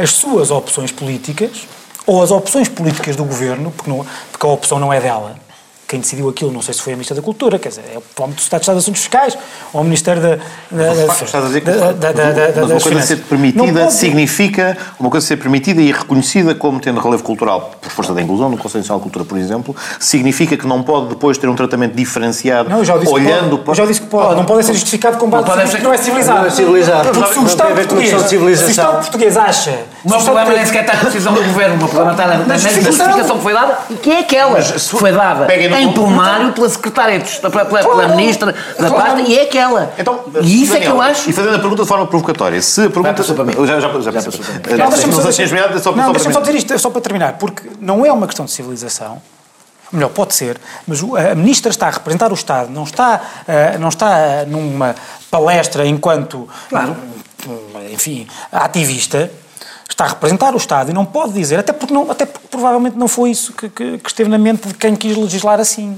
as 0.00 0.10
suas 0.12 0.50
opções 0.50 0.90
políticas 0.92 1.66
ou 2.06 2.22
as 2.22 2.30
opções 2.30 2.68
políticas 2.68 3.14
do 3.16 3.24
governo, 3.24 3.70
porque, 3.70 3.90
não- 3.90 4.04
porque 4.32 4.46
a 4.46 4.50
opção 4.50 4.78
não 4.78 4.92
é 4.92 5.00
dela. 5.00 5.34
Quem 5.86 5.98
decidiu 5.98 6.28
aquilo, 6.28 6.52
não 6.52 6.62
sei 6.62 6.72
se 6.72 6.80
foi 6.80 6.92
a 6.92 6.96
Ministra 6.96 7.16
da 7.16 7.20
Cultura, 7.22 7.58
quer 7.58 7.70
dizer, 7.70 7.80
é 7.80 7.98
provavelmente 8.14 8.38
o 8.38 8.42
Estado 8.44 8.60
de 8.60 8.62
Estado 8.62 8.76
de 8.76 8.78
Assuntos 8.78 9.00
Fiscais 9.00 9.36
ou 9.72 9.80
o 9.80 9.84
Ministério 9.84 10.22
da. 10.22 10.28
da, 10.70 10.94
da, 10.94 11.12
Estás 11.12 11.34
a 11.34 11.40
dizer 11.48 11.60
que 11.62 11.66
da- 11.72 11.90
da- 11.90 12.12
da- 12.12 12.30
da- 12.32 12.60
uma 12.60 12.68
coisa 12.68 12.80
Finanças. 12.80 13.08
ser 13.08 13.16
Não 13.16 13.24
permitida 13.24 13.80
pode- 13.80 13.94
significa 13.94 14.78
uma 15.00 15.10
coisa 15.10 15.26
ser 15.26 15.36
permitida 15.38 15.80
e 15.82 15.90
reconhecida 15.90 16.54
como 16.54 16.78
tendo 16.78 17.00
relevo 17.00 17.24
cultural 17.24 17.72
por 17.82 17.90
força 17.90 18.14
da 18.14 18.22
inclusão 18.22 18.48
no 18.48 18.56
Conselho 18.56 18.82
Nacional 18.82 19.00
de 19.00 19.02
Cultura, 19.02 19.24
por 19.24 19.36
exemplo, 19.36 19.74
significa 19.98 20.56
que 20.56 20.64
não 20.64 20.80
pode 20.80 21.08
depois 21.08 21.36
ter 21.36 21.48
um 21.48 21.56
tratamento 21.56 21.96
diferenciado 21.96 22.70
Não, 22.70 22.78
eu 22.78 22.84
já 22.84 22.96
disse 22.96 23.12
olhando 23.12 23.58
pode. 23.58 23.70
Eu 23.80 23.84
já 23.84 23.90
disse 23.90 24.00
que 24.02 24.06
pode. 24.06 24.36
Não 24.36 24.44
pode 24.44 24.64
ser 24.64 24.74
justificado 24.74 25.18
com 25.18 25.28
base 25.28 25.44
Não 25.44 25.54
pode 25.56 25.68
em 25.68 25.72
ser- 25.72 25.82
não 25.82 25.92
é 25.92 25.98
civilizado. 25.98 26.38
não 26.38 26.46
é 26.46 26.50
civilizado. 26.50 27.08
Porque 27.18 27.38
o 27.40 27.46
Estado 27.46 27.74
português, 27.74 28.10
se 28.28 28.36
o 28.36 28.48
Estado 28.70 29.00
português 29.00 29.36
acha... 29.36 29.76
O 30.04 30.08
meu 30.08 30.20
problema 30.20 30.50
nem 30.52 30.64
sequer 30.64 30.80
está 30.84 30.94
na 30.96 31.02
decisão 31.04 31.32
do 31.34 31.42
governo, 31.42 31.74
o 31.74 31.78
meu 31.78 31.88
problema 31.88 32.12
está 32.12 32.26
na, 32.26 32.36
na, 32.38 32.44
na 32.46 32.56
justificação. 32.58 32.92
justificação 33.06 33.36
que 33.36 33.42
foi 33.42 33.52
dada, 33.52 33.78
e 33.90 33.94
que 33.94 34.10
é 34.10 34.18
aquela. 34.20 34.62
Foi 34.62 35.12
dada 35.12 35.54
em 35.54 35.92
plenário 35.92 36.52
pela 36.52 36.68
secretária, 36.68 37.18
de 37.18 37.38
pela, 37.38 37.50
pela, 37.50 37.66
pela 37.66 37.82
Claro. 37.82 38.16
ministra 38.16 38.54
da 38.78 38.90
pasta, 38.90 39.20
e 39.20 39.38
é 39.38 39.42
aquela. 39.42 39.92
Então, 39.98 40.20
e 40.42 40.62
isso 40.62 40.74
é 40.76 40.80
que 40.80 40.86
eu 40.86 41.00
acho. 41.02 41.28
E 41.28 41.32
fazendo 41.32 41.56
a 41.56 41.58
pergunta 41.58 41.82
de 41.82 41.88
forma 41.88 42.06
provocatória, 42.06 42.60
se 42.62 42.80
a 42.80 42.90
pergunta. 42.90 43.12
passou 43.14 43.34
para 43.34 43.44
mim. 43.44 43.52
Já, 43.66 43.78
já, 43.78 43.80
já, 43.80 44.00
já, 44.00 44.12
passou 44.12 44.32
para 44.32 44.52
mim. 44.54 44.60
já, 44.70 44.76
Não, 44.84 44.90
deixa-me 44.90 46.32
só, 46.34 46.40
dizer 46.40 46.54
isto, 46.56 46.78
só 46.78 46.90
para 46.90 47.00
terminar, 47.00 47.32
porque 47.34 47.62
não 47.80 48.04
é 48.06 48.12
uma 48.12 48.26
questão 48.26 48.44
de 48.46 48.52
civilização, 48.52 49.20
melhor, 49.92 50.08
pode 50.10 50.34
ser, 50.34 50.56
mas 50.86 51.02
a 51.02 51.34
Ministra 51.34 51.70
está 51.70 51.88
a 51.88 51.90
representar 51.90 52.30
o 52.30 52.34
Estado, 52.34 52.70
não 52.70 52.84
está, 52.84 53.20
eh, 53.46 53.76
não 53.78 53.88
está 53.88 54.18
eh, 54.18 54.44
numa 54.46 54.94
palestra 55.30 55.84
enquanto, 55.84 56.48
Claro. 56.68 56.96
eh, 57.48 57.92
enfim, 57.92 58.26
ativista, 58.52 59.30
está 59.92 60.04
a 60.04 60.08
representar 60.08 60.54
o 60.54 60.56
Estado 60.56 60.90
e 60.90 60.94
não 60.94 61.04
pode 61.04 61.32
dizer, 61.32 61.58
até 61.58 61.72
porque, 61.72 61.92
não, 61.92 62.10
até 62.10 62.24
porque 62.26 62.48
provavelmente 62.48 62.96
não 62.96 63.08
foi 63.08 63.30
isso 63.30 63.52
que, 63.52 63.68
que- 63.68 63.98
que 63.98 64.08
esteve 64.08 64.28
na 64.30 64.38
mente 64.38 64.68
de 64.68 64.74
quem 64.74 64.94
quis 64.96 65.16
legislar 65.16 65.58
assim. 65.60 65.96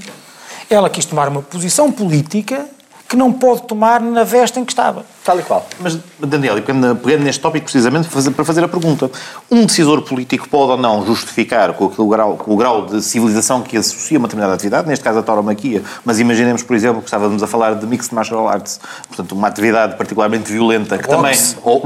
Ela 0.69 0.89
quis 0.89 1.05
tomar 1.05 1.27
uma 1.27 1.41
posição 1.41 1.91
política 1.91 2.65
que 3.13 3.17
não 3.17 3.31
pode 3.31 3.61
tomar 3.67 4.01
na 4.01 4.23
veste 4.23 4.59
em 4.59 4.65
que 4.65 4.71
estava. 4.71 5.05
Tal 5.23 5.39
e 5.39 5.43
qual. 5.43 5.65
Mas, 5.79 5.97
Daniel, 6.19 6.59
pegando, 6.63 7.23
neste 7.23 7.39
tópico 7.39 7.65
precisamente 7.65 8.09
para 8.31 8.43
fazer, 8.43 8.63
a 8.63 8.67
pergunta, 8.67 9.09
um 9.51 9.65
decisor 9.67 10.01
político 10.01 10.49
pode 10.49 10.71
ou 10.71 10.77
não 10.77 11.05
justificar 11.05 11.73
com, 11.73 11.85
aquele 11.85 12.09
grau, 12.09 12.35
com 12.35 12.51
o 12.51 12.57
grau 12.57 12.87
de 12.87 13.03
civilização 13.03 13.61
que 13.61 13.77
associa 13.77 14.17
uma 14.17 14.27
determinada 14.27 14.55
atividade, 14.55 14.87
neste 14.87 15.03
caso 15.05 15.19
a 15.19 15.21
tauromaquia, 15.21 15.83
mas 16.03 16.19
imaginemos, 16.19 16.63
por 16.63 16.75
exemplo, 16.75 17.01
que 17.01 17.07
estávamos 17.07 17.43
a 17.43 17.47
falar 17.47 17.75
de 17.75 17.85
Mixed 17.85 18.13
Martial 18.15 18.47
Arts, 18.49 18.79
portanto, 19.07 19.33
uma 19.33 19.47
atividade 19.47 19.95
particularmente 19.95 20.51
violenta, 20.51 20.97
que 20.97 21.07
também... 21.07 21.33
Ou, 21.61 21.83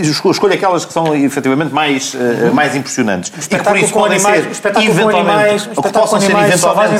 esco- 0.00 0.30
escolha 0.30 0.54
aquelas 0.54 0.86
que 0.86 0.92
são 0.94 1.14
efetivamente 1.14 1.72
mais, 1.74 2.14
eh, 2.14 2.50
mais 2.50 2.74
impressionantes. 2.74 3.30
E 3.46 3.48
que 3.58 3.62
por 3.62 3.76
isso 3.76 3.92
podem 3.92 4.16
animais- 4.16 4.56
ser 4.56 4.72
eventualmente- 4.90 5.70
ou 5.76 5.82
que 5.82 5.92
possam 5.92 6.18
ser 6.18 6.26
eventualmente- 6.46 6.92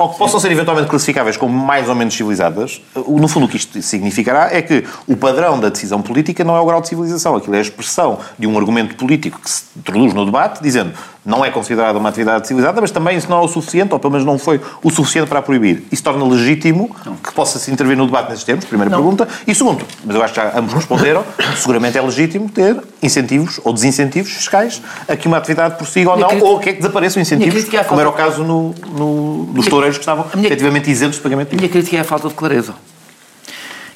ou 0.00 0.08
que 0.10 0.18
possam 0.18 0.40
ser 0.40 0.50
eventualmente 0.50 0.88
classificáveis 0.90 1.36
como 1.36 1.56
mais 1.56 1.88
ou 1.88 1.94
menos 1.94 2.12
civilizadas, 2.14 2.82
no 3.08 3.28
fundo 3.28 3.46
o 3.46 3.48
que 3.48 3.56
isto 3.56 3.80
significará 3.82 4.48
é 4.52 4.60
que 4.62 4.84
o 5.06 5.16
padrão 5.16 5.58
da 5.58 5.68
decisão 5.68 6.00
política 6.02 6.42
não 6.44 6.56
é 6.56 6.60
o 6.60 6.66
grau 6.66 6.80
de 6.80 6.88
civilização, 6.88 7.36
aquilo 7.36 7.54
é 7.54 7.58
a 7.58 7.62
expressão 7.62 8.18
de 8.38 8.46
um 8.46 8.56
argumento 8.58 8.94
político 8.96 9.40
que 9.40 9.50
se 9.50 9.64
introduz 9.76 10.12
no 10.14 10.24
debate, 10.24 10.62
dizendo 10.62 10.92
não 11.26 11.42
é 11.42 11.50
considerada 11.50 11.98
uma 11.98 12.10
atividade 12.10 12.46
civilizada, 12.46 12.78
mas 12.82 12.90
também 12.90 13.16
isso 13.16 13.30
não 13.30 13.38
é 13.38 13.40
o 13.40 13.48
suficiente, 13.48 13.94
ou 13.94 13.98
pelo 13.98 14.10
menos 14.12 14.26
não 14.26 14.38
foi 14.38 14.60
o 14.82 14.90
suficiente 14.90 15.26
para 15.26 15.38
a 15.38 15.42
proibir. 15.42 15.82
Isso 15.90 16.02
torna 16.02 16.22
legítimo 16.22 16.94
que 17.22 17.32
possa-se 17.32 17.70
intervir 17.70 17.96
no 17.96 18.04
debate 18.04 18.28
nesses 18.28 18.44
termos, 18.44 18.66
primeira 18.66 18.90
pergunta. 18.90 19.26
E 19.46 19.54
segundo, 19.54 19.86
mas 20.04 20.14
eu 20.14 20.22
acho 20.22 20.34
que 20.34 20.40
já 20.40 20.52
ambos 20.58 20.74
responderam, 20.74 21.24
seguramente 21.56 21.96
é 21.96 22.02
legítimo 22.02 22.50
ter 22.50 22.78
incentivos 23.02 23.58
ou 23.64 23.72
desincentivos 23.72 24.32
fiscais 24.32 24.82
a 25.08 25.16
que 25.16 25.26
uma 25.26 25.38
atividade 25.38 25.76
prossiga 25.76 26.10
ou 26.10 26.16
não, 26.18 26.28
crítica- 26.28 26.46
ou 26.48 26.58
que 26.58 26.68
é 26.68 26.72
que 26.74 26.78
desapareçam 26.82 27.22
incentivos, 27.22 27.72
é 27.72 27.84
como 27.84 28.00
era 28.00 28.10
o 28.10 28.12
caso 28.12 28.44
no, 28.44 28.74
no, 28.94 29.44
dos 29.46 29.66
toureiros 29.66 29.96
que 29.96 30.02
estavam 30.02 30.26
minha- 30.34 30.46
efetivamente 30.48 30.90
isentos 30.90 31.16
de 31.16 31.22
pagamento 31.22 31.54
A 31.54 31.56
minha 31.56 31.68
crítica 31.70 31.96
é 31.96 32.00
a 32.00 32.04
falta 32.04 32.28
de 32.28 32.34
clareza. 32.34 32.74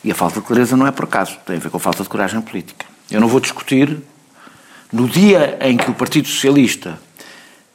E 0.09 0.11
a 0.11 0.15
falta 0.15 0.41
de 0.41 0.47
clareza 0.47 0.75
não 0.75 0.87
é 0.87 0.91
por 0.91 1.05
acaso, 1.05 1.37
tem 1.45 1.57
a 1.57 1.59
ver 1.59 1.69
com 1.69 1.77
a 1.77 1.81
falta 1.81 2.03
de 2.03 2.09
coragem 2.09 2.41
política. 2.41 2.87
Eu 3.11 3.21
não 3.21 3.29
vou 3.29 3.41
discutir, 3.41 3.99
no 4.91 5.07
dia 5.07 5.59
em 5.61 5.77
que 5.77 5.91
o 5.91 5.93
Partido 5.93 6.27
Socialista 6.27 6.99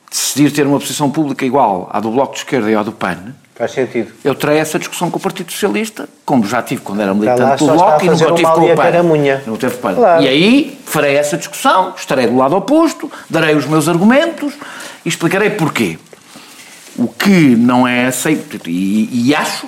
decidir 0.09 0.51
ter 0.51 0.65
uma 0.65 0.79
posição 0.79 1.11
pública 1.11 1.45
igual 1.45 1.87
à 1.93 1.99
do 1.99 2.09
Bloco 2.09 2.33
de 2.33 2.39
Esquerda 2.39 2.71
e 2.71 2.73
à 2.73 2.81
do 2.81 2.91
PAN, 2.91 3.35
Faz 3.53 3.69
sentido. 3.69 4.11
eu 4.23 4.33
terei 4.33 4.57
essa 4.57 4.79
discussão 4.79 5.11
com 5.11 5.19
o 5.19 5.21
Partido 5.21 5.51
Socialista, 5.51 6.09
como 6.25 6.43
já 6.47 6.63
tive 6.63 6.81
quando 6.81 7.03
era 7.03 7.13
militante 7.13 7.63
do 7.63 7.65
só 7.67 7.75
está 7.75 7.85
Bloco 7.85 8.03
e 8.03 8.09
nunca 8.09 8.33
tive 8.33 8.51
com 8.51 8.61
o 8.61 8.75
PAN. 8.75 9.43
Não 9.45 9.55
teve 9.55 9.77
PAN. 9.77 9.93
Claro. 9.93 10.23
E 10.23 10.27
aí 10.27 10.79
farei 10.87 11.15
essa 11.15 11.37
discussão, 11.37 11.93
estarei 11.95 12.25
do 12.25 12.35
lado 12.35 12.55
oposto, 12.55 13.11
darei 13.29 13.53
os 13.53 13.67
meus 13.67 13.87
argumentos 13.87 14.55
e 15.05 15.09
explicarei 15.09 15.51
porquê. 15.51 15.99
O 16.95 17.07
que 17.07 17.55
não 17.55 17.87
é 17.87 18.07
aceito, 18.07 18.67
e, 18.67 19.27
e 19.27 19.35
acho, 19.35 19.67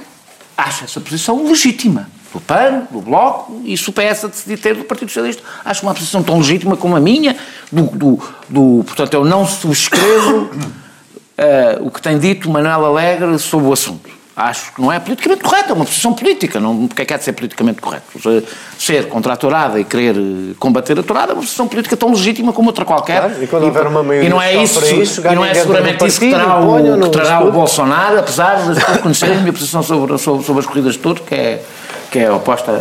acho 0.58 0.84
essa 0.84 1.00
posição 1.00 1.48
legítima. 1.48 2.15
Do 2.36 2.42
PAN, 2.42 2.86
do 2.92 3.00
Bloco, 3.00 3.62
e 3.64 3.78
se 3.78 3.90
o 3.90 3.94
PS 3.94 4.26
a 4.26 4.28
decidir 4.28 4.58
ter 4.58 4.76
do 4.76 4.84
Partido 4.84 5.08
Socialista, 5.08 5.42
acho 5.64 5.84
uma 5.84 5.94
posição 5.94 6.22
tão 6.22 6.38
legítima 6.40 6.76
como 6.76 6.94
a 6.94 7.00
minha, 7.00 7.34
do, 7.72 7.84
do, 7.84 8.20
do- 8.50 8.84
portanto, 8.84 9.14
eu 9.14 9.24
não 9.24 9.48
subscrevo 9.48 10.50
eh, 11.38 11.78
o 11.80 11.90
que 11.90 12.02
tem 12.02 12.20
dito 12.20 12.50
Manuel 12.50 12.86
Alegre 12.88 13.40
sobre 13.40 13.68
o 13.68 13.72
assunto. 13.72 14.10
Acho 14.36 14.74
que 14.76 14.82
não 14.82 14.92
é 14.92 15.00
politicamente 15.00 15.42
correto, 15.46 15.70
é 15.72 15.74
uma 15.74 15.86
posição 15.86 16.12
política. 16.12 16.60
Não, 16.60 16.88
porque 16.88 17.04
é 17.04 17.06
que 17.06 17.14
há 17.14 17.18
de 17.18 17.24
ser 17.24 17.32
politicamente 17.32 17.80
correto? 17.80 18.04
Se- 18.22 18.44
Ser 18.78 19.08
contra 19.08 19.32
a 19.32 19.38
tourada 19.38 19.80
e 19.80 19.86
querer 19.86 20.14
eh, 20.18 20.54
combater 20.60 21.00
a 21.00 21.04
tourada 21.04 21.32
é 21.32 21.36
uma 21.36 21.42
posição 21.42 21.70
política 21.70 21.96
tão 21.96 22.10
legítima 22.10 22.52
como 22.52 22.68
outra 22.68 22.84
qualquer. 22.84 23.22
Claro, 23.30 23.44
e 23.44 23.48
quando 23.48 23.64
houver 23.64 23.88
uma 23.88 24.04
maioria 24.04 24.28
e 24.28 24.30
não 24.30 24.42
é 24.42 24.62
isso, 24.62 24.84
isso, 24.94 25.22
e 25.22 25.34
não 25.36 25.46
é 25.46 25.54
seguramente 25.54 26.06
isso 26.06 26.20
que 26.20 26.32
ponham 26.32 26.98
o, 27.00 27.00
que 27.04 27.10
terá 27.18 27.40
o. 27.46 27.52
Bolsonaro, 27.54 28.20
apesar 28.20 28.56
das 28.66 28.78
pessoas 28.78 28.98
conhecerem 29.00 29.38
a 29.38 29.40
minha 29.40 29.54
posição 29.54 29.82
sobre, 29.82 30.18
sobre, 30.18 30.44
sobre 30.46 30.60
as 30.60 30.66
corridas 30.68 30.94
de 30.96 31.00
touro, 31.00 31.24
que 31.24 31.34
é, 31.34 31.64
que 32.12 32.20
é 32.20 32.32
oposta 32.32 32.72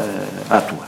à 0.50 0.60
tua. 0.60 0.84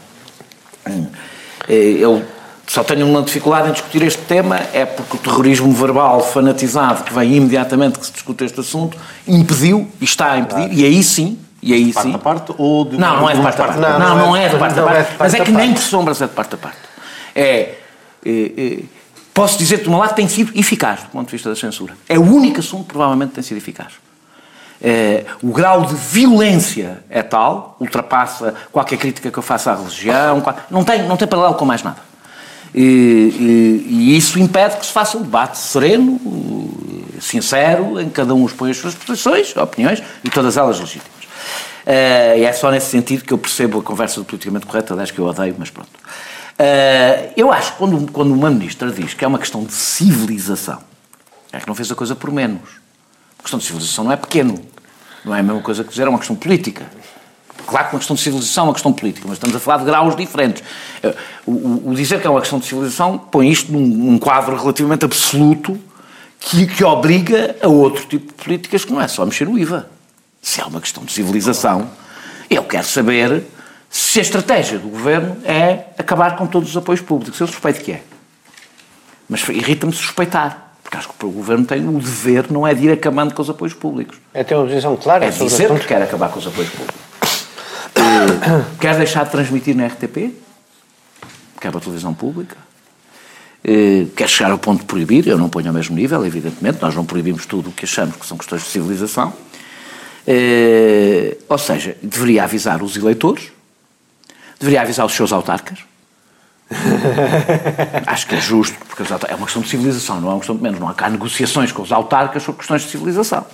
Eu 1.68 2.22
só 2.66 2.83
tenho 2.83 3.07
uma 3.07 3.22
dificuldade 3.22 3.68
em 3.68 3.72
discutir 3.72 4.03
este 4.03 4.22
tema, 4.22 4.59
é 4.72 4.85
porque 4.85 5.16
o 5.16 5.20
terrorismo 5.20 5.72
verbal 5.72 6.20
fanatizado 6.20 7.05
que 7.05 7.14
vem 7.14 7.37
imediatamente 7.37 7.99
que 7.99 8.07
se 8.07 8.12
discute 8.12 8.44
este 8.44 8.61
assunto 8.61 8.99
impediu, 9.27 9.88
e 10.01 10.05
está 10.05 10.33
a 10.33 10.38
impedir, 10.38 10.72
e 10.72 10.85
aí 10.85 11.03
sim, 11.03 11.38
e 11.62 11.72
aí 11.72 11.92
parte 11.92 12.09
sim. 12.09 12.14
a 12.14 12.18
parte 12.18 12.55
ou 12.59 12.85
de 12.85 12.99
Não, 12.99 13.20
não 13.20 13.31
é 13.31 13.35
de 13.35 13.42
parte 13.42 13.61
a 13.61 13.64
parte. 13.64 13.81
Não, 13.81 13.99
Não, 13.99 14.16
não, 14.16 14.37
é 14.37 14.49
de 14.49 14.57
parte 14.57 14.79
a 14.79 14.83
é 14.83 14.85
parte. 14.85 15.12
de 15.12 15.16
Mas 15.18 15.35
é 15.35 15.40
que 15.40 15.51
nem 15.51 15.72
por 15.72 15.83
sombras 15.83 16.20
é 16.20 16.27
de 16.27 16.33
parte 16.33 16.55
a 16.55 16.59
parte. 16.59 16.79
É, 17.35 17.75
é, 18.25 18.53
é, 18.57 18.79
posso 19.33 19.59
dizer 19.59 19.79
que, 19.79 19.85
de 19.85 19.90
um 19.90 19.99
lado, 19.99 20.14
tem 20.14 20.29
sido 20.29 20.53
eficaz 20.59 21.03
do 21.03 21.09
ponto 21.09 21.27
de 21.27 21.33
vista 21.33 21.49
da 21.49 21.57
censura. 21.57 21.96
É 22.09 22.18
o 22.18 22.22
único 22.22 22.61
assunto 22.61 22.85
que 22.85 22.90
provavelmente 22.90 23.33
tem 23.33 23.42
sido 23.42 23.59
eficaz. 23.59 23.92
É, 24.82 25.24
o 25.42 25.48
grau 25.52 25.86
de 25.86 25.94
violência 25.94 27.02
é 27.08 27.22
tal, 27.22 27.76
ultrapassa 27.80 28.54
qualquer 28.70 28.98
crítica 28.98 29.30
que 29.30 29.38
eu 29.38 29.42
faça 29.42 29.72
à 29.72 29.74
religião, 29.74 30.42
não 30.70 30.84
tem, 30.84 31.02
não 31.04 31.16
tem 31.16 31.26
paralelo 31.26 31.54
com 31.54 31.64
mais 31.64 31.82
nada. 31.82 31.98
E, 32.74 32.82
e- 32.82 33.86
e 33.88 34.16
isso 34.16 34.38
impede 34.38 34.76
que 34.76 34.84
se 34.84 34.92
faça 34.92 35.16
um 35.16 35.22
debate 35.22 35.56
sereno, 35.56 36.20
sincero, 37.20 37.98
em 38.00 38.04
que 38.06 38.10
cada 38.10 38.34
um 38.34 38.44
expõe 38.44 38.70
as 38.70 38.76
suas 38.76 38.94
posições, 38.94 39.56
opiniões, 39.56 40.02
e 40.22 40.28
todas 40.28 40.56
elas 40.56 40.78
legítimas. 40.78 41.16
Eh, 41.86 42.40
e 42.40 42.44
é 42.44 42.52
só 42.52 42.70
nesse 42.70 42.90
sentido 42.90 43.24
que 43.24 43.32
eu 43.32 43.38
percebo 43.38 43.78
a 43.78 43.82
conversa 43.82 44.20
do 44.20 44.24
politicamente 44.26 44.66
correta, 44.66 44.92
aliás, 44.92 45.10
que 45.10 45.18
eu 45.18 45.24
odeio, 45.24 45.54
mas 45.58 45.70
pronto. 45.70 45.88
Eh, 46.58 47.30
eu 47.36 47.50
acho 47.52 47.72
que 47.72 47.78
quando, 47.78 48.12
quando 48.12 48.32
uma 48.34 48.50
ministra 48.50 48.90
diz 48.90 49.14
que 49.14 49.24
é 49.24 49.28
uma 49.28 49.38
questão 49.38 49.64
de 49.64 49.72
civilização, 49.72 50.80
é 51.52 51.58
que 51.60 51.66
não 51.68 51.74
fez 51.74 51.90
a 51.90 51.94
coisa 51.94 52.14
por 52.14 52.30
menos. 52.32 52.60
Questão 53.46 53.61
de 53.61 53.64
civilização 53.64 54.02
não 54.02 54.11
é 54.11 54.16
pequeno. 54.16 54.61
Não 55.24 55.32
é 55.32 55.38
a 55.38 55.42
mesma 55.42 55.62
coisa 55.62 55.85
que 55.85 55.90
dizer, 55.90 56.02
é 56.04 56.09
uma 56.09 56.18
questão 56.18 56.35
política. 56.35 56.85
Claro 57.64 57.87
que 57.88 57.94
uma 57.94 58.00
questão 58.00 58.16
de 58.16 58.22
civilização 58.22 58.64
é 58.64 58.66
uma 58.66 58.72
questão 58.72 58.92
política, 58.92 59.24
mas 59.28 59.37
estamos 59.37 59.54
a 59.54 59.61
falar 59.61 59.78
de 59.78 59.85
graus 59.85 60.16
diferentes. 60.16 60.64
Eh, 61.00 61.14
O, 61.46 61.52
o- 61.52 61.90
o 61.90 61.94
dizer 61.94 62.20
que 62.20 62.26
é 62.26 62.30
uma 62.30 62.40
questão 62.40 62.59
de 62.59 62.66
civilização 62.66 63.16
põe 63.16 63.48
isto 63.48 63.70
num, 63.72 63.87
num 63.87 64.18
quadro 64.18 64.56
relativamente 64.56 65.04
absoluto 65.04 65.80
que, 66.40 66.66
que 66.66 66.82
obriga 66.82 67.54
a 67.62 67.68
outro 67.68 68.04
tipo 68.06 68.26
de 68.26 68.32
políticas 68.44 68.85
que 68.85 68.92
não 68.92 69.00
é 69.00 69.06
só 69.06 69.24
mexer 69.24 69.46
no 69.48 69.56
IVA. 69.56 69.88
Se 70.42 70.61
é 70.61 70.64
uma 70.64 70.80
questão 70.80 71.04
de 71.04 71.12
civilização, 71.12 71.88
eu 72.50 72.64
quero 72.64 72.85
saber 72.87 73.44
se 73.88 74.18
a 74.18 74.22
estratégia 74.22 74.76
do 74.80 74.88
governo 74.88 75.37
é 75.44 75.87
acabar 75.96 76.35
com 76.35 76.48
todos 76.48 76.68
os 76.70 76.76
apoios 76.76 77.00
públicos. 77.00 77.38
Eu 77.38 77.46
suspeito 77.46 77.80
que 77.80 77.92
é. 77.92 78.02
Mas 79.28 79.48
irrita-me 79.48 79.92
suspeitar, 79.92 80.65
porque 80.87 80.99
acho 80.99 81.09
que 81.09 81.27
o 81.27 81.31
governo 81.31 81.64
tem 81.64 81.87
o 81.88 81.99
dever, 82.01 82.46
não 82.51 82.64
é 82.64 82.72
de 82.72 82.87
ir 82.87 82.92
acabando 82.92 83.35
com 83.35 83.42
os 83.42 83.51
apoios 83.51 83.75
públicos. 83.75 84.16
É 84.33 84.44
ter 84.44 84.55
uma 84.55 84.66
posição 84.66 84.96
clara 84.96 85.25
É 85.25 85.33
sobre 85.33 85.49
dizer 85.49 85.81
que 85.81 85.87
quer 85.87 86.01
acabar 86.01 86.29
com 86.29 86.38
os 86.38 86.46
apoios 86.46 86.70
públicos. 86.70 87.01
Eh, 87.96 88.64
quer 88.81 88.96
deixar 88.96 89.25
de 89.25 89.33
transmitir 89.33 89.75
na 89.75 89.87
RTP, 89.87 90.33
que 91.61 91.66
é 91.66 91.70
para 91.70 91.79
a 91.79 91.81
televisão 91.81 92.14
pública. 92.14 92.57
Eh, 93.64 94.07
Quer 94.14 94.29
chegar 94.29 94.53
ao 94.53 94.59
ponto 94.59 94.81
de 94.81 94.87
proibir, 94.87 95.27
eu 95.27 95.37
não 95.37 95.49
ponho 95.49 95.66
ao 95.66 95.75
mesmo 95.75 95.96
nível, 95.96 96.25
evidentemente, 96.25 96.79
nós 96.81 96.94
não 96.94 97.05
proibimos 97.05 97.46
tudo 97.46 97.70
o 97.70 97.72
que 97.72 97.85
achamos 97.85 98.14
que 98.14 98.25
são 98.25 98.38
questões 98.38 98.62
de 98.62 98.68
civilização. 98.68 99.33
Eh, 100.25 101.37
Ou 101.49 101.59
seja, 101.59 101.96
deveria 102.01 102.44
avisar 102.44 102.81
os 102.81 102.96
eleitores, 102.96 103.51
deveria 104.61 104.83
avisar 104.83 105.05
os 105.05 105.12
seus 105.12 105.33
autarcas. 105.33 105.81
Acho 108.07 108.26
que 108.26 108.35
é 108.35 108.40
justo, 108.40 108.76
porque 108.88 109.02
é 109.29 109.35
uma 109.35 109.46
questão 109.46 109.62
de 109.62 109.68
civilização, 109.68 110.20
não 110.20 110.29
é 110.29 110.33
uma 110.33 110.38
questão 110.38 110.57
de 110.57 110.62
menos. 110.62 110.81
Não 110.81 110.88
há 110.88 110.94
cá 110.94 111.09
negociações 111.09 111.70
com 111.72 111.83
os 111.83 111.92
autarcas 111.92 112.42
sobre 112.42 112.59
questões 112.59 112.83
de 112.83 112.88
civilização. 112.90 113.46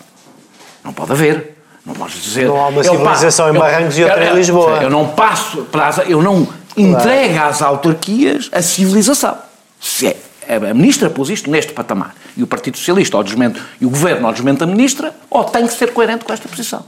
Não 0.85 0.93
pode 0.93 1.13
haver. 1.13 1.59
Não 1.85 1.95
podes 1.95 2.23
dizer. 2.23 2.47
Não 2.47 2.63
há 2.63 2.69
uma 2.69 2.81
eu 2.81 2.93
civilização 2.93 3.51
em 3.51 3.55
eu- 3.55 3.61
Barrancos 3.61 3.99
e 3.99 4.05
outra 4.05 4.25
eu- 4.25 4.33
em 4.33 4.37
Lisboa. 4.37 4.83
Eu 4.83 4.91
não 4.91 5.09
passo 5.09 5.63
para 5.65 6.05
eu 6.07 6.23
não 6.23 6.49
entrego 6.77 7.39
às 7.41 7.61
autarquias 7.61 8.49
a 8.53 8.63
civilização. 8.63 9.37
Se 9.81 10.07
é, 10.07 10.17
a 10.49 10.75
ministra 10.75 11.11
pôs 11.11 11.29
isto 11.29 11.51
neste 11.51 11.73
patamar 11.73 12.15
e 12.37 12.43
o 12.43 12.47
Partido 12.47 12.79
Socialista 12.79 13.23
desmento, 13.23 13.61
e 13.81 13.85
o 13.87 13.91
governo 13.91 14.27
ao 14.27 14.33
desmento 14.33 14.61
da 14.61 14.67
ministra, 14.67 15.15
ou 15.29 15.45
tem 15.45 15.67
que 15.67 15.75
ser 15.75 15.93
coerente 15.93 16.25
com 16.25 16.33
esta 16.33 16.49
posição. 16.49 16.85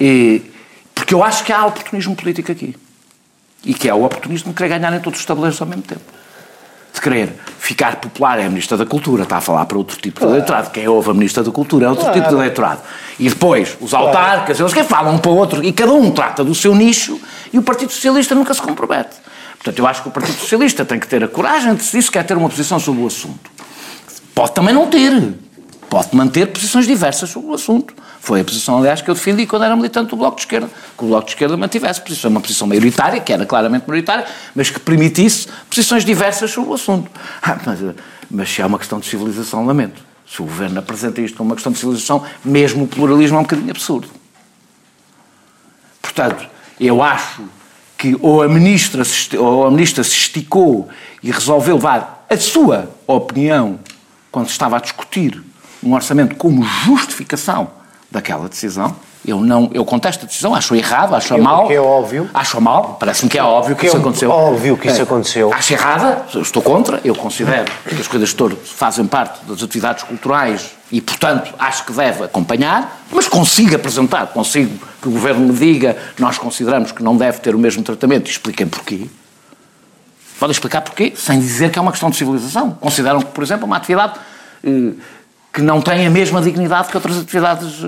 E- 0.00 0.42
porque 0.94 1.12
eu 1.12 1.22
acho 1.22 1.44
que 1.44 1.52
há 1.52 1.66
oportunismo 1.66 2.14
político 2.16 2.50
aqui. 2.50 2.76
E 3.64 3.74
que 3.74 3.88
é 3.88 3.94
o 3.94 4.04
oportunismo 4.04 4.50
de 4.50 4.56
querer 4.56 4.78
ganhar 4.78 4.94
em 4.94 5.00
todos 5.00 5.20
os 5.20 5.26
tabuleiros 5.26 5.60
ao 5.60 5.66
mesmo 5.66 5.82
tempo. 5.82 6.02
De 6.92 7.00
querer 7.00 7.32
ficar 7.58 7.96
popular 7.96 8.38
é 8.38 8.44
a 8.44 8.48
Ministra 8.48 8.76
da 8.76 8.86
Cultura, 8.86 9.24
está 9.24 9.38
a 9.38 9.40
falar 9.40 9.64
para 9.66 9.76
outro 9.76 9.98
tipo 10.00 10.20
de 10.20 10.26
eleitorado. 10.26 10.70
Quem 10.70 10.86
ouve 10.86 11.10
a 11.10 11.14
Ministra 11.14 11.42
da 11.42 11.50
Cultura 11.50 11.86
é 11.86 11.88
outro 11.88 12.12
tipo 12.12 12.28
de 12.28 12.34
eleitorado. 12.34 12.82
E 13.18 13.28
depois, 13.28 13.76
os 13.80 13.92
autarcas, 13.94 14.60
eles 14.60 14.72
que 14.72 14.84
falam 14.84 15.14
um 15.14 15.18
para 15.18 15.30
o 15.30 15.36
outro, 15.36 15.64
e 15.64 15.72
cada 15.72 15.92
um 15.92 16.10
trata 16.10 16.44
do 16.44 16.54
seu 16.54 16.74
nicho, 16.74 17.20
e 17.52 17.58
o 17.58 17.62
Partido 17.62 17.90
Socialista 17.90 18.34
nunca 18.34 18.54
se 18.54 18.62
compromete. 18.62 19.16
Portanto, 19.56 19.78
eu 19.78 19.86
acho 19.86 20.02
que 20.02 20.08
o 20.08 20.10
Partido 20.10 20.38
Socialista 20.38 20.84
tem 20.84 21.00
que 21.00 21.08
ter 21.08 21.24
a 21.24 21.28
coragem 21.28 21.74
de 21.74 21.82
se 21.82 22.10
quer 22.10 22.22
ter 22.24 22.36
uma 22.36 22.50
posição 22.50 22.78
sobre 22.78 23.02
o 23.02 23.06
assunto. 23.06 23.50
Pode 24.34 24.52
também 24.52 24.74
não 24.74 24.88
ter. 24.88 25.34
Pode 25.94 26.16
manter 26.16 26.48
posições 26.48 26.88
diversas 26.88 27.30
sobre 27.30 27.52
o 27.52 27.54
assunto. 27.54 27.94
Foi 28.18 28.40
a 28.40 28.44
posição, 28.44 28.78
aliás, 28.78 29.00
que 29.00 29.08
eu 29.08 29.14
defendi 29.14 29.46
quando 29.46 29.62
era 29.62 29.76
militante 29.76 30.10
do 30.10 30.16
Bloco 30.16 30.34
de 30.34 30.42
Esquerda. 30.42 30.68
Que 30.98 31.04
o 31.04 31.06
Bloco 31.06 31.26
de 31.26 31.30
Esquerda 31.30 31.56
mantivesse 31.56 32.00
posição, 32.00 32.32
uma 32.32 32.40
posição 32.40 32.66
maioritária, 32.66 33.20
que 33.20 33.32
era 33.32 33.46
claramente 33.46 33.84
maioritária, 33.86 34.26
mas 34.56 34.70
que 34.70 34.80
permitisse 34.80 35.46
posições 35.70 36.04
diversas 36.04 36.50
sobre 36.50 36.70
o 36.70 36.74
assunto. 36.74 37.08
Ah, 37.40 37.56
mas, 37.64 37.78
mas 38.28 38.50
se 38.50 38.60
é 38.60 38.66
uma 38.66 38.76
questão 38.76 38.98
de 38.98 39.06
civilização, 39.06 39.64
lamento. 39.64 40.02
Se 40.28 40.42
o 40.42 40.44
Governo 40.46 40.80
apresenta 40.80 41.20
isto 41.20 41.36
como 41.36 41.50
uma 41.50 41.54
questão 41.54 41.70
de 41.70 41.78
civilização, 41.78 42.24
mesmo 42.44 42.82
o 42.82 42.88
pluralismo 42.88 43.36
é 43.36 43.38
um 43.38 43.44
bocadinho 43.44 43.70
absurdo. 43.70 44.08
Portanto, 46.02 46.44
eu 46.80 47.04
acho 47.04 47.44
que 47.96 48.18
ou 48.20 48.42
a 48.42 48.48
ministra 48.48 49.04
se, 49.04 49.36
ou 49.36 49.64
a 49.64 49.70
ministra 49.70 50.02
se 50.02 50.10
esticou 50.10 50.88
e 51.22 51.30
resolveu 51.30 51.78
dar 51.78 52.26
a 52.28 52.36
sua 52.36 52.90
opinião 53.06 53.78
quando 54.32 54.46
se 54.46 54.52
estava 54.54 54.78
a 54.78 54.80
discutir 54.80 55.53
um 55.84 55.94
orçamento 55.94 56.34
como 56.36 56.62
justificação 56.64 57.68
daquela 58.10 58.48
decisão. 58.48 58.94
Eu 59.26 59.40
não, 59.40 59.70
eu 59.72 59.84
contesto 59.86 60.24
a 60.24 60.28
decisão, 60.28 60.54
acho 60.54 60.74
errado, 60.74 61.14
acho 61.14 61.28
Que 61.28 61.34
é- 61.34 61.42
mal. 61.42 61.66
que 61.66 61.72
é 61.72 61.80
óbvio. 61.80 62.28
Acho 62.34 62.60
mal, 62.60 62.96
parece-me 63.00 63.30
que 63.30 63.38
é 63.38 63.42
óbvio 63.42 63.74
que, 63.74 63.80
Que 63.80 63.86
é 63.86 63.88
isso 63.88 63.96
um- 63.96 64.00
aconteceu. 64.00 64.30
óbvio 64.30 64.76
que 64.76 64.86
isso 64.86 65.00
É. 65.00 65.02
aconteceu. 65.02 65.52
Acho 65.52 65.72
errada, 65.72 66.26
eu 66.34 66.42
estou 66.42 66.60
contra, 66.62 67.00
eu 67.02 67.14
considero 67.14 67.64
que 67.88 67.94
as 67.94 68.28
de 68.28 68.34
touro 68.34 68.54
fazem 68.62 69.06
parte 69.06 69.42
das 69.46 69.62
atividades 69.62 70.02
culturais 70.04 70.72
e, 70.92 71.00
portanto, 71.00 71.54
acho 71.58 71.86
que 71.86 71.92
deve 71.94 72.24
acompanhar, 72.24 73.00
mas 73.10 73.26
consigo 73.26 73.74
apresentar, 73.74 74.26
consigo 74.26 74.78
que 75.00 75.08
o 75.08 75.12
Governo 75.12 75.52
me 75.52 75.58
diga, 75.58 75.96
nós 76.18 76.36
consideramos 76.36 76.92
que 76.92 77.02
não 77.02 77.16
deve 77.16 77.38
ter 77.40 77.54
o 77.54 77.58
mesmo 77.58 77.82
tratamento 77.82 78.30
expliquem 78.30 78.66
porquê. 78.66 79.06
Podem 80.38 80.52
explicar 80.52 80.82
porquê, 80.82 81.14
sem 81.16 81.40
dizer 81.40 81.70
que 81.70 81.78
é 81.78 81.82
uma 81.82 81.92
questão 81.92 82.10
de 82.10 82.16
civilização. 82.16 82.72
Consideram 82.72 83.20
que, 83.20 83.30
por 83.30 83.42
exemplo, 83.42 83.64
uma 83.64 83.76
atividade 83.78 84.14
eh, 84.62 84.92
que 85.54 85.62
não 85.62 85.80
tem 85.80 86.04
a 86.04 86.10
mesma 86.10 86.42
dignidade 86.42 86.88
que 86.88 86.96
outras 86.96 87.16
atividades 87.16 87.80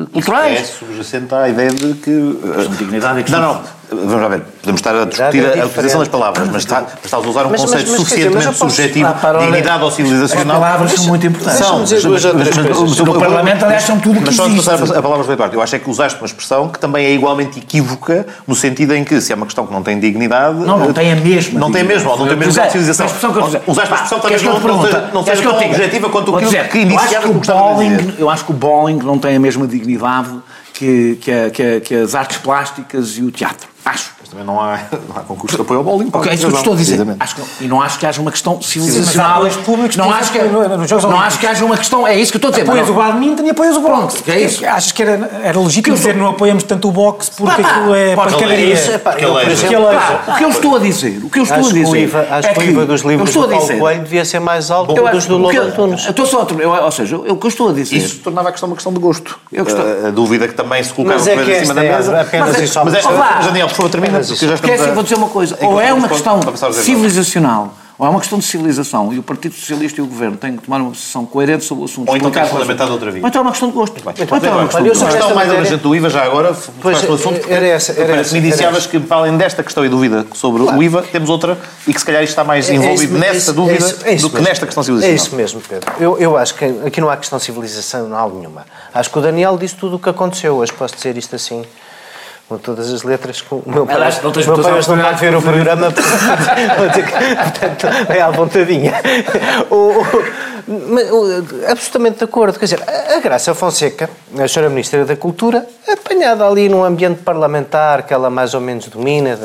eh, 0.00 0.08
É 0.08 0.12
culturais. 0.12 0.66
subjacente 0.78 1.34
à 1.34 1.48
ideia 1.48 1.70
de 1.70 1.94
que. 1.94 2.10
De 2.10 2.76
dignidade 2.76 3.14
e 3.14 3.16
Não, 3.18 3.22
questão 3.22 3.40
não. 3.40 3.80
Vamos 3.92 4.22
lá 4.22 4.28
ver. 4.28 4.42
Podemos 4.60 4.78
estar 4.78 4.94
a 4.94 5.04
discutir 5.04 5.42
é 5.44 5.62
a 5.62 5.66
utilização 5.66 5.98
das 5.98 6.06
palavras, 6.06 6.46
mas, 6.48 6.62
está, 6.62 6.82
mas 6.82 7.04
estás 7.04 7.24
a 7.24 7.28
usar 7.28 7.46
um 7.46 7.50
Mas- 7.50 7.60
mas- 7.62 7.70
conceito 7.70 7.90
mas, 7.90 7.96
suficientemente 8.00 8.46
mas 8.46 8.56
posso- 8.58 8.58
subjetivo, 8.76 9.08
Ah, 9.08 9.12
para, 9.14 9.38
olha, 9.38 9.46
dignidade 9.46 9.82
ou 9.82 9.88
As 9.88 9.94
civilizacional. 9.94 10.60
palavras 10.60 10.92
são 10.92 11.04
muito 11.06 11.26
importantes. 11.26 11.66
Coisas. 11.66 12.98
No 12.98 13.18
Parlamento, 13.18 13.64
aliás, 13.64 13.82
são 13.82 13.98
tudo 13.98 14.20
que 14.20 14.26
Mas 14.26 14.36
só 14.36 14.44
de 14.46 14.52
existe. 14.52 14.70
passar 14.70 14.96
a 14.96 15.02
palavra 15.02 15.26
do 15.26 15.32
Eduardo, 15.32 15.56
eu 15.56 15.60
acho 15.62 15.74
é 15.74 15.78
que 15.80 15.90
usaste 15.90 16.18
uma 16.20 16.26
expressão 16.26 16.68
que 16.68 16.78
também 16.78 17.04
é 17.04 17.12
igualmente 17.12 17.58
equívoca, 17.58 18.26
no 18.46 18.54
sentido 18.54 18.94
em 18.94 19.02
que, 19.02 19.20
se 19.20 19.32
é 19.32 19.34
uma 19.34 19.46
questão 19.46 19.66
que 19.66 19.72
não 19.72 19.82
tem 19.82 19.98
dignidade. 19.98 20.58
Não, 20.58 20.78
não 20.78 20.92
tem 20.92 21.10
a 21.12 21.16
mesma 21.16 21.58
Não 21.58 21.72
tem 21.72 21.82
mesmo, 21.82 22.10
ou 22.10 22.18
não 22.18 22.26
tem 22.26 22.34
a 22.34 22.36
mesma 22.36 22.64
civilização. 22.70 23.06
a 23.06 23.08
expressão 23.08 23.32
que 23.32 23.38
eu 23.38 23.42
dizer. 23.46 23.62
Usaste 23.66 23.90
uma 23.92 23.94
expressão 23.96 24.20
que 24.20 24.26
eu 24.26 24.30
não, 24.30 25.24
seja, 25.24 25.42
tão 25.42 25.66
objetiva 25.66 26.08
quanto 26.10 26.36
aquilo 26.36 26.50
dizer, 26.50 26.68
que 26.68 26.78
iniciava 26.78 27.26
o 27.26 27.30
o 27.36 27.40
que 27.40 27.50
a 27.50 27.54
Eu 28.18 28.30
acho 28.30 28.44
que 28.44 28.50
o 28.52 28.54
bowling 28.54 28.98
não 29.02 29.18
tem 29.18 29.34
a 29.34 29.40
mesma 29.40 29.66
dignidade 29.66 29.89
que, 30.72 31.16
que, 31.16 31.50
que 31.50 31.80
que 31.80 31.94
as 31.94 32.14
artes 32.14 32.38
plásticas 32.38 33.16
e 33.18 33.22
o 33.22 33.30
teatro. 33.30 33.68
Acho. 33.84 34.19
Também 34.30 34.46
não 34.46 34.60
há, 34.60 34.78
não 35.08 35.16
há 35.16 35.20
concurso 35.20 35.56
de 35.56 35.62
apoio 35.62 35.78
ao 35.78 35.84
bowling. 35.84 36.08
Ok, 36.12 36.30
é 36.30 36.34
isso 36.34 36.46
que 36.48 36.54
estou 36.56 36.72
a 36.72 36.76
dizer. 36.76 37.16
Acho 37.18 37.34
que- 37.34 37.42
e 37.64 37.66
não 37.68 37.82
acho 37.82 37.98
que 37.98 38.06
haja 38.06 38.20
uma 38.20 38.30
questão 38.30 38.54
Mas 38.56 38.66
civilizacional. 38.66 39.26
há 39.30 39.34
apoios 39.36 39.56
públicos 39.56 39.96
não 39.96 40.12
acho 40.12 40.30
que, 40.32 40.38
nos 40.38 40.88
Jogos 40.88 41.04
não 41.04 41.20
acho 41.20 41.38
que 41.38 41.46
haja 41.46 41.64
uma 41.64 41.76
questão. 41.76 42.06
É 42.06 42.16
isso 42.16 42.30
que 42.30 42.36
eu 42.36 42.38
estou 42.38 42.48
a 42.48 42.52
dizer. 42.52 42.62
Apoias 42.62 42.88
o 42.88 42.92
badminton 42.94 43.42
e 43.44 43.50
apoias 43.50 43.76
o 43.76 43.80
boxe. 43.80 43.90
Pronto, 44.22 44.30
é 44.30 44.40
isso. 44.40 44.64
Achas 44.66 44.92
que 44.92 45.02
era, 45.02 45.30
era 45.42 45.58
legítimo 45.58 45.96
dizer 45.96 46.14
não 46.14 46.28
apoiamos 46.28 46.62
tanto 46.62 46.88
o 46.88 46.92
boxe 46.92 47.30
porque 47.36 47.60
aquilo 47.60 47.94
é 47.94 48.14
pancadaria? 48.14 48.74
É- 48.74 49.00
o 50.32 50.36
que 50.36 50.44
eu 50.44 50.50
estou 50.50 50.76
a 50.76 50.78
dizer, 50.78 51.20
o 51.24 51.28
que 51.30 51.38
eu 51.38 51.42
estou 51.42 51.58
acho 51.58 51.68
a 51.68 51.72
que 51.72 51.78
dizer. 51.80 51.90
o 51.90 51.96
IVA, 51.96 52.26
acho 52.30 52.48
é 52.48 52.52
que 52.54 52.60
o 52.60 52.62
IVA 52.62 52.86
dos 52.86 53.00
livros 53.02 53.32
do 53.32 53.48
Paulo 53.48 53.78
Coelho 53.78 54.02
devia 54.02 54.24
ser 54.24 54.38
mais 54.40 54.70
alto 54.70 54.94
que 54.94 55.00
o 55.00 55.08
dos 55.10 55.26
do 55.26 55.44
o 55.44 55.50
que 55.50 55.56
eu- 55.56 55.62
Lobo 55.64 55.72
Antunes. 55.72 56.06
estou 56.06 56.26
só 56.26 56.46
eu- 56.58 56.70
Ou 56.70 56.90
seja, 56.92 57.16
eu- 57.16 57.32
o 57.32 57.36
que 57.36 57.46
eu 57.46 57.48
estou 57.48 57.70
a 57.70 57.72
dizer. 57.72 57.96
Isso 57.96 58.20
tornava 58.20 58.48
a 58.48 58.52
questão 58.52 58.68
uma 58.68 58.76
questão 58.76 58.92
de 58.92 59.00
gosto. 59.00 59.38
Eu 59.52 59.64
A, 60.06 60.10
dúvida 60.10 60.46
que 60.46 60.54
também 60.54 60.82
se 60.82 60.92
colocava 60.92 61.18
é 61.30 61.34
em 61.34 61.60
cima 61.60 61.74
da 61.74 61.84
é 61.84 61.96
mesa. 61.96 62.20
apenas 62.20 62.48
mas, 62.50 62.62
e 62.62 62.68
só- 62.68 62.84
mas, 62.84 63.46
Daniel, 63.46 63.68
por 63.68 63.74
favor, 63.74 63.90
termina, 63.90 64.19
já 64.22 64.34
Porque 64.36 64.52
estamos 64.52 64.80
assim, 64.80 64.90
a- 64.90 64.94
vou 64.94 65.02
dizer 65.02 65.14
uma 65.16 65.28
coisa, 65.28 65.56
É 65.60 65.66
ou 65.66 65.80
é 65.80 65.92
uma 65.92 66.08
questão 66.08 66.40
civilizacional, 66.72 67.74
ou 67.98 68.06
é 68.06 68.10
uma 68.10 68.18
questão 68.20 68.38
de 68.38 68.44
civilização, 68.46 69.12
e 69.12 69.18
o 69.18 69.22
Partido 69.22 69.54
Socialista 69.54 70.00
e 70.00 70.02
o 70.02 70.06
Governo 70.06 70.34
têm 70.36 70.56
que 70.56 70.62
tomar 70.64 70.80
uma 70.80 70.90
posição 70.90 71.26
coerente 71.26 71.64
sobre 71.64 71.82
o 71.82 71.84
assunto. 71.84 72.08
Ou 72.08 72.16
então 72.16 72.30
quais- 72.30 72.48
fundamentar 72.48 72.90
outra 72.90 73.10
via. 73.10 73.20
Ou 73.22 73.28
então 73.28 73.40
é 73.40 73.42
uma 73.42 73.50
questão 73.50 73.68
de 73.68 73.74
gosto. 73.74 73.94
Ou 74.02 74.10
então 74.10 74.50
é 74.50 74.54
uma 74.54 74.64
questão 74.64 74.82
de 74.82 74.88
gosto. 74.88 75.04
questão 75.04 75.20
Esta 75.20 75.34
mais 75.34 75.50
abrangente 75.50 75.82
do 75.82 75.94
IVA, 75.94 76.08
já 76.08 76.22
agora, 76.24 76.54
faz 76.54 77.04
o 77.08 77.12
assunto. 77.12 77.40
era 77.48 77.66
essa, 77.66 77.92
era 77.92 78.22
iniciavas 78.38 78.78
essa. 78.78 78.88
que, 78.88 79.00
para 79.00 79.16
além 79.18 79.36
desta 79.36 79.62
questão 79.62 79.84
e 79.84 79.88
dúvida 79.90 80.26
sobre 80.32 80.62
o 80.62 80.82
IVA, 80.82 81.02
temos 81.02 81.28
outra 81.28 81.58
e 81.86 81.92
que 81.92 81.98
se 82.00 82.06
calhar 82.06 82.22
isto 82.22 82.30
está 82.32 82.42
mais 82.44 82.68
É- 82.70 82.72
é 82.72 82.76
envolvido 82.76 83.14
isso- 83.16 83.24
é 83.24 83.32
nessa 83.32 83.52
dúvida 83.52 83.84
é 83.84 83.88
isso- 83.90 84.06
é 84.06 84.14
isso 84.14 84.28
do 84.28 84.36
que 84.36 84.42
nesta 84.42 84.64
questão 84.66 84.80
É 84.80 84.84
civilizacional. 84.84 85.26
isso 85.26 85.36
mesmo, 85.36 85.60
Pedro. 85.68 85.92
Eu, 86.00 86.18
eu 86.18 86.36
acho 86.38 86.54
que 86.54 86.64
aqui 86.86 87.00
não 87.02 87.10
há 87.10 87.16
questão 87.18 87.38
civilizacional 87.38 88.30
nenhuma. 88.30 88.64
Acho 88.94 89.10
que 89.10 89.18
o 89.18 89.20
Daniel 89.22 89.58
disse 89.58 89.74
tudo 89.74 89.96
o 89.96 89.98
que 89.98 90.08
aconteceu. 90.08 90.56
Hoje 90.56 90.72
posso 90.72 90.94
dizer 90.96 91.18
isto 91.18 91.36
assim, 91.36 91.64
com 92.50 92.58
todas 92.58 92.92
as 92.92 93.04
letras. 93.04 93.40
Com... 93.40 93.58
O 93.58 93.70
meu 93.70 93.86
pai, 93.86 93.94
Aliás, 93.94 94.20
não 94.20 94.32
tens 94.32 94.44
meu 94.44 94.60
pai 94.60 94.72
não 94.72 94.98
pode 94.98 95.20
ver 95.20 95.36
o 95.36 95.40
programa, 95.40 95.92
portanto, 95.92 97.86
é 98.08 98.20
à 98.20 98.30
vontadinha. 98.30 98.92
O, 99.70 100.04
absolutamente 101.70 102.18
de 102.18 102.24
acordo. 102.24 102.58
Quer 102.58 102.64
dizer, 102.64 102.82
a, 102.82 103.20
Graça 103.20 103.54
Fonseca, 103.54 104.10
a 104.36 104.48
senhora 104.48 104.68
Ministra 104.68 105.04
da 105.04 105.14
Cultura, 105.14 105.64
apanhada 105.88 106.44
ali 106.44 106.68
num 106.68 106.82
ambiente 106.82 107.22
parlamentar 107.22 108.02
que 108.02 108.12
ela 108.12 108.28
mais 108.28 108.52
ou 108.52 108.60
menos 108.60 108.88
domina, 108.88 109.38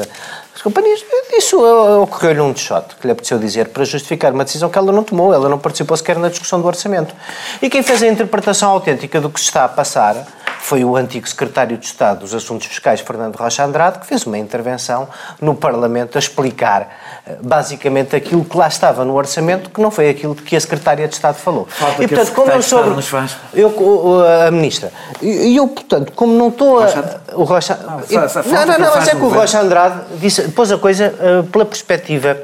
as 0.56 0.62
companhias, 0.64 1.06
isso 1.32 1.60
uh, 1.60 2.02
ocorreu-lhe 2.02 2.42
um 2.42 2.56
shot 2.56 2.96
que 3.00 3.06
lhe 3.06 3.12
apeteceu 3.12 3.38
dizer 3.38 3.68
para 3.68 3.86
justificar 3.86 4.34
uma 4.34 4.46
decisão 4.46 4.68
que 4.68 4.80
ela 4.80 4.92
não 4.92 5.04
tomou, 5.04 5.32
ela 5.32 5.48
não 5.48 5.60
participou 5.60 5.96
sequer 5.96 6.18
na 6.18 6.30
discussão 6.30 6.60
do 6.60 6.66
orçamento. 6.66 7.14
E 7.62 7.70
quem 7.70 7.84
fez 7.84 8.02
a 8.02 8.08
interpretação 8.08 8.72
autêntica 8.72 9.22
do 9.22 9.30
que 9.30 9.40
se 9.40 9.46
está 9.46 9.66
a 9.66 9.70
passar 9.70 10.26
foi 10.66 10.84
o 10.84 10.96
antigo 10.96 11.30
secretário 11.30 11.78
de 11.78 11.86
Estado 11.86 12.22
dos 12.22 12.34
Assuntos 12.34 12.66
Fiscais, 12.66 13.00
Fernando 13.00 13.36
Rocha 13.36 13.64
Andrade, 13.64 14.00
que 14.00 14.08
fez 14.08 14.26
uma 14.26 14.40
intervenção 14.40 15.08
no 15.40 15.54
Parlamento 15.54 16.16
a 16.16 16.20
explicar 16.20 17.05
basicamente 17.42 18.16
aquilo 18.16 18.46
que 18.46 18.56
lá 18.56 18.68
estava 18.68 19.04
no 19.04 19.16
orçamento, 19.16 19.70
que 19.70 19.82
não 19.82 19.90
foi 19.90 20.10
aquilo 20.10 20.36
que 20.36 20.56
a 20.56 20.60
secretária 20.60 21.08
de 21.08 21.14
Estado 21.14 21.36
falou. 21.36 21.68
Falta 21.70 22.04
e 22.04 22.08
portanto, 22.08 22.34
como 22.34 22.52
eu 22.52 22.62
faz. 22.62 23.38
eu, 23.54 24.24
a 24.48 24.52
ministra, 24.52 24.92
e 25.22 25.56
eu, 25.56 25.68
portanto, 25.68 26.12
como 26.16 26.34
não 26.34 26.50
estou 26.50 26.80
a. 26.80 26.86
O 27.34 27.44
Rocha. 27.44 27.76
fa- 27.76 28.44
não, 28.44 28.66
não, 28.66 28.80
não, 28.80 28.96
mas 28.96 29.08
é 29.08 29.12
que 29.12 29.24
o. 29.24 29.30
Rocha 29.30 29.60
Andrade 29.60 30.02
disse, 30.20 30.44
pôs 30.50 30.72
a 30.72 30.78
coisa 30.78 31.14
eh, 31.20 31.44
pela 31.52 31.66
perspectiva 31.66 32.38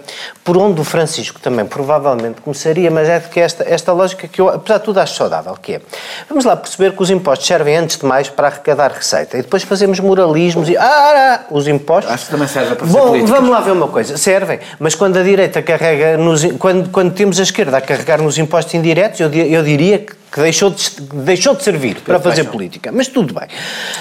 por 0.43 0.57
onde 0.57 0.81
o 0.81 0.83
Francisco 0.83 1.39
também 1.39 1.65
provavelmente 1.65 2.41
começaria, 2.41 2.89
mas 2.89 3.07
é 3.07 3.19
de 3.19 3.29
que 3.29 3.39
esta, 3.39 3.63
esta 3.63 3.93
lógica 3.93 4.27
que 4.27 4.41
eu, 4.41 4.49
apesar 4.49 4.79
de 4.79 4.83
tudo, 4.83 4.99
acho 4.99 5.15
saudável, 5.15 5.55
que 5.61 5.75
é, 5.75 5.81
vamos 6.27 6.45
lá 6.45 6.55
perceber 6.55 6.95
que 6.95 7.01
os 7.01 7.09
impostos 7.09 7.47
servem 7.47 7.75
antes 7.77 7.97
de 7.97 8.05
mais 8.05 8.29
para 8.29 8.47
arrecadar 8.47 8.91
receita 8.91 9.37
e 9.37 9.41
depois 9.43 9.63
fazemos 9.63 9.99
moralismos 9.99 10.67
e, 10.67 10.75
ah, 10.77 10.83
ah, 10.83 11.39
os 11.51 11.67
impostos... 11.67 12.11
Acho 12.11 12.25
que 12.25 12.31
também 12.31 12.47
serve 12.47 12.75
para 12.75 12.87
Bom, 12.87 13.25
vamos 13.25 13.49
lá 13.49 13.61
ver 13.61 13.71
uma 13.71 13.87
coisa, 13.87 14.17
servem, 14.17 14.59
mas 14.79 14.95
quando 14.95 15.17
a 15.17 15.23
direita 15.23 15.61
carrega, 15.61 16.17
nos, 16.17 16.43
quando, 16.59 16.89
quando 16.89 17.13
temos 17.13 17.39
a 17.39 17.43
esquerda 17.43 17.77
a 17.77 17.81
carregar 17.81 18.21
nos 18.21 18.37
impostos 18.37 18.73
indiretos, 18.73 19.19
eu, 19.19 19.31
eu 19.33 19.63
diria 19.63 19.99
que 19.99 20.21
que 20.31 20.39
deixou 20.39 20.69
de, 20.69 20.89
deixou 21.25 21.53
de 21.53 21.61
servir 21.61 21.95
para 22.05 22.17
fazer 22.17 22.45
política. 22.45 22.89
Mas 22.89 23.09
tudo 23.09 23.33
bem. 23.33 23.49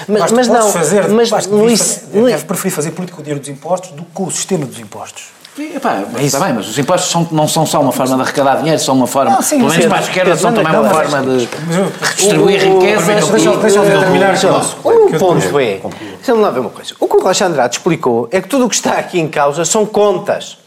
Mas, 0.07 0.31
mas 0.31 0.47
podes 0.47 0.47
não. 0.47 0.71
fazer, 0.71 1.09
mas 1.09 1.29
no 1.47 1.69
isso- 1.69 1.99
fazer- 2.05 2.17
no- 2.21 2.25
deve 2.27 2.45
preferir 2.45 2.71
fazer 2.73 2.91
política 2.91 3.17
com 3.17 3.21
o 3.21 3.23
dinheiro 3.25 3.41
dos 3.41 3.49
impostos 3.49 3.91
do 3.91 4.03
que 4.03 4.11
com 4.13 4.23
o 4.23 4.31
sistema 4.31 4.65
dos 4.65 4.79
impostos. 4.79 5.25
Epá, 5.57 6.03
mas 6.13 6.23
está 6.23 6.39
bem, 6.39 6.53
mas 6.53 6.69
os 6.69 6.77
impostos 6.79 7.11
são- 7.11 7.27
não 7.31 7.45
são 7.45 7.65
só 7.65 7.81
uma 7.81 7.91
forma 7.91 8.15
de 8.15 8.21
arrecadar 8.21 8.55
dinheiro, 8.59 8.79
são 8.79 8.95
uma 8.95 9.05
forma, 9.05 9.31
Não, 9.31 9.41
sim, 9.41 9.57
pelo 9.57 9.69
menos 9.69 9.85
para 9.85 9.97
a 9.97 10.01
esquerda, 10.01 10.37
são 10.37 10.53
também 10.53 10.71
uma 10.73 10.83
não, 10.83 10.89
forma 10.89 11.21
de 11.21 11.49
redistribuir 12.01 12.61
riqueza. 12.63 13.13
deixa- 13.13 13.31
deixa- 13.31 13.57
deixa 13.57 13.79
eu 13.79 13.99
terminar. 13.99 14.33
O 14.83 15.19
ponto 15.19 15.59
é, 15.59 15.81
vamos 16.25 16.41
lá 16.41 16.49
ver 16.51 16.59
uma 16.61 16.69
coisa. 16.69 16.93
O 16.99 17.07
que 17.07 17.17
o 17.17 17.21
Rocha 17.21 17.45
Andrade 17.45 17.75
explicou 17.75 18.29
é 18.31 18.39
que 18.41 18.47
tudo 18.47 18.65
o 18.65 18.69
que 18.69 18.75
está 18.75 18.91
aqui 18.93 19.19
em 19.19 19.27
causa 19.27 19.65
são 19.65 19.85
contas. 19.85 20.57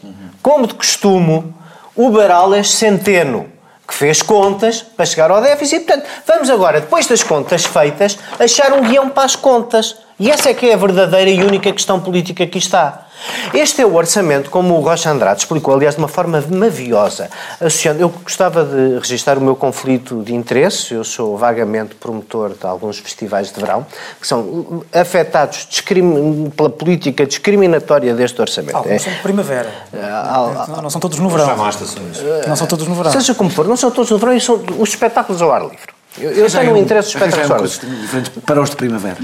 Como 0.41 0.67
de 0.67 0.75
costume, 0.75 1.51
o 1.95 2.09
Barales 2.11 2.69
Centeno, 2.69 3.47
que 3.87 3.93
fez 3.93 4.21
contas 4.21 4.83
para 4.83 5.05
chegar 5.05 5.31
ao 5.31 5.41
déficit. 5.41 5.83
Portanto, 5.85 6.05
vamos 6.27 6.49
agora, 6.51 6.79
depois 6.81 7.07
das 7.07 7.23
contas 7.23 7.65
feitas, 7.65 8.17
achar 8.39 8.71
um 8.73 8.81
guião 8.83 9.09
para 9.09 9.23
as 9.23 9.35
contas. 9.35 9.95
E 10.19 10.29
essa 10.29 10.49
é 10.49 10.53
que 10.53 10.69
é 10.69 10.73
a 10.75 10.77
verdadeira 10.77 11.29
e 11.29 11.43
única 11.43 11.71
questão 11.71 11.99
política 11.99 12.45
que 12.45 12.59
está. 12.59 13.04
Este 13.53 13.81
é 13.81 13.85
o 13.85 13.95
orçamento, 13.95 14.49
como 14.49 14.75
o 14.75 14.81
Rocha 14.81 15.09
Andrade 15.09 15.39
explicou, 15.41 15.73
aliás, 15.73 15.95
de 15.95 16.01
uma 16.01 16.07
forma 16.07 16.43
maviosa. 16.49 17.29
Associando, 17.59 18.01
eu 18.01 18.09
gostava 18.09 18.63
de 18.63 18.99
registrar 18.99 19.37
o 19.37 19.41
meu 19.41 19.55
conflito 19.55 20.21
de 20.23 20.33
interesse. 20.35 20.93
Eu 20.93 21.03
sou 21.03 21.37
vagamente 21.37 21.95
promotor 21.95 22.49
de 22.59 22.65
alguns 22.65 22.99
festivais 22.99 23.51
de 23.51 23.59
verão 23.59 23.85
que 24.19 24.27
são 24.27 24.83
afetados 24.93 25.65
discrimi- 25.69 26.49
pela 26.51 26.69
política 26.69 27.25
discriminatória 27.25 28.13
deste 28.13 28.39
orçamento. 28.41 28.75
Alguns 28.75 29.01
são 29.01 29.13
de 29.13 29.19
primavera. 29.19 29.71
ah, 29.93 30.65
Não, 30.69 30.81
não 30.83 30.89
são 30.89 30.99
todos 31.01 31.17
no 31.19 31.29
verão. 31.29 31.45
Já 31.45 31.55
não 31.55 31.65
há 31.65 31.69
estações. 31.69 32.21
Não 32.47 32.55
são 32.55 32.67
todos 32.67 32.87
no 32.87 32.95
verão. 32.95 33.11
Seja 33.11 33.33
como 33.33 33.49
for, 33.49 33.65
não 33.67 33.77
são 33.77 33.89
todos 33.91 34.11
no 34.11 34.17
verão 34.17 34.33
e 34.35 34.41
são 34.41 34.61
os 34.77 34.89
espetáculos 34.89 35.41
ao 35.41 35.51
ar 35.51 35.61
livre. 35.61 35.94
Eu, 36.17 36.31
eu 36.31 36.49
tenho 36.49 36.73
um 36.73 36.77
interesse 36.77 37.13
dos 37.13 37.21
espetáculos 37.21 37.51
ao 37.51 37.57
ar 37.57 37.63
livre. 37.63 38.01
diferentes 38.01 38.31
para 38.45 38.61
os 38.61 38.69
de 38.69 38.75
primavera. 38.77 39.17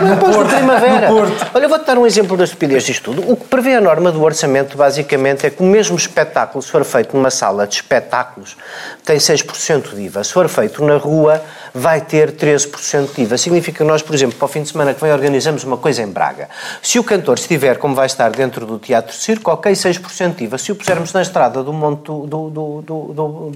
Não 0.00 0.16
pôs 0.18 0.36
de 0.36 0.54
primavera. 0.54 1.08
Olha, 1.12 1.64
eu 1.64 1.68
vou-te 1.68 1.84
dar 1.84 1.98
um 1.98 2.06
exemplo 2.06 2.36
da 2.36 2.44
estupidez 2.44 2.84
disto 2.84 3.12
tudo. 3.12 3.30
O 3.30 3.36
que 3.36 3.44
prevê 3.46 3.74
a 3.74 3.80
norma 3.80 4.12
do 4.12 4.22
orçamento, 4.22 4.76
basicamente, 4.76 5.46
é 5.46 5.50
que 5.50 5.60
o 5.60 5.66
mesmo 5.66 5.96
espetáculo, 5.96 6.62
se 6.62 6.70
for 6.70 6.84
feito 6.84 7.16
numa 7.16 7.30
sala 7.30 7.66
de 7.66 7.74
espetáculos, 7.74 8.56
tem 9.04 9.18
6% 9.18 9.94
de 9.94 10.02
IVA. 10.02 10.22
Se 10.22 10.32
for 10.32 10.48
feito 10.48 10.84
na 10.84 10.96
rua, 10.96 11.42
vai 11.74 12.00
ter 12.00 12.32
13% 12.32 13.14
de 13.14 13.22
IVA. 13.22 13.38
Significa 13.38 13.78
que 13.78 13.84
nós, 13.84 14.02
por 14.02 14.14
exemplo, 14.14 14.36
para 14.36 14.44
o 14.46 14.48
fim 14.48 14.62
de 14.62 14.68
semana 14.70 14.94
que 14.94 15.00
vem, 15.00 15.12
organizamos 15.12 15.64
uma 15.64 15.76
coisa 15.76 16.02
em 16.02 16.08
Braga. 16.08 16.48
Se 16.82 16.98
o 16.98 17.04
cantor 17.04 17.38
estiver, 17.38 17.78
como 17.78 17.94
vai 17.94 18.06
estar 18.06 18.30
dentro 18.30 18.66
do 18.66 18.78
Teatro 18.78 19.14
Circo, 19.14 19.50
ok, 19.50 19.72
6% 19.72 20.36
de 20.36 20.44
IVA. 20.44 20.58
Se 20.58 20.72
o 20.72 20.74
pusermos 20.74 21.12
na 21.12 21.22
estrada 21.22 21.62
do 21.62 21.72
Monte 21.72 22.06
do, 22.06 22.26
do, 22.26 22.50
do, 22.50 22.82
do, 22.82 23.12
do, 23.12 23.50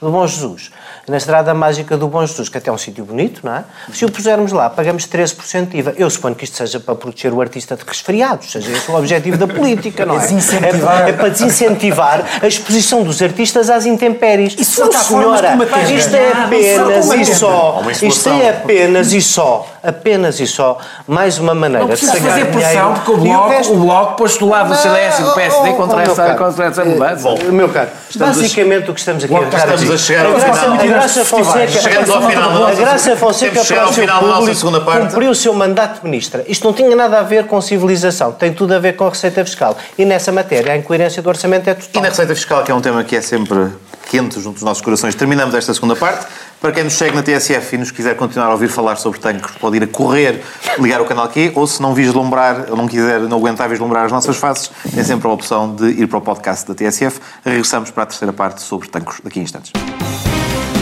do- 0.00 0.10
Bom 0.10 0.26
Jesus, 0.26 0.70
na 1.08 1.16
estrada 1.16 1.52
mágica 1.54 1.96
do 1.96 2.06
Bom 2.08 2.24
Jesus, 2.24 2.48
que 2.48 2.58
até 2.58 2.70
é 2.70 2.72
um 2.72 2.78
sítio 2.78 3.04
bonito, 3.04 3.40
não 3.44 3.54
é? 3.56 3.64
Se 3.92 4.04
o 4.04 4.10
pusermos 4.10 4.52
lá, 4.52 4.68
pagamos 4.70 5.06
13% 5.06 5.68
de 5.68 5.78
IVA. 5.78 5.94
Eu 5.96 6.08
suponho 6.10 6.34
que 6.34 6.44
isto 6.44 6.56
seja 6.56 6.78
para 6.78 6.94
proteger 6.94 7.32
o 7.32 7.40
artista 7.40 7.76
de 7.76 7.84
resfriados, 7.86 8.52
seja 8.52 8.70
esse 8.70 8.90
o 8.90 8.94
objetivo 8.96 9.36
da 9.36 9.46
política, 9.46 10.04
não 10.06 10.16
é? 10.16 10.20
Desincentivar. 10.22 11.06
É, 11.06 11.10
é 11.10 11.12
para 11.12 11.28
desincentivar 11.28 12.24
a 12.42 12.46
exposição 12.46 13.02
dos 13.02 13.20
artistas 13.22 13.70
às 13.70 13.86
intempéries. 13.86 14.54
Isso 14.58 14.80
não, 14.80 14.92
senhora, 14.92 15.56
isto 15.90 16.14
é 16.14 16.32
apenas, 16.32 17.06
isto 17.32 17.40
só, 17.46 17.82
isto 18.02 18.28
é 18.28 18.50
apenas 18.50 19.12
e 19.12 19.20
só, 19.20 19.66
apenas 19.82 20.40
e 20.40 20.46
só, 20.46 20.78
mais 21.06 21.38
uma 21.38 21.54
maneira 21.54 21.86
de 21.86 21.96
sacar 21.96 22.20
fazer 22.22 22.44
pressão, 22.46 22.70
dinheiro. 22.70 22.92
porque 23.04 23.10
o 23.10 23.14
E 23.14 23.28
Bloco, 23.28 23.48
resto- 23.48 23.72
o 23.72 23.76
bloco 23.76 24.16
pôs-se 24.16 24.38
do 24.38 24.48
lado 24.48 24.68
do 24.68 24.74
CDS 24.76 25.18
e 25.18 25.22
do 25.22 25.32
PSD 25.34 25.68
Oh, 25.68 25.72
oh, 25.72 25.76
contra, 25.76 25.96
oh, 25.96 26.00
essa, 26.00 26.14
caro, 26.14 26.38
contra 26.38 26.64
essa 26.66 26.84
mudança. 26.84 27.22
Bom, 27.22 27.38
meu 27.50 27.68
caro, 27.68 27.88
basicamente 28.16 28.90
o 28.90 28.94
que 28.94 29.00
estamos 29.00 29.24
aqui 29.24 29.34
a 29.34 29.38
estamos 29.40 29.80
tentar 29.80 29.94
a 29.94 29.98
chegar 29.98 30.26
ao 30.26 30.38
final. 30.40 30.74
a 30.74 30.86
Graça 30.86 31.24
Fonseca, 31.24 31.68
Chegamos 31.80 32.10
ao 32.10 32.22
final 32.22 32.50
da 32.50 32.56
a 32.56 32.58
nossa- 32.60 32.74
Graça 32.80 33.16
Fonseca 33.16 33.64
para 33.64 33.84
o 33.88 33.92
seu 33.92 34.06
público 34.06 35.00
cumpriu 35.08 35.30
o 35.30 35.34
seu 35.34 35.54
mandato 35.54 36.00
de 36.00 36.04
ministra. 36.08 36.44
Isto 36.48 36.64
não 36.66 36.72
tinha 36.72 36.94
nada 36.94 37.18
a 37.18 37.22
ver 37.22 37.46
com 37.46 37.60
civilização, 37.60 38.32
tem 38.32 38.52
tudo 38.52 38.74
a 38.74 38.78
ver 38.78 38.94
com 38.96 39.06
a 39.06 39.10
receita 39.10 39.44
fiscal. 39.44 39.76
E 39.98 40.04
nessa 40.04 40.30
matéria 40.32 40.72
a 40.72 40.76
incoerência 40.76 41.22
do 41.22 41.28
orçamento 41.28 41.68
é 41.68 41.72
E 41.72 41.74
total. 41.76 42.02
na 42.02 42.08
receita 42.08 42.34
fiscal, 42.34 42.62
que 42.64 42.70
é 42.70 42.74
um 42.74 42.80
tema 42.80 43.02
que 43.04 43.16
é 43.16 43.20
sempre 43.20 43.68
quente 44.10 44.34
junto 44.40 44.54
dos 44.54 44.62
nossos 44.62 44.82
corações, 44.82 45.14
terminamos 45.14 45.54
esta 45.54 45.72
segunda 45.72 45.96
parte. 45.96 46.26
Para 46.62 46.70
quem 46.70 46.84
nos 46.84 46.92
segue 46.92 47.16
na 47.16 47.24
TSF 47.24 47.74
e 47.74 47.78
nos 47.78 47.90
quiser 47.90 48.16
continuar 48.16 48.46
a 48.46 48.52
ouvir 48.52 48.68
falar 48.68 48.94
sobre 48.94 49.18
tanques, 49.18 49.50
pode 49.56 49.78
ir 49.78 49.82
a 49.82 49.86
correr, 49.88 50.40
ligar 50.78 51.00
o 51.00 51.04
canal 51.04 51.28
Q, 51.28 51.50
ou 51.56 51.66
se 51.66 51.82
não 51.82 51.92
vislumbrar, 51.92 52.66
ou 52.70 52.76
não 52.76 52.86
quiser, 52.86 53.18
não 53.22 53.38
aguentar 53.38 53.68
vislumbrar 53.68 54.04
as 54.04 54.12
nossas 54.12 54.36
faces, 54.36 54.70
tem 54.94 55.02
sempre 55.02 55.26
a 55.26 55.32
opção 55.32 55.74
de 55.74 55.88
ir 55.88 56.06
para 56.06 56.18
o 56.18 56.22
podcast 56.22 56.68
da 56.68 56.72
TSF. 56.72 57.20
Regressamos 57.44 57.90
para 57.90 58.04
a 58.04 58.06
terceira 58.06 58.32
parte 58.32 58.62
sobre 58.62 58.88
tanques 58.88 59.18
daqui 59.24 59.40
a 59.40 59.42
instantes. 59.42 59.72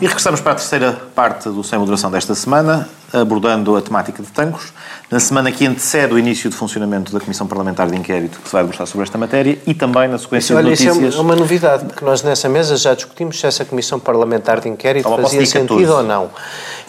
E 0.00 0.06
regressamos 0.06 0.40
para 0.40 0.52
a 0.52 0.54
terceira 0.56 0.92
parte 1.14 1.48
do 1.48 1.62
Sem 1.62 1.78
Moderação 1.78 2.10
desta 2.10 2.34
semana, 2.34 2.88
abordando 3.12 3.76
a 3.76 3.80
temática 3.80 4.22
de 4.22 4.28
tanques. 4.28 4.72
Na 5.08 5.20
semana 5.20 5.52
que 5.52 5.64
antecede 5.64 6.12
o 6.12 6.18
início 6.18 6.50
de 6.50 6.56
funcionamento 6.56 7.12
da 7.12 7.20
Comissão 7.20 7.46
Parlamentar 7.46 7.88
de 7.88 7.96
Inquérito, 7.96 8.40
que 8.40 8.48
se 8.48 8.52
vai 8.52 8.62
debruçar 8.62 8.86
sobre 8.88 9.04
esta 9.04 9.16
matéria, 9.16 9.56
e 9.64 9.72
também 9.72 10.08
na 10.08 10.18
sequência 10.18 10.56
Olha, 10.56 10.66
de 10.66 10.72
isso 10.74 10.82
é 10.82 10.86
notícias... 10.88 11.14
uma 11.14 11.36
novidade, 11.36 11.84
porque 11.84 12.04
nós 12.04 12.22
nessa 12.22 12.48
mesa 12.48 12.76
já 12.76 12.92
discutimos 12.92 13.38
se 13.38 13.46
essa 13.46 13.64
comissão 13.64 14.00
parlamentar 14.00 14.60
de 14.60 14.68
inquérito 14.68 15.08
fazia 15.08 15.40
dizer 15.40 15.60
sentido 15.60 15.86
14. 15.86 15.92
ou 15.92 16.02
não. 16.02 16.30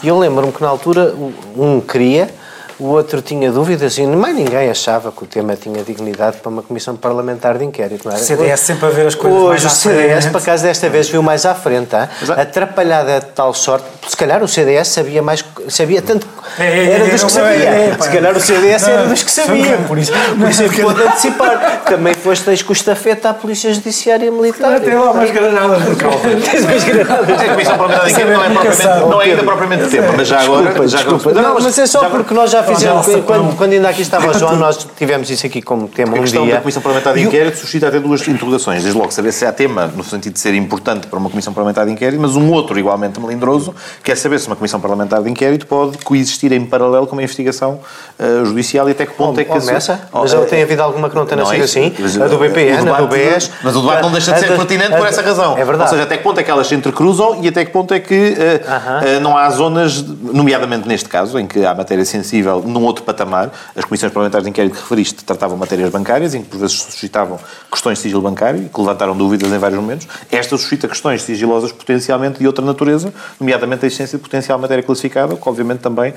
E 0.01 0.07
eu 0.07 0.17
lembro-me 0.17 0.51
que 0.51 0.61
na 0.61 0.69
altura 0.69 1.13
um 1.55 1.79
queria, 1.79 2.33
o 2.79 2.85
outro 2.87 3.21
tinha 3.21 3.51
dúvidas 3.51 3.97
e 3.97 4.05
mais 4.05 4.35
ninguém 4.35 4.69
achava 4.69 5.11
que 5.11 5.23
o 5.23 5.25
tema 5.25 5.55
tinha 5.55 5.83
dignidade 5.83 6.37
para 6.37 6.49
uma 6.49 6.61
comissão 6.61 6.95
parlamentar 6.95 7.57
de 7.57 7.63
inquérito, 7.63 8.05
não 8.05 8.13
era? 8.13 8.21
O 8.21 8.25
CDS 8.25 8.59
sempre 8.59 8.85
a 8.85 8.89
ver 8.89 9.07
as 9.07 9.15
coisas 9.15 9.39
Hoje 9.39 9.49
mais 9.49 9.63
o 9.63 9.67
à 9.67 9.69
CDS, 9.69 10.07
frente. 10.23 10.31
por 10.31 10.41
acaso, 10.41 10.63
desta 10.63 10.89
vez 10.89 11.09
viu 11.09 11.23
mais 11.23 11.45
à 11.45 11.55
frente, 11.55 11.95
atrapalhada 12.35 13.19
de 13.19 13.27
tal 13.27 13.53
sorte, 13.53 13.85
se 14.07 14.17
calhar 14.17 14.43
o 14.43 14.47
CDS 14.47 14.89
sabia 14.89 15.21
mais, 15.21 15.43
sabia 15.69 16.01
tanto, 16.01 16.27
É, 16.59 16.63
é, 16.63 16.91
era 16.91 17.05
é, 17.05 17.09
dos 17.09 17.23
que 17.23 17.31
sabia, 17.31 17.69
é, 17.69 17.89
é, 17.89 17.97
se 17.99 18.09
calhar 18.09 18.35
o 18.35 18.39
CDS 18.39 18.87
era 18.87 19.07
dos 19.07 19.23
que 19.23 19.31
sabia, 19.31 19.77
não. 19.77 19.83
por 19.83 19.97
isso, 19.97 20.11
por 20.39 20.49
isso 20.49 20.63
é 20.63 20.69
que 20.69 20.81
pôde 20.81 21.01
antecipar. 21.01 21.81
Também 21.85 22.13
foste 22.13 22.49
ex 22.49 22.61
com 22.61 22.73
estafeta 22.73 23.29
à 23.29 23.33
Polícia 23.33 23.73
Judiciária 23.73 24.31
Militar. 24.31 24.79
Tem 24.79 24.95
lá 24.95 25.11
umas 25.11 25.31
granadas 25.31 25.83
no 25.83 25.95
caldo. 25.95 26.19
Tens 26.19 26.63
umas 26.63 26.83
granadas. 26.83 27.41
A 27.41 27.45
Comissão 27.45 27.77
Parlamentar 27.77 28.05
de 28.05 28.11
Inquérito 28.11 28.31
não 28.31 28.41
é, 28.43 28.49
propriamente, 28.49 29.09
não 29.09 29.21
é 29.21 29.25
ainda 29.25 29.43
propriamente 29.43 29.89
tema, 29.89 30.13
mas 30.15 30.27
já 30.27 30.41
agora... 30.41 30.63
Desculpa, 30.63 30.87
já 30.87 30.97
desculpa. 30.97 31.33
Não, 31.33 31.53
mas 31.55 31.79
é 31.79 31.87
só 31.87 32.09
porque 32.09 32.33
nós 32.33 32.51
já 32.51 32.63
fizemos, 32.63 33.05
quando, 33.25 33.55
quando 33.55 33.73
ainda 33.73 33.89
aqui 33.89 34.01
estava 34.01 34.29
o 34.29 34.33
João, 34.33 34.55
nós 34.55 34.87
tivemos 34.97 35.29
isso 35.29 35.45
aqui 35.45 35.61
como 35.61 35.87
tema 35.87 36.15
A 36.15 36.19
um 36.19 36.21
questão 36.21 36.43
dia. 36.43 36.55
da 36.55 36.61
Comissão 36.61 36.81
Parlamentar 36.81 37.13
de 37.13 37.21
Inquérito 37.21 37.57
suscita 37.57 37.87
até 37.87 37.99
duas 37.99 38.27
interrogações. 38.27 38.83
Desde 38.83 38.97
logo, 38.97 39.11
saber 39.11 39.31
se 39.31 39.45
há 39.45 39.51
tema, 39.51 39.87
no 39.95 40.03
sentido 40.03 40.33
de 40.33 40.39
ser 40.39 40.53
importante 40.53 41.07
para 41.07 41.17
uma 41.17 41.29
Comissão 41.29 41.53
Parlamentar 41.53 41.85
de 41.85 41.91
Inquérito, 41.91 42.21
mas 42.21 42.35
um 42.35 42.51
outro, 42.51 42.77
igualmente 42.77 43.19
melindroso, 43.19 43.73
que 44.03 44.11
é 44.11 44.15
saber 44.15 44.39
se 44.39 44.47
uma 44.47 44.55
Comissão 44.55 44.79
Parlamentar 44.79 45.21
de 45.21 45.29
Inquérito 45.29 45.44
pode 45.65 45.97
coexistir 45.99 46.51
em 46.51 46.65
paralelo 46.65 47.05
com 47.07 47.13
uma 47.13 47.23
investigação 47.23 47.79
eh, 48.19 48.43
judicial 48.45 48.87
e 48.89 48.91
até 48.91 49.05
que 49.05 49.13
ponto 49.13 49.39
é 49.39 49.43
que... 49.43 49.49
Começa, 49.49 50.07
Oh, 50.11 50.19
mas 50.19 50.33
eh, 50.33 50.37
tem 50.45 50.63
havido 50.63 50.81
alguma 50.81 51.09
que 51.09 51.15
não 51.15 51.25
tenha 51.25 51.41
é 51.41 51.45
sido 51.45 51.55
isso. 51.65 51.79
assim? 51.79 51.93
Mas, 51.99 52.21
A 52.21 52.27
do 52.27 52.43
eh, 52.43 52.49
BPN, 52.49 52.71
o 52.89 52.93
a 52.93 52.97
do 52.97 53.07
debate- 53.07 53.33
BES. 53.33 53.51
Mas 53.63 53.75
o 53.75 53.81
debate 53.81 54.01
não 54.03 54.11
deixa 54.11 54.33
de 54.33 54.39
ser 54.39 54.55
pertinente 54.55 54.95
por 54.95 55.05
essa 55.07 55.21
razão. 55.21 55.57
É 55.57 55.63
verdade. 55.65 55.83
Ou 55.83 55.87
seja, 55.89 56.03
até 56.03 56.17
que 56.17 56.23
ponto 56.23 56.39
é 56.39 56.43
que 56.43 56.51
elas 56.51 56.67
se 56.67 56.75
entrecruzam 56.75 57.43
e 57.43 57.47
até 57.47 57.63
que 57.65 57.71
ponto 57.71 57.93
é 57.93 57.99
que 57.99 58.35
eh, 58.37 58.61
eh, 59.05 59.19
não 59.19 59.37
há 59.37 59.49
zonas, 59.49 60.01
nomeadamente 60.01 60.87
neste 60.87 61.07
caso, 61.09 61.37
em 61.39 61.45
que 61.47 61.65
há 61.65 61.73
matéria 61.73 62.05
sensível 62.05 62.63
num 62.65 62.83
outro 62.83 63.03
patamar. 63.03 63.51
As 63.75 63.85
comissões 63.85 64.11
parlamentares 64.11 64.43
de 64.43 64.49
inquérito 64.49 64.73
que 64.75 64.81
referiste 64.81 65.23
tratavam 65.23 65.57
matérias 65.57 65.89
bancárias, 65.89 66.33
em 66.33 66.41
que 66.41 66.49
por 66.49 66.59
vezes 66.59 66.75
suscitavam 66.81 67.39
questões 67.71 67.97
de 67.97 68.03
sigilo 68.03 68.21
bancário 68.21 68.61
e 68.63 68.69
que 68.69 68.79
levantaram 68.79 69.15
dúvidas 69.15 69.51
em 69.51 69.57
vários 69.57 69.79
momentos. 69.79 70.07
Esta 70.31 70.57
suscita 70.57 70.87
questões 70.87 71.21
sigilosas 71.21 71.71
potencialmente 71.71 72.39
de 72.39 72.47
outra 72.47 72.63
natureza, 72.65 73.13
nomeadamente 73.39 73.83
a 73.85 73.87
existência 73.87 74.17
de 74.17 74.23
potencial 74.23 74.57
matéria 74.57 74.83
classificada, 74.83 75.34
que 75.37 75.49
obviamente 75.49 75.79
também 75.79 76.13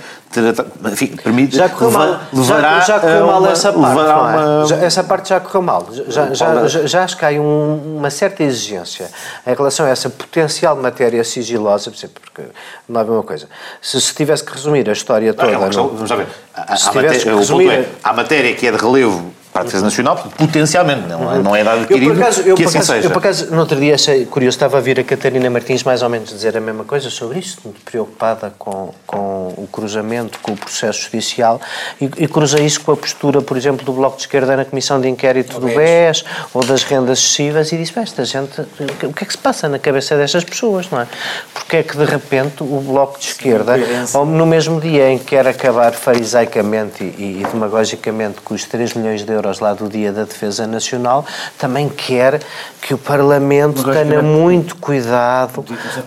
enfim, 0.92 1.08
permite, 1.22 1.56
Já 1.56 1.68
correu 1.68 1.90
mal, 1.90 2.20
levará 2.32 2.80
já, 2.80 2.86
já 2.86 3.00
correu 3.00 3.24
a 3.24 3.26
mal 3.32 3.40
uma- 3.40 3.50
essa 3.50 3.72
parte. 3.72 3.98
é? 4.00 4.14
uma- 4.14 4.66
Já- 4.66 4.76
essa 4.76 5.04
parte 5.04 5.28
já 5.28 5.40
correu 5.40 5.62
mal. 5.62 5.86
Já, 6.08 6.34
já, 6.34 6.66
já, 6.68 6.86
já 6.86 7.04
acho 7.04 7.16
que 7.16 7.24
há 7.24 7.28
um- 7.30 7.96
uma 7.98 8.10
certa 8.10 8.42
exigência 8.42 9.08
em 9.46 9.54
relação 9.54 9.86
a 9.86 9.88
essa 9.88 10.08
potencial 10.10 10.76
matéria 10.76 11.22
sigilosa, 11.24 11.90
por 11.90 11.96
exemplo, 11.96 12.20
porque 12.22 12.42
não 12.88 13.00
é 13.00 13.04
a 13.04 13.06
mesma 13.06 13.22
coisa. 13.22 13.48
Se 13.80 14.00
se 14.00 14.14
tivesse 14.14 14.44
que 14.44 14.52
resumir 14.52 14.88
a 14.88 14.92
história 14.92 15.32
toda. 15.34 15.50
é 15.52 15.56
uma 15.56 15.66
questão, 15.66 15.84
no- 15.84 15.94
vamos 15.94 16.10
lá 16.10 16.16
ver. 16.16 16.26
Matéria, 16.86 17.10
o 17.10 17.24
ponto 17.24 17.38
resumir- 17.38 17.70
é, 17.70 17.88
há 18.02 18.12
matéria 18.12 18.54
que 18.54 18.66
é 18.66 18.72
de 18.72 18.76
relevo 18.78 19.32
para 19.58 19.62
a 19.62 19.64
defesa 19.64 19.84
nacional, 19.84 20.16
potencialmente, 20.36 21.08
não 21.08 21.34
é, 21.34 21.38
não 21.38 21.56
é 21.56 21.64
dado 21.64 21.78
Eu 21.78 21.82
adquirido 21.82 22.14
por, 22.14 22.22
acaso, 22.22 22.40
eu, 22.42 22.54
que 22.56 22.62
por 22.62 22.68
assim 22.68 22.78
acaso, 22.78 22.92
seja. 22.92 23.06
eu, 23.06 23.10
por 23.10 23.18
acaso, 23.18 23.50
no 23.50 23.60
outro 23.60 23.80
dia 23.80 23.94
achei 23.94 24.24
curioso, 24.24 24.56
estava 24.56 24.78
a 24.78 24.80
vir 24.80 25.00
a 25.00 25.04
Catarina 25.04 25.50
Martins 25.50 25.82
mais 25.82 26.02
ou 26.02 26.08
menos 26.08 26.30
dizer 26.30 26.56
a 26.56 26.60
mesma 26.60 26.84
coisa 26.84 27.10
sobre 27.10 27.38
isto, 27.38 27.62
muito 27.64 27.80
preocupada 27.80 28.52
com, 28.58 28.94
com 29.06 29.54
o 29.56 29.68
cruzamento, 29.70 30.38
com 30.40 30.52
o 30.52 30.56
processo 30.56 31.02
judicial, 31.02 31.60
e, 32.00 32.04
e 32.18 32.28
cruzei 32.28 32.64
isso 32.64 32.80
com 32.82 32.92
a 32.92 32.96
postura, 32.96 33.42
por 33.42 33.56
exemplo, 33.56 33.84
do 33.84 33.92
Bloco 33.92 34.16
de 34.16 34.22
Esquerda 34.22 34.56
na 34.56 34.64
Comissão 34.64 35.00
de 35.00 35.08
Inquérito 35.08 35.58
do 35.58 35.66
BES, 35.66 36.24
ou 36.54 36.64
das 36.64 36.84
rendas 36.84 37.18
excessivas, 37.18 37.72
e 37.72 37.76
disse, 37.76 37.92
"Bem, 37.92 38.04
esta 38.04 38.24
gente, 38.24 38.60
o 39.02 39.12
que 39.12 39.24
é 39.24 39.26
que 39.26 39.32
se 39.32 39.38
passa 39.38 39.68
na 39.68 39.78
cabeça 39.78 40.16
destas 40.16 40.44
pessoas, 40.44 40.88
não 40.90 41.00
é? 41.00 41.06
Porque 41.52 41.78
é 41.78 41.82
que, 41.82 41.96
de 41.96 42.04
repente, 42.04 42.62
o 42.62 42.80
Bloco 42.80 43.18
de 43.18 43.26
Esquerda, 43.26 43.74
ou 44.14 44.24
no 44.24 44.46
mesmo 44.46 44.80
dia 44.80 45.10
em 45.10 45.18
que 45.18 45.24
quer 45.24 45.46
acabar 45.46 45.92
farisaicamente 45.92 47.02
e, 47.02 47.42
e 47.42 47.46
demagogicamente 47.50 48.40
com 48.40 48.54
os 48.54 48.64
3 48.64 48.94
milhões 48.94 49.24
de 49.24 49.32
euros 49.32 49.47
lá 49.58 49.72
do 49.72 49.88
Dia 49.88 50.12
da 50.12 50.24
Defesa 50.24 50.66
Nacional, 50.66 51.24
também 51.58 51.88
quer 51.88 52.40
que 52.80 52.94
o 52.94 52.98
Parlamento 52.98 53.82
tenha 53.92 54.22
muito 54.22 54.76
cuidado 54.76 55.64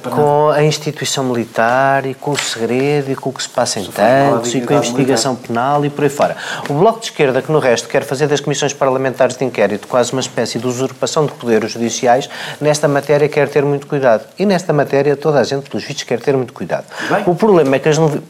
com 0.10 0.50
a 0.50 0.64
instituição 0.64 1.24
militar 1.24 2.06
e 2.06 2.14
com 2.14 2.32
o 2.32 2.38
segredo 2.38 3.12
e 3.12 3.16
com 3.16 3.30
o 3.30 3.34
que 3.34 3.44
se 3.44 3.50
passa 3.50 3.80
em 3.80 3.86
tanques 3.86 4.54
e 4.54 4.62
com 4.62 4.74
a 4.74 4.78
investigação 4.78 5.36
penal 5.36 5.84
e 5.86 5.90
por 5.90 6.04
aí 6.04 6.10
fora. 6.10 6.38
O 6.70 6.74
Bloco 6.74 7.00
de 7.00 7.06
Esquerda, 7.06 7.42
que 7.42 7.52
no 7.52 7.60
resto 7.60 7.88
quer 7.90 8.04
fazer 8.04 8.28
das 8.28 8.40
comissões 8.40 8.74
parlamentares 8.74 9.36
de 9.36 9.44
inquérito 9.44 9.88
quase 9.88 10.12
uma 10.14 10.22
espécie 10.22 10.60
de 10.60 10.68
usurpação 10.68 11.26
de 11.26 11.32
poderes 11.34 11.72
judiciais, 11.72 12.30
nesta 12.60 12.88
matéria 12.88 13.28
quer 13.28 13.50
ter 13.50 13.64
muito 13.66 13.88
cuidado. 13.88 14.24
E 14.38 14.46
nesta 14.46 14.72
matéria 14.72 15.16
toda 15.16 15.40
a 15.40 15.44
gente, 15.44 15.70
pelos 15.70 15.84
vistos, 15.86 16.04
quer 16.04 16.20
ter 16.20 16.36
muito 16.36 16.54
cuidado. 16.54 16.86
O 17.28 17.36
problema 17.36 17.76
é 17.76 17.80
que 17.80 17.90
as 17.90 17.98
novi- 17.98 18.22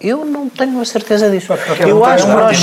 Eu 0.00 0.24
não 0.24 0.48
tenho 0.48 0.80
a 0.80 0.84
certeza 0.84 1.28
disso. 1.30 1.52
Eu 1.86 2.04
acho 2.04 2.24
que 2.26 2.30
nós 2.32 2.58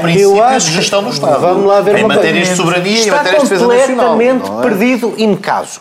princípio 0.00 0.36
Eu 0.36 0.42
acho 0.44 0.66
de 0.66 0.72
gestão 0.74 1.02
do 1.02 1.10
Estado. 1.10 1.40
Vamos 1.40 1.66
lá 1.66 1.80
ver 1.80 1.98
Em 1.98 2.04
uma 2.04 2.14
coisa. 2.14 2.20
matérias 2.22 2.48
de 2.48 2.56
soberania 2.56 2.92
e 2.92 2.96
em 2.96 3.00
Está 3.00 3.16
matérias 3.16 3.42
de 3.42 3.48
defesa 3.48 3.66
nacional, 3.66 4.08
completamente 4.10 4.48
não 4.50 4.58
é? 4.58 4.62
perdido 4.62 5.14
in 5.18 5.36
caso. 5.36 5.80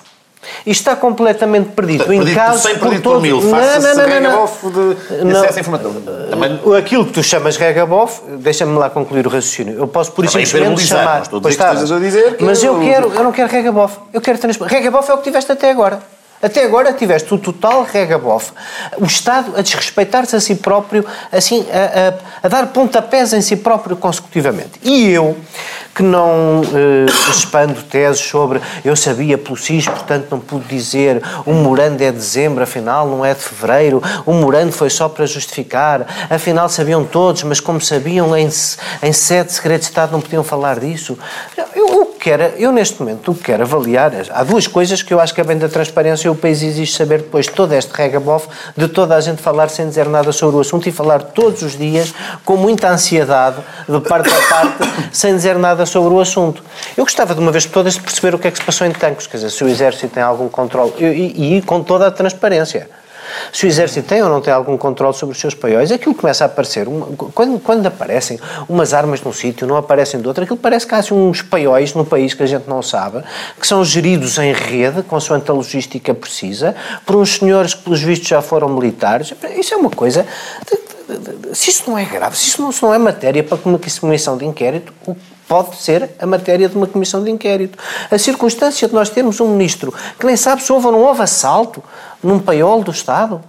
Está 0.66 0.96
completamente 0.96 1.70
perdido 1.72 2.06
Portanto, 2.06 2.28
em 2.30 2.34
caso 2.34 2.62
por 2.62 2.70
100, 2.70 2.80
perdido 2.80 3.02
por 3.04 3.10
todos- 3.12 3.22
mil. 3.22 3.42
Faça-se 3.42 4.02
regabof 4.02 4.66
de 4.68 5.26
Não. 5.26 5.42
acesso 5.42 5.58
à 5.58 5.62
informação. 5.62 5.94
Também- 6.30 6.60
Aquilo 6.78 7.06
que 7.06 7.12
tu 7.12 7.22
chamas 7.22 7.58
regabof, 7.58 8.22
deixa-me 8.40 8.78
lá 8.78 8.90
concluir 8.90 9.28
o 9.28 9.30
raciocínio. 9.30 9.78
Eu 9.78 9.88
posso 9.88 10.12
por 10.14 10.24
Está 10.24 10.38
bem 10.38 10.46
simplesmente 10.46 10.82
chamar. 10.88 11.24
Pois 11.30 11.54
está. 11.54 11.74
Mas 12.40 12.64
eu 12.64 12.80
quero, 12.80 13.12
eu 13.14 13.24
não 13.24 13.32
quero 13.34 13.52
regabof. 13.52 13.98
Eu 14.14 14.22
quero 14.22 14.38
transparência. 14.40 14.78
Regabof 14.80 15.10
é 15.12 15.14
o 15.14 15.18
que 15.18 15.24
tiveste 15.26 15.52
até 15.52 15.70
agora. 15.72 16.00
Até 16.42 16.64
agora 16.64 16.94
tiveste 16.94 17.34
o 17.34 17.38
total 17.38 17.84
regabof. 17.84 18.52
O 18.98 19.06
Estado 19.06 19.58
a 19.58 19.62
desrespeitar-se 19.62 20.36
a 20.36 20.40
si 20.40 20.56
próprio, 20.56 21.06
assim, 21.32 21.66
a, 21.70 22.44
a, 22.44 22.48
a, 22.48 22.50
dar 22.50 22.68
pontapés 22.68 23.34
em 23.34 23.42
si 23.42 23.58
próprio 23.58 23.98
consecutivamente. 23.98 24.80
E 24.82 25.10
eu, 25.10 25.36
que 25.94 26.02
não 26.02 26.62
eh, 26.64 27.06
expando 27.30 27.84
teses 27.84 28.22
sobre 28.22 28.62
eu 28.86 28.96
sabia 28.96 29.38
pelo 29.38 29.58
SIS, 29.58 29.86
portanto 29.86 30.28
não 30.32 30.40
pude 30.40 30.66
dizer 30.66 31.22
o 31.46 31.52
morando 31.52 32.02
é 32.02 32.10
de 32.10 32.18
dezembro, 32.18 32.64
afinal 32.64 33.06
não 33.06 33.26
é 33.26 33.34
de 33.34 33.42
fevereiro, 33.42 34.02
o 34.26 34.32
morando 34.32 34.72
foi 34.72 34.90
só 34.90 35.10
para 35.10 35.26
justificar, 35.26 36.08
afinal 36.30 36.70
sabiam 36.70 37.04
todos, 37.04 37.44
mas 37.44 37.60
como 37.60 37.82
sabiam 37.82 38.36
em, 38.38 38.50
em 39.04 39.14
sede 39.14 39.50
de 39.54 39.70
de 39.70 39.86
Estado 39.86 40.14
não 40.14 40.22
podiam 40.22 40.44
falar 40.44 40.80
disso. 40.80 41.18
Eu, 41.58 41.66
eu, 41.76 42.09
quero, 42.20 42.44
eu 42.58 42.72
neste 42.72 43.00
momento 43.00 43.32
o 43.32 43.36
que 43.36 43.44
quero 43.44 43.64
avaliar, 43.64 44.12
há 44.30 44.44
duas 44.44 44.68
coisas 44.68 45.02
que 45.02 45.14
eu 45.14 45.20
acho 45.20 45.34
que 45.34 45.40
é 45.40 45.44
bem 45.44 45.58
da 45.58 45.70
transparência 45.70 46.30
o 46.30 46.36
país 46.36 46.62
exige 46.62 46.92
saber 46.92 47.20
depois 47.20 47.46
de 47.46 47.54
todo 47.54 47.74
este 47.74 47.92
regabof, 47.94 48.48
de 48.76 48.88
toda 48.88 49.16
a 49.16 49.22
gente 49.22 49.42
falar 49.42 49.70
sem 49.70 49.88
dizer 49.88 50.08
nada 50.08 50.32
sobre 50.32 50.58
o 50.58 50.60
assunto 50.60 50.88
e 50.88 50.92
falar 50.92 51.24
todos 51.24 51.62
os 51.62 51.78
dias 51.78 52.14
com 52.44 52.58
muita 52.58 52.90
ansiedade, 52.90 53.58
de 53.88 54.00
parte 54.02 54.30
a 54.30 54.42
parte, 54.50 54.78
sem 55.12 55.34
dizer 55.36 55.58
nada 55.58 55.86
sobre 55.86 56.14
o 56.14 56.20
assunto. 56.20 56.62
Eu 56.98 57.06
gostava 57.06 57.34
de 57.34 57.40
uma 57.40 57.52
vez 57.52 57.66
por 57.66 57.74
todas 57.74 57.94
de 57.94 58.02
perceber 58.02 58.36
o 58.36 58.40
que 58.40 58.48
é 58.48 58.52
que 58.52 58.58
se 58.58 58.64
passou 58.64 58.86
em 58.86 58.92
Tancos, 58.92 59.26
quer 59.26 59.38
dizer, 59.38 59.50
se 59.50 59.64
o 59.64 59.70
Exército 59.70 60.14
tem 60.14 60.22
algum 60.22 60.50
controle, 60.50 60.94
e, 61.00 61.06
e, 61.06 61.58
e 61.58 61.62
com 61.62 61.82
toda 61.82 62.08
a 62.08 62.12
transparência. 62.12 62.90
Se 63.52 63.66
o 63.66 63.68
Exército 63.68 64.08
tem 64.08 64.22
ou 64.22 64.30
não 64.30 64.42
tem 64.42 64.54
algum 64.54 64.78
controle 64.78 65.14
sobre 65.14 65.34
os 65.34 65.40
seus 65.40 65.54
paióis, 65.54 65.92
aquilo 65.92 66.16
começa 66.16 66.44
a 66.44 66.48
aparecer. 66.48 66.88
Uma, 66.88 67.08
quando, 67.34 67.60
quando 67.60 67.86
aparecem 67.86 68.40
umas 68.68 68.94
armas 68.94 69.22
num 69.22 69.34
sítio, 69.34 69.68
não 69.68 69.76
aparecem 69.76 70.22
de 70.22 70.28
outro, 70.28 70.44
aquilo 70.44 70.58
parece 70.58 70.86
que 70.86 70.96
há 70.96 70.98
assim, 70.98 71.14
uns 71.14 71.42
paióis 71.42 71.94
no 71.94 72.06
país 72.06 72.34
que 72.34 72.44
a 72.44 72.46
gente 72.46 72.68
não 72.68 72.82
sabe, 72.82 73.24
que 73.60 73.68
são 73.68 73.84
geridos 73.84 74.38
em 74.38 74.54
rede, 74.54 75.02
consoante 75.04 75.50
a 75.50 75.54
logística 75.54 76.14
precisa, 76.14 76.76
por 77.06 77.16
uns 77.16 77.36
senhores 77.36 77.74
que, 77.74 77.84
pelos 77.84 78.02
vistos, 78.02 78.28
já 78.28 78.42
foram 78.42 78.70
militares. 78.70 79.34
Isso 79.58 79.74
é 79.74 79.78
uma 79.78 79.90
coisa. 79.90 80.26
Se 81.54 81.72
isso 81.72 81.90
não 81.90 81.98
é 81.98 82.06
grave, 82.06 82.38
se 82.38 82.48
isso 82.48 82.62
não, 82.62 82.72
se 82.72 82.84
não 82.84 82.94
é 82.94 82.98
matéria 82.98 83.44
para 83.44 83.58
uma 83.66 83.80
comissão 84.00 84.38
de 84.38 84.46
inquérito, 84.46 84.94
o 85.08 85.16
pode 85.50 85.78
ser 85.78 86.12
a 86.20 86.28
matéria 86.28 86.70
de 86.70 86.78
uma 86.78 86.86
comissão 86.86 87.24
de 87.24 87.32
inquérito. 87.32 87.76
A 88.12 88.20
circunstância 88.20 88.88
de 88.88 88.94
nós 88.94 89.10
termos 89.10 89.42
um 89.42 89.48
ministro 89.48 89.92
que 90.20 90.26
nem 90.26 90.38
sabe 90.38 90.62
se 90.62 90.72
houve 90.72 90.86
ou 90.86 90.92
não 90.92 91.02
houve 91.02 91.24
assalto 91.24 91.84
num 92.24 92.38
paiol 92.38 92.84
do 92.84 92.92
Estado, 92.92 93.42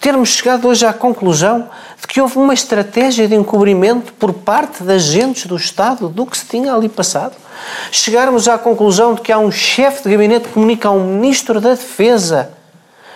termos 0.00 0.30
chegado 0.30 0.66
hoje 0.66 0.84
à 0.84 0.92
conclusão 0.92 1.70
de 2.00 2.06
que 2.08 2.20
houve 2.20 2.36
uma 2.36 2.52
estratégia 2.52 3.28
de 3.28 3.36
encobrimento 3.36 4.12
por 4.14 4.32
parte 4.32 4.82
de 4.82 4.92
agentes 4.92 5.46
do 5.46 5.54
Estado 5.54 6.08
do 6.08 6.26
que 6.26 6.36
se 6.36 6.46
tinha 6.46 6.74
ali 6.74 6.88
passado. 6.88 7.36
Chegarmos 7.92 8.48
à 8.48 8.58
conclusão 8.58 9.14
de 9.14 9.20
que 9.20 9.30
há 9.30 9.38
um 9.38 9.52
chefe 9.52 10.02
de 10.02 10.10
gabinete 10.10 10.48
que 10.48 10.54
comunica 10.54 10.88
a 10.88 10.92
um 10.92 11.04
ministro 11.04 11.60
da 11.60 11.70
Defesa 11.70 12.50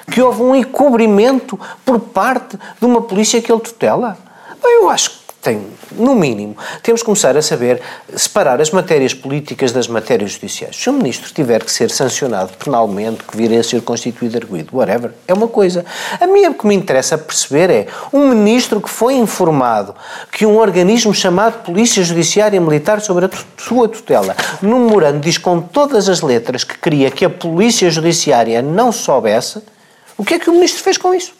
que 0.08 0.20
houve 0.20 0.42
um 0.42 0.54
encobrimento 0.54 1.58
por 1.84 1.98
parte 1.98 2.56
de 2.56 2.86
uma 2.86 3.02
polícia 3.02 3.42
que 3.42 3.50
ele 3.50 3.60
tutela. 3.60 4.16
Eu 4.62 4.88
acho 4.88 5.21
tem, 5.42 5.66
no 5.90 6.14
mínimo, 6.14 6.56
temos 6.84 7.00
que 7.00 7.06
começar 7.06 7.36
a 7.36 7.42
saber 7.42 7.82
separar 8.14 8.60
as 8.60 8.70
matérias 8.70 9.12
políticas 9.12 9.72
das 9.72 9.88
matérias 9.88 10.30
judiciais. 10.30 10.76
Se 10.76 10.88
o 10.88 10.92
ministro 10.92 11.34
tiver 11.34 11.64
que 11.64 11.72
ser 11.72 11.90
sancionado 11.90 12.52
penalmente, 12.56 13.24
que 13.24 13.36
vir 13.36 13.52
a 13.58 13.62
ser 13.64 13.82
constituído 13.82 14.38
arguído, 14.38 14.76
whatever, 14.76 15.10
é 15.26 15.34
uma 15.34 15.48
coisa. 15.48 15.84
A 16.20 16.28
mim 16.28 16.46
o 16.46 16.54
que 16.54 16.64
me 16.64 16.76
interessa 16.76 17.18
perceber 17.18 17.70
é 17.70 17.86
um 18.12 18.28
ministro 18.28 18.80
que 18.80 18.88
foi 18.88 19.14
informado 19.14 19.96
que 20.30 20.46
um 20.46 20.56
organismo 20.56 21.12
chamado 21.12 21.64
Polícia 21.64 22.04
Judiciária 22.04 22.60
Militar 22.60 23.00
sobre 23.00 23.24
a 23.24 23.30
sua 23.58 23.88
tutela, 23.88 24.36
num 24.62 24.86
memorando, 24.86 25.18
diz 25.18 25.38
com 25.38 25.60
todas 25.60 26.08
as 26.08 26.20
letras 26.20 26.62
que 26.62 26.78
queria 26.78 27.10
que 27.10 27.24
a 27.24 27.30
Polícia 27.30 27.90
Judiciária 27.90 28.62
não 28.62 28.92
soubesse, 28.92 29.60
o 30.16 30.24
que 30.24 30.34
é 30.34 30.38
que 30.38 30.48
o 30.48 30.52
ministro 30.52 30.84
fez 30.84 30.96
com 30.96 31.12
isso? 31.12 31.34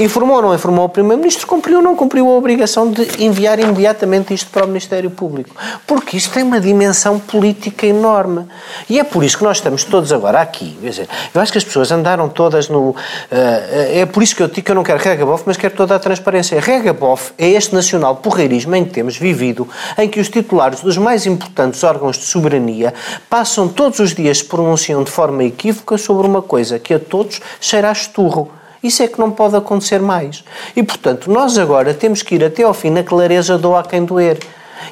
Informou 0.00 0.36
ou 0.36 0.42
não 0.42 0.54
informou 0.54 0.86
o 0.86 0.88
Primeiro-Ministro, 0.88 1.46
cumpriu 1.46 1.76
ou 1.76 1.82
não 1.82 1.94
cumpriu 1.94 2.28
a 2.28 2.32
obrigação 2.36 2.90
de 2.90 3.22
enviar 3.22 3.60
imediatamente 3.60 4.34
isto 4.34 4.50
para 4.50 4.64
o 4.64 4.66
Ministério 4.66 5.08
Público. 5.08 5.54
Porque 5.86 6.16
isto 6.16 6.34
tem 6.34 6.42
uma 6.42 6.60
dimensão 6.60 7.20
política 7.20 7.86
enorme. 7.86 8.44
E 8.90 8.98
é 8.98 9.04
por 9.04 9.22
isso 9.22 9.38
que 9.38 9.44
nós 9.44 9.58
estamos 9.58 9.84
todos 9.84 10.12
agora 10.12 10.40
aqui. 10.40 10.76
Dizer, 10.82 11.08
eu 11.32 11.40
acho 11.40 11.52
que 11.52 11.58
as 11.58 11.64
pessoas 11.64 11.92
andaram 11.92 12.28
todas 12.28 12.68
no. 12.68 12.90
Uh, 12.90 12.96
é 13.30 14.04
por 14.04 14.20
isso 14.20 14.34
que 14.34 14.42
eu 14.42 14.48
digo 14.48 14.62
que 14.62 14.70
eu 14.72 14.74
não 14.74 14.82
quero 14.82 14.98
regabof, 14.98 15.44
mas 15.46 15.56
quero 15.56 15.76
toda 15.76 15.94
a 15.94 15.98
transparência. 16.00 16.60
Regabof 16.60 17.32
é 17.38 17.50
este 17.50 17.72
nacional 17.72 18.16
porreirismo 18.16 18.74
em 18.74 18.84
que 18.84 18.90
temos 18.90 19.16
vivido, 19.16 19.68
em 19.96 20.08
que 20.08 20.18
os 20.18 20.28
titulares 20.28 20.80
dos 20.80 20.98
mais 20.98 21.24
importantes 21.24 21.84
órgãos 21.84 22.18
de 22.18 22.24
soberania 22.24 22.92
passam 23.30 23.68
todos 23.68 24.00
os 24.00 24.12
dias 24.12 24.38
se 24.38 24.44
pronunciam 24.44 25.04
de 25.04 25.10
forma 25.12 25.44
equívoca 25.44 25.96
sobre 25.96 26.26
uma 26.26 26.42
coisa 26.42 26.80
que 26.80 26.94
a 26.94 26.98
todos 26.98 27.40
cheira 27.60 27.90
a 27.90 27.92
esturro. 27.92 28.50
Isso 28.84 29.02
é 29.02 29.08
que 29.08 29.18
não 29.18 29.30
pode 29.30 29.56
acontecer 29.56 29.98
mais. 29.98 30.44
E, 30.76 30.82
portanto, 30.82 31.30
nós 31.30 31.56
agora 31.56 31.94
temos 31.94 32.20
que 32.22 32.34
ir 32.34 32.44
até 32.44 32.62
ao 32.62 32.74
fim 32.74 32.90
na 32.90 33.02
clareza 33.02 33.56
do 33.56 33.74
a 33.74 33.82
quem 33.82 34.04
doer. 34.04 34.38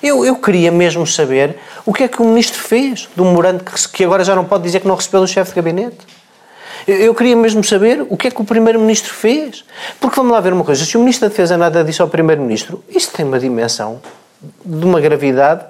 Eu, 0.02 0.24
eu 0.24 0.34
queria 0.36 0.72
mesmo 0.72 1.06
saber 1.06 1.56
o 1.84 1.92
que 1.92 2.04
é 2.04 2.08
que 2.08 2.22
o 2.22 2.24
ministro 2.24 2.58
fez 2.58 3.06
do 3.14 3.22
memorando 3.22 3.62
que, 3.62 3.88
que 3.90 4.02
agora 4.02 4.24
já 4.24 4.34
não 4.34 4.46
pode 4.46 4.62
dizer 4.62 4.80
que 4.80 4.88
não 4.88 4.94
recebeu 4.94 5.20
do 5.20 5.28
chefe 5.28 5.50
de 5.50 5.56
gabinete. 5.56 5.98
Eu, 6.88 7.14
queria 7.14 7.36
mesmo 7.36 7.62
saber 7.62 8.04
o 8.08 8.16
que 8.16 8.28
é 8.28 8.30
que 8.30 8.40
o 8.40 8.44
primeiro-ministro 8.44 9.12
fez. 9.12 9.62
Porque 10.00 10.16
vamos 10.16 10.32
lá 10.32 10.40
ver 10.40 10.54
uma 10.54 10.64
coisa: 10.64 10.84
se 10.86 10.96
o 10.96 11.00
ministro 11.00 11.28
da 11.28 11.30
Defesa 11.30 11.58
nada 11.58 11.84
disse 11.84 12.00
ao 12.00 12.08
primeiro-ministro, 12.08 12.82
isso 12.88 13.12
tem 13.12 13.26
uma 13.26 13.38
dimensão 13.38 14.00
de 14.64 14.86
uma 14.86 15.00
gravidade 15.00 15.66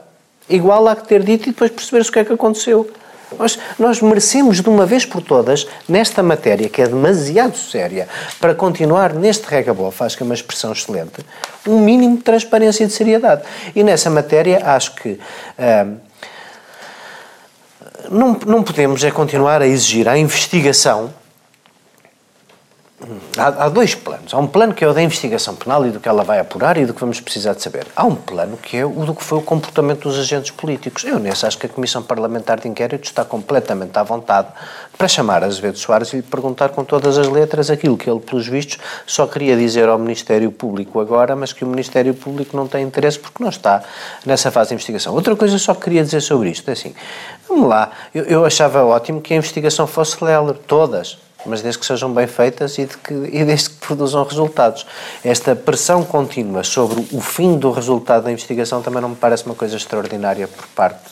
igual 0.49 0.87
à 0.87 0.95
que 0.95 1.09
ter 1.09 1.25
dito 1.25 1.49
e 1.49 1.53
depois 1.53 1.73
perceber-se 1.73 2.09
o 2.09 2.13
que 2.13 2.21
é 2.21 2.25
que 2.25 2.33
aconteceu. 2.33 2.89
Nós, 3.39 3.59
nós 3.79 4.01
merecemos 4.01 4.61
de 4.61 4.69
uma 4.69 4.87
vez 4.87 5.05
por 5.05 5.23
todas, 5.23 5.67
nesta 5.89 6.23
matéria 6.23 6.69
que 6.69 6.83
é 6.83 6.87
demasiado 6.87 7.57
séria, 7.57 8.09
para 8.41 8.55
continuar 8.55 9.13
neste 9.15 9.47
regabof, 9.47 10.03
acho 10.03 10.17
que 10.17 10.23
é 10.23 10.27
uma 10.27 10.35
expressão 10.35 10.73
excelente, 10.73 11.25
um 11.67 11.81
mínimo 11.81 12.17
de 12.17 12.23
transparência 12.23 12.85
e 12.85 12.87
de 12.87 12.93
seriedade. 12.93 13.43
E 13.75 13.83
nessa 13.83 14.11
matéria 14.11 14.63
acho 14.65 14.95
que. 14.95 15.19
Uh, 15.59 16.13
não, 18.11 18.39
não 18.47 18.63
podemos 18.63 19.03
é 19.05 19.11
continuar 19.11 19.63
a 19.63 19.67
exigir 19.67 20.09
a 20.09 20.19
investigação 20.19 21.13
Há, 23.37 23.65
há, 23.65 23.69
dois 23.69 23.95
planos. 23.95 24.33
Há 24.33 24.39
um 24.39 24.47
plano 24.47 24.75
que 24.75 24.85
é 24.85 24.89
o 24.89 24.93
da 24.93 25.03
investigação 25.03 25.55
penal 25.55 25.85
e 25.87 25.91
do 25.91 26.01
que 26.01 26.09
ela 26.09 26.23
vai 26.23 26.39
apurar 26.39 26.77
e 26.77 26.87
do 26.87 26.95
que 26.95 27.01
vamos 27.01 27.21
precisar 27.21 27.55
de 27.55 27.63
saber. 27.63 27.87
Há 27.97 28.05
um 28.05 28.15
plano 28.15 28.57
que 28.57 28.77
é 28.77 28.85
o 28.85 28.91
do 29.05 29.15
que 29.15 29.25
foi 29.25 29.39
o 29.39 29.43
comportamento 29.43 30.09
dos 30.09 30.19
agentes 30.19 30.51
políticos. 30.51 31.05
Eu 31.05 31.19
nesse 31.19 31.45
acho 31.47 31.59
que 31.59 31.67
a 31.67 31.69
Comissão 31.69 32.03
Parlamentar 32.03 32.61
de 32.61 32.69
Inquérito 32.69 33.05
está 33.05 33.25
completamente 33.25 33.99
à 33.99 34.03
vontade 34.03 34.49
para 34.97 35.09
chamar 35.09 35.43
Azevedo 35.43 35.79
Soares 35.79 36.13
e 36.13 36.17
lhe 36.17 36.23
perguntar 36.23 36.71
com 36.71 36.85
todas 36.85 37.19
as 37.19 37.29
letras 37.29 37.71
aquilo 37.71 37.97
que 37.97 38.09
ele, 38.09 38.21
pelos 38.21 38.47
vistos, 38.47 38.79
só 39.07 39.27
queria 39.27 39.57
dizer 39.57 39.89
ao 39.89 39.99
Ministério 39.99 40.53
Público 40.53 41.01
agora, 41.01 41.35
mas 41.35 41.53
que 41.53 41.65
o 41.65 41.67
Ministério 41.67 42.15
Público 42.15 42.57
não 42.57 42.69
tem 42.69 42.85
interesse 42.85 43.19
porque 43.19 43.43
não 43.43 43.51
está 43.51 43.83
nessa 44.25 44.51
fase 44.51 44.69
de 44.69 44.75
investigação. 44.75 45.15
Outra 45.15 45.35
coisa 45.35 45.59
só 45.59 45.75
queria 45.75 46.03
dizer 46.03 46.21
sobre 46.21 46.51
isto 46.51 46.69
é 46.69 46.73
assim, 46.73 46.95
vamos 47.49 47.69
lá, 47.69 47.91
eu, 48.15 48.25
eu 48.25 48.45
achava 48.45 48.85
ótimo 48.85 49.21
que 49.21 49.35
a 49.35 49.37
investigação 49.37 49.87
fosse 49.87 50.19
célere, 50.19 50.59
todas, 50.67 51.19
mas 51.47 51.63
desde 51.63 51.79
que 51.79 51.87
sejam 51.87 52.13
bem 52.13 52.27
feitas 52.27 52.79
e, 52.79 52.87
de 52.87 52.97
que, 52.97 53.13
e 53.13 53.45
desde 53.45 53.71
que 53.71 53.77
produzam 53.77 54.25
resultados. 54.25 54.87
Esta 55.25 55.55
pressão 55.55 56.05
contínua 56.05 56.63
sobre 56.65 57.07
o 57.13 57.21
fim 57.21 57.59
do 57.59 57.71
resultado 57.71 58.25
da 58.25 58.33
investigação 58.33 58.83
também 58.83 59.01
não 59.03 59.11
me 59.11 59.17
parece 59.17 59.45
uma 59.47 59.55
coisa 59.55 59.77
extraordinária 59.77 60.49
por 60.49 60.67
parte 60.69 61.11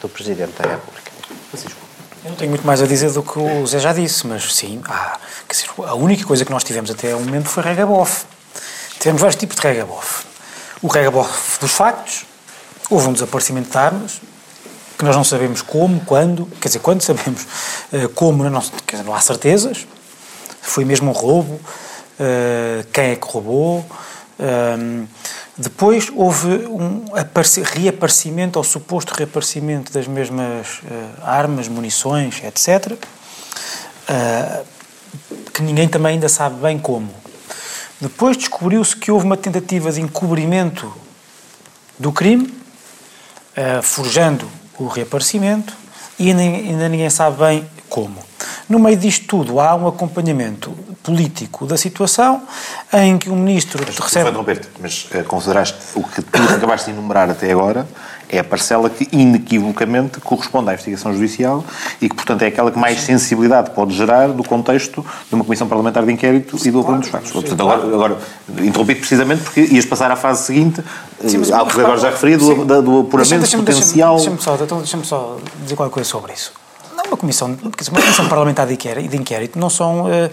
do 0.00 0.08
Presidente 0.08 0.60
da 0.60 0.70
República. 0.70 1.10
Eu 2.24 2.30
não 2.30 2.36
tenho 2.36 2.50
muito 2.50 2.66
mais 2.66 2.82
a 2.82 2.86
dizer 2.86 3.12
do 3.12 3.22
que 3.22 3.38
o 3.38 3.66
Zé 3.66 3.78
já 3.78 3.92
disse, 3.92 4.26
mas 4.26 4.52
sim, 4.54 4.80
ah, 4.88 5.18
dizer, 5.48 5.68
a 5.86 5.94
única 5.94 6.24
coisa 6.24 6.44
que 6.44 6.50
nós 6.50 6.64
tivemos 6.64 6.90
até 6.90 7.14
o 7.14 7.20
momento 7.20 7.48
foi 7.48 7.62
regabof. 7.62 8.24
Tivemos 8.98 9.20
vários 9.20 9.38
tipos 9.38 9.56
de 9.56 9.62
regabof. 9.62 10.24
O 10.82 10.88
regabof 10.88 11.60
dos 11.60 11.70
factos, 11.70 12.24
houve 12.90 13.08
um 13.08 13.12
desaparecimento 13.12 13.70
de 13.70 13.78
armas, 13.78 14.20
que 14.96 15.04
nós 15.04 15.14
não 15.14 15.24
sabemos 15.24 15.60
como, 15.62 16.00
quando, 16.00 16.46
quer 16.60 16.68
dizer, 16.68 16.78
quando 16.78 17.02
sabemos 17.02 17.42
uh, 17.92 18.08
como, 18.14 18.48
não, 18.48 18.60
dizer, 18.60 19.04
não 19.04 19.14
há 19.14 19.20
certezas, 19.20 19.86
foi 20.62 20.84
mesmo 20.84 21.10
um 21.10 21.12
roubo, 21.12 21.54
uh, 21.54 22.86
quem 22.92 23.10
é 23.10 23.16
que 23.16 23.26
roubou. 23.26 23.86
Uh, 24.38 25.06
depois 25.58 26.10
houve 26.14 26.48
um 26.66 27.04
reaparecimento, 27.74 28.58
ou 28.58 28.64
suposto 28.64 29.14
reaparecimento 29.14 29.90
das 29.90 30.06
mesmas 30.06 30.82
armas, 31.22 31.66
munições, 31.66 32.42
etc., 32.44 32.92
que 35.54 35.62
ninguém 35.62 35.88
também 35.88 36.12
ainda 36.12 36.28
sabe 36.28 36.60
bem 36.60 36.78
como. 36.78 37.08
Depois 37.98 38.36
descobriu-se 38.36 38.94
que 38.94 39.10
houve 39.10 39.24
uma 39.24 39.36
tentativa 39.38 39.90
de 39.90 40.02
encobrimento 40.02 40.92
do 41.98 42.12
crime, 42.12 42.54
forjando 43.82 44.46
o 44.78 44.86
reaparecimento 44.86 45.74
e 46.18 46.30
ainda, 46.30 46.42
ainda 46.42 46.88
ninguém 46.88 47.10
sabe 47.10 47.38
bem 47.38 47.68
como. 47.88 48.16
No 48.68 48.78
meio 48.78 48.96
disto 48.96 49.26
tudo, 49.26 49.60
há 49.60 49.74
um 49.74 49.86
acompanhamento 49.86 50.72
político 51.02 51.66
da 51.66 51.76
situação 51.76 52.42
em 52.92 53.16
que 53.16 53.28
o 53.28 53.36
ministro 53.36 53.80
Mas, 53.86 53.96
recebe. 53.96 54.60
mas 54.80 55.08
uh, 55.14 55.24
consideraste 55.24 55.78
o 55.94 56.02
que 56.02 56.20
tu 56.20 56.42
acabaste 56.42 56.90
de 56.90 56.98
enumerar 56.98 57.30
até 57.30 57.50
agora 57.52 57.86
é 58.28 58.38
a 58.38 58.44
parcela 58.44 58.90
que 58.90 59.08
inequivocamente 59.12 60.20
corresponde 60.20 60.70
à 60.70 60.72
investigação 60.72 61.12
judicial 61.12 61.64
e 62.00 62.08
que, 62.08 62.14
portanto, 62.14 62.42
é 62.42 62.46
aquela 62.46 62.70
que 62.70 62.78
mais 62.78 63.00
sensibilidade 63.00 63.70
pode 63.70 63.94
gerar 63.94 64.28
do 64.28 64.42
contexto 64.42 65.04
de 65.28 65.34
uma 65.34 65.44
comissão 65.44 65.68
parlamentar 65.68 66.04
de 66.04 66.12
inquérito 66.12 66.56
e 66.64 66.70
do 66.70 66.80
apuramento 66.80 67.02
dos 67.02 67.10
factos. 67.10 67.32
Portanto, 67.32 67.60
agora, 67.60 67.82
agora 67.82 68.18
interrompi 68.60 68.94
precisamente 68.94 69.42
porque 69.42 69.60
ias 69.60 69.84
passar 69.84 70.10
à 70.10 70.16
fase 70.16 70.44
seguinte, 70.44 70.82
sim, 71.26 71.38
mas, 71.38 71.50
ao 71.50 71.66
que 71.66 71.80
agora 71.80 71.98
já 71.98 72.10
referi, 72.10 72.36
do, 72.36 72.64
do, 72.64 72.82
do 72.82 73.00
apuramento 73.00 73.38
deixa 73.40 73.56
potencial... 73.56 74.16
Deixa-me 74.16 74.40
só, 74.40 74.54
então, 74.56 74.78
deixa 74.78 75.04
só 75.04 75.36
dizer 75.62 75.76
qualquer 75.76 75.94
coisa 75.94 76.08
sobre 76.08 76.32
isso. 76.32 76.52
Não, 76.96 77.04
uma 77.04 77.16
comissão, 77.16 77.48
uma 77.48 78.00
comissão 78.00 78.28
parlamentar 78.28 78.66
de 78.66 78.74
inquérito 79.16 79.58
não 79.58 79.68
são, 79.68 80.10
eh, 80.10 80.24
eh, 80.24 80.30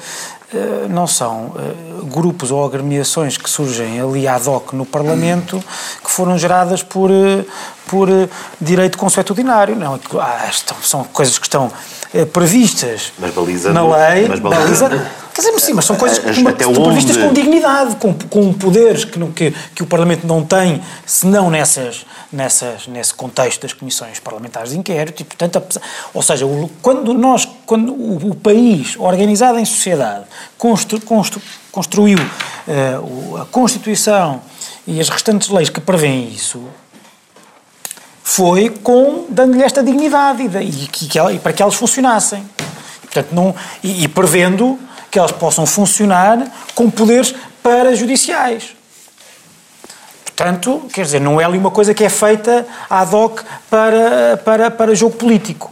não 0.90 1.08
são 1.08 1.54
eh, 1.58 2.06
grupos 2.06 2.52
ou 2.52 2.66
agremiações 2.66 3.38
que 3.38 3.50
surgem 3.50 4.00
ali 4.00 4.28
ad 4.28 4.48
hoc 4.48 4.74
no 4.74 4.86
Parlamento 4.86 5.64
que 6.04 6.12
foram 6.12 6.38
geradas 6.38 6.84
por, 6.84 7.10
por 7.88 8.10
direito 8.60 8.98
consuetudinário. 8.98 9.76
Não, 9.76 10.00
ah, 10.20 10.50
são 10.82 11.04
coisas 11.06 11.38
que 11.38 11.46
estão 11.46 11.72
previstas 12.32 13.12
na 13.74 13.82
lei. 13.82 14.28
Mas 14.28 14.40
baliza, 14.40 14.90
Quer 15.34 15.42
dizer, 15.42 15.60
sim, 15.60 15.74
mas 15.74 15.86
são 15.86 15.96
coisas 15.96 16.20
que 16.20 16.30
estão 16.30 16.74
previstas 16.74 17.18
com 17.18 17.34
dignidade, 17.34 17.96
com, 17.96 18.14
com 18.14 18.54
poderes 18.54 19.04
que, 19.04 19.20
que, 19.32 19.52
que 19.74 19.82
o 19.82 19.86
Parlamento 19.88 20.28
não 20.28 20.44
tem, 20.44 20.80
senão 21.08 21.50
nessas, 21.50 22.06
nessas, 22.32 22.86
nesse 22.86 23.16
contexto 23.16 23.64
das 23.64 23.74
comissões 23.74 24.20
parlamentares 24.20 24.70
de 24.70 24.78
inquérito. 24.78 25.24
E, 25.24 25.26
portanto, 25.26 25.82
ou 26.14 26.22
seja, 26.22 26.46
quando 26.84 27.16
nós, 27.16 27.48
quando 27.66 27.94
o, 27.94 28.30
o 28.30 28.36
país, 28.36 28.96
organizado 29.00 29.58
em 29.58 29.66
sociedade, 29.66 30.26
constru, 30.58 31.00
constru, 31.02 31.42
construiu 31.72 32.20
uh, 32.20 33.38
a 33.42 33.46
Constituição 33.46 34.42
e 34.86 35.00
as 35.00 35.10
restantes 35.10 35.50
leis 35.50 35.70
que 35.70 35.80
prevêem 35.80 36.30
isso, 36.30 36.64
foi 38.24 38.70
com 38.70 39.26
dando-lhe 39.30 39.64
esta 39.64 39.84
dignidade 39.84 40.44
e, 40.44 40.84
e, 40.84 40.88
que, 40.88 41.20
e, 41.20 41.40
para 41.40 41.54
que 41.54 41.62
elas 41.62 41.76
funcionassem. 41.76 42.48
Portanto, 43.02 43.34
não, 43.34 43.56
e, 43.84 44.04
e 44.04 44.08
prevendo 44.08 44.80
que 45.12 45.20
elas 45.20 45.32
possam 45.32 45.66
funcionar 45.66 46.48
com 46.74 46.90
poderes 46.90 47.36
parajudiciais. 47.62 48.76
Portanto, 50.26 50.88
quer 50.92 51.04
dizer, 51.04 51.22
não 51.22 51.40
é 51.40 51.44
ali 51.44 51.58
uma 51.58 51.70
coisa 51.70 51.94
que 51.94 52.04
é 52.04 52.10
feita 52.10 52.66
ad 52.90 53.16
hoc 53.16 53.42
para, 53.70 54.38
para, 54.44 54.72
para 54.72 54.96
jogo 54.96 55.16
político. 55.16 55.72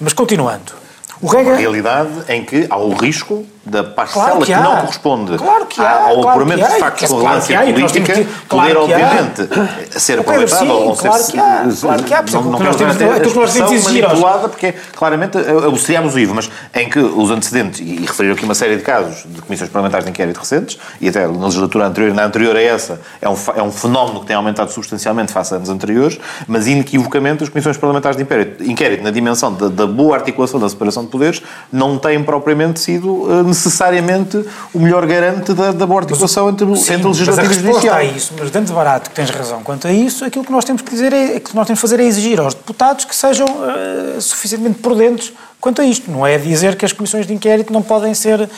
Mas 0.00 0.14
continuando. 0.14 0.85
O 1.20 1.26
Rega... 1.26 1.50
Uma 1.50 1.56
realidade 1.56 2.10
em 2.28 2.44
que 2.44 2.66
há 2.68 2.76
o 2.76 2.94
risco 2.94 3.46
da 3.66 3.82
parcela 3.82 4.26
claro 4.26 4.38
que, 4.40 4.46
que, 4.46 4.60
não 4.60 4.76
corresponde 4.76 5.36
claro 5.36 5.66
que 5.66 5.80
há, 5.80 5.92
ao 5.92 6.20
claro 6.20 6.28
apuramento 6.28 6.72
de 6.72 6.78
factos 6.78 7.08
com 7.08 7.16
relevância 7.16 7.60
política 7.60 8.12
que, 8.14 8.24
poder, 8.48 8.76
obviamente, 8.76 9.48
ser 9.90 10.20
aproveitado 10.20 10.70
ou 10.70 10.94
ser... 10.94 11.08
Claro 11.08 11.24
que 11.24 11.38
há, 11.38 11.72
claro 11.80 12.02
que 12.04 12.14
há, 12.14 12.22
não, 12.22 12.42
não 12.42 12.58
nós 12.58 12.76
temos, 12.76 12.96
aquilo 12.96 13.32
que 13.32 13.38
nós 13.38 13.52
temos 13.52 13.72
exigir 13.72 14.02
manipulada 14.04 14.48
porque 14.48 14.66
é 14.66 14.74
claramente 14.94 15.36
seria 15.78 15.98
abusivo, 15.98 16.34
mas 16.34 16.50
em 16.74 16.88
que 16.88 16.98
os 16.98 17.30
antecedentes, 17.30 17.80
e 17.80 18.04
referiram 18.06 18.34
aqui 18.34 18.44
uma 18.44 18.54
série 18.54 18.76
de 18.76 18.82
casos 18.82 19.24
de 19.26 19.40
comissões 19.42 19.70
parlamentares 19.70 20.04
de 20.04 20.10
inquérito 20.10 20.38
recentes, 20.38 20.78
e 21.00 21.08
até 21.08 21.26
na 21.26 21.44
legislatura 21.44 21.86
anterior, 21.86 22.14
na 22.14 22.24
anterior 22.24 22.56
a 22.56 22.62
essa, 22.62 23.00
é 23.20 23.28
um, 23.28 23.36
é 23.56 23.62
um 23.62 23.72
fenómeno 23.72 24.20
que 24.20 24.26
tem 24.26 24.36
aumentado 24.36 24.70
substancialmente 24.70 25.32
face 25.32 25.54
a 25.54 25.56
anos 25.56 25.68
anteriores, 25.68 26.18
mas 26.46 26.66
inequivocamente 26.66 27.42
as 27.42 27.48
comissões 27.48 27.76
parlamentares 27.76 28.16
de 28.16 28.22
inquérito, 28.22 28.64
inquérito 28.64 29.02
na 29.02 29.10
dimensão 29.10 29.52
da, 29.52 29.68
da 29.68 29.86
boa 29.86 30.16
articulação 30.16 30.60
da 30.60 30.68
separação 30.68 31.04
de 31.04 31.10
poderes, 31.10 31.42
não 31.72 31.98
têm 31.98 32.22
propriamente 32.22 32.80
sido 32.80 33.26
necessariamente 33.56 34.44
o 34.72 34.78
melhor 34.78 35.06
garante 35.06 35.52
da, 35.52 35.72
da 35.72 35.86
boa 35.86 36.00
articulação 36.00 36.48
entre, 36.50 36.66
Sim, 36.76 36.94
entre 36.94 37.06
o 37.06 37.10
legislativo 37.10 37.52
e 37.52 37.56
o 37.56 37.60
judicial. 37.60 37.96
a 37.96 38.04
isso, 38.04 38.34
mas 38.38 38.50
dentro 38.50 38.68
de 38.68 38.72
barato 38.72 39.10
que 39.10 39.16
tens 39.16 39.30
razão 39.30 39.62
quanto 39.62 39.86
a 39.86 39.92
isso, 39.92 40.24
aquilo 40.24 40.44
que 40.44 40.52
nós 40.52 40.64
temos 40.64 40.82
que 40.82 40.90
dizer 40.90 41.12
é, 41.12 41.36
é 41.36 41.40
que 41.40 41.54
nós 41.54 41.66
temos 41.66 41.80
que 41.80 41.88
fazer 41.88 42.00
é 42.00 42.04
exigir 42.04 42.40
aos 42.40 42.54
deputados 42.54 43.04
que 43.04 43.14
sejam 43.14 43.46
uh, 43.46 44.20
suficientemente 44.20 44.78
prudentes 44.80 45.32
quanto 45.60 45.80
a 45.80 45.84
isto. 45.84 46.10
Não 46.10 46.26
é 46.26 46.38
dizer 46.38 46.76
que 46.76 46.84
as 46.84 46.92
comissões 46.92 47.26
de 47.26 47.34
inquérito 47.34 47.72
não 47.72 47.82
podem 47.82 48.14
ser, 48.14 48.40
uh, 48.40 48.48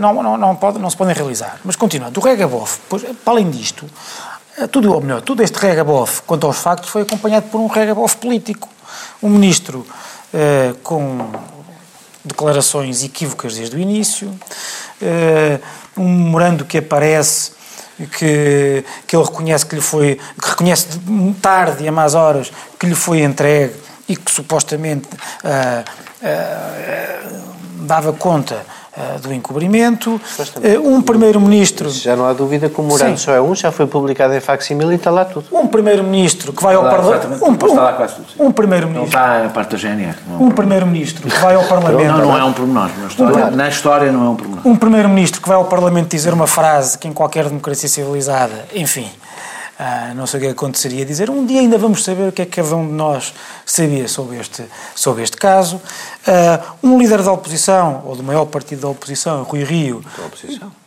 não, 0.00 0.22
não, 0.22 0.36
não, 0.36 0.56
pode, 0.56 0.78
não 0.78 0.90
se 0.90 0.96
podem 0.96 1.14
realizar. 1.14 1.60
Mas 1.64 1.76
continuando, 1.76 2.18
o 2.18 2.22
regabof, 2.22 2.78
pois, 2.88 3.02
para 3.02 3.32
além 3.32 3.50
disto, 3.50 3.86
eh, 4.58 4.66
tudo, 4.66 4.92
ou 4.92 5.00
melhor, 5.00 5.20
tudo 5.20 5.42
este 5.42 5.58
regabof 5.58 6.22
quanto 6.22 6.46
aos 6.46 6.56
factos 6.56 6.90
foi 6.90 7.02
acompanhado 7.02 7.46
por 7.50 7.60
um 7.60 7.66
regabof 7.66 8.16
político. 8.16 8.68
Um 9.22 9.28
ministro 9.28 9.86
uh, 10.32 10.74
com 10.82 11.30
declarações 12.26 13.02
equívocas 13.02 13.56
desde 13.56 13.76
o 13.76 13.78
início, 13.78 14.28
uh, 14.28 16.00
um 16.00 16.08
memorando 16.08 16.64
que 16.64 16.78
aparece 16.78 17.52
que, 18.18 18.84
que 19.06 19.16
ele 19.16 19.24
reconhece 19.24 19.64
que 19.64 19.74
lhe 19.74 19.80
foi, 19.80 20.20
que 20.40 20.48
reconhece 20.50 20.86
tarde 21.40 21.84
e 21.84 21.88
a 21.88 21.92
más 21.92 22.14
horas 22.14 22.52
que 22.78 22.86
lhe 22.86 22.94
foi 22.94 23.20
entregue 23.20 23.74
e 24.08 24.16
que 24.16 24.30
supostamente 24.30 25.08
uh, 25.44 25.84
uh, 26.22 27.86
dava 27.86 28.12
conta 28.12 28.64
do 29.20 29.32
encobrimento. 29.32 30.14
Uh, 30.14 30.88
um 30.88 31.02
primeiro-ministro... 31.02 31.90
Já 31.90 32.16
não 32.16 32.26
há 32.26 32.32
dúvida 32.32 32.68
que 32.68 32.80
o 32.80 32.82
memorando 32.82 33.18
só 33.18 33.32
é 33.32 33.40
um, 33.40 33.54
já 33.54 33.70
foi 33.70 33.86
publicado 33.86 34.34
em 34.34 34.40
facsimile 34.40 34.92
e 34.92 34.94
está 34.96 35.10
lá 35.10 35.24
tudo. 35.24 35.46
Um 35.52 35.66
primeiro-ministro 35.66 36.52
que 36.52 36.62
vai 36.62 36.74
ao 36.74 36.82
Parlamento... 36.84 37.28
Um, 37.44 38.44
um, 38.44 38.46
um 38.46 38.52
primeiro-ministro... 38.52 39.00
Não 39.00 39.04
está 39.04 39.46
a 39.46 39.48
parte 39.50 39.72
da 39.72 39.76
GNR. 39.76 40.14
É 40.14 40.32
um, 40.32 40.46
um 40.46 40.50
primeiro-ministro 40.50 41.28
que 41.28 41.38
vai 41.38 41.54
ao 41.54 41.64
Parlamento... 41.68 42.08
Não, 42.08 42.18
não 42.18 42.38
é 42.38 42.44
um 42.44 42.52
pormenor. 42.52 42.90
Na 42.98 43.06
história, 43.06 43.50
na 43.50 43.68
história 43.68 44.12
não 44.12 44.26
é 44.26 44.28
um 44.30 44.36
pormenor. 44.36 44.60
Um 44.66 44.76
primeiro-ministro 44.76 45.40
que 45.42 45.48
vai 45.48 45.56
ao 45.56 45.64
Parlamento 45.64 46.10
dizer 46.10 46.32
uma 46.32 46.46
frase 46.46 46.98
que 46.98 47.06
em 47.08 47.12
qualquer 47.12 47.44
democracia 47.44 47.88
civilizada, 47.88 48.66
enfim... 48.74 49.10
Ah, 49.78 50.12
não 50.14 50.26
sei 50.26 50.40
o 50.40 50.42
que 50.44 50.48
aconteceria 50.48 51.04
dizer. 51.04 51.28
Um 51.28 51.44
dia 51.44 51.60
ainda 51.60 51.76
vamos 51.76 52.02
saber 52.02 52.28
o 52.28 52.32
que 52.32 52.42
é 52.42 52.46
que 52.46 52.62
cada 52.62 52.74
um 52.76 52.86
de 52.86 52.92
nós 52.92 53.34
sabia 53.64 54.08
sobre 54.08 54.38
este, 54.38 54.64
sobre 54.94 55.22
este 55.22 55.36
caso. 55.36 55.80
Ah, 56.26 56.74
um 56.82 56.98
líder 56.98 57.22
da 57.22 57.32
oposição, 57.32 58.02
ou 58.06 58.16
do 58.16 58.22
maior 58.22 58.46
partido 58.46 58.82
da 58.82 58.88
oposição, 58.88 59.42
Rui 59.42 59.64
Rio. 59.64 60.02
Da 60.16 60.26
oposição? 60.26 60.85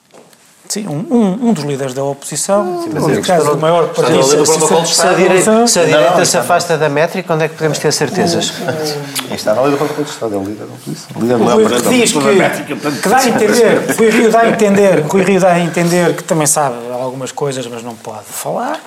Sim, 0.69 0.85
um, 0.87 1.03
um, 1.09 1.49
um, 1.49 1.53
dos 1.53 1.63
líderes 1.63 1.95
da 1.95 2.03
oposição, 2.03 2.83
Sim, 2.83 2.89
no 2.89 3.21
caso 3.23 3.49
do 3.49 3.57
maior 3.57 3.87
partido 3.87 4.19
da 4.19 4.41
oposição. 4.43 4.85
Se 4.85 5.01
a 5.01 5.13
direita, 5.13 5.67
se, 5.67 5.79
a 5.79 5.83
direita 5.83 6.25
se 6.25 6.37
afasta 6.37 6.77
da 6.77 6.87
métrica, 6.87 7.33
onde 7.33 7.45
é 7.45 7.47
que 7.47 7.55
podemos 7.55 7.79
ter 7.79 7.91
certezas? 7.91 8.53
Está 9.31 9.55
na 9.55 9.63
lei 9.63 9.71
do 9.71 9.77
protocolo 9.77 10.05
de 10.05 10.11
Estado, 10.11 10.35
é 10.35 10.37
o 10.37 10.43
líder 10.43 10.67
da 10.67 10.73
oposição. 10.73 11.07
O 11.15 11.21
líder 11.21 11.37
do 11.39 11.43
maior 11.43 11.69
partido 11.71 11.89
diz 11.89 12.11
que, 12.11 13.01
que 13.01 13.09
dá 13.09 13.17
a 13.17 13.27
entender, 13.27 13.95
Rui 13.97 14.09
Rio 14.11 14.31
dá 14.31 14.39
a 14.41 14.49
entender, 14.49 14.99
Rui 14.99 15.23
Rio 15.23 15.39
dá 15.39 15.51
a 15.53 15.59
entender 15.59 16.15
que 16.15 16.23
também 16.23 16.45
sabe 16.45 16.75
algumas 16.91 17.31
coisas, 17.31 17.65
mas 17.65 17.81
não 17.81 17.95
pode 17.95 18.25
falar. 18.25 18.79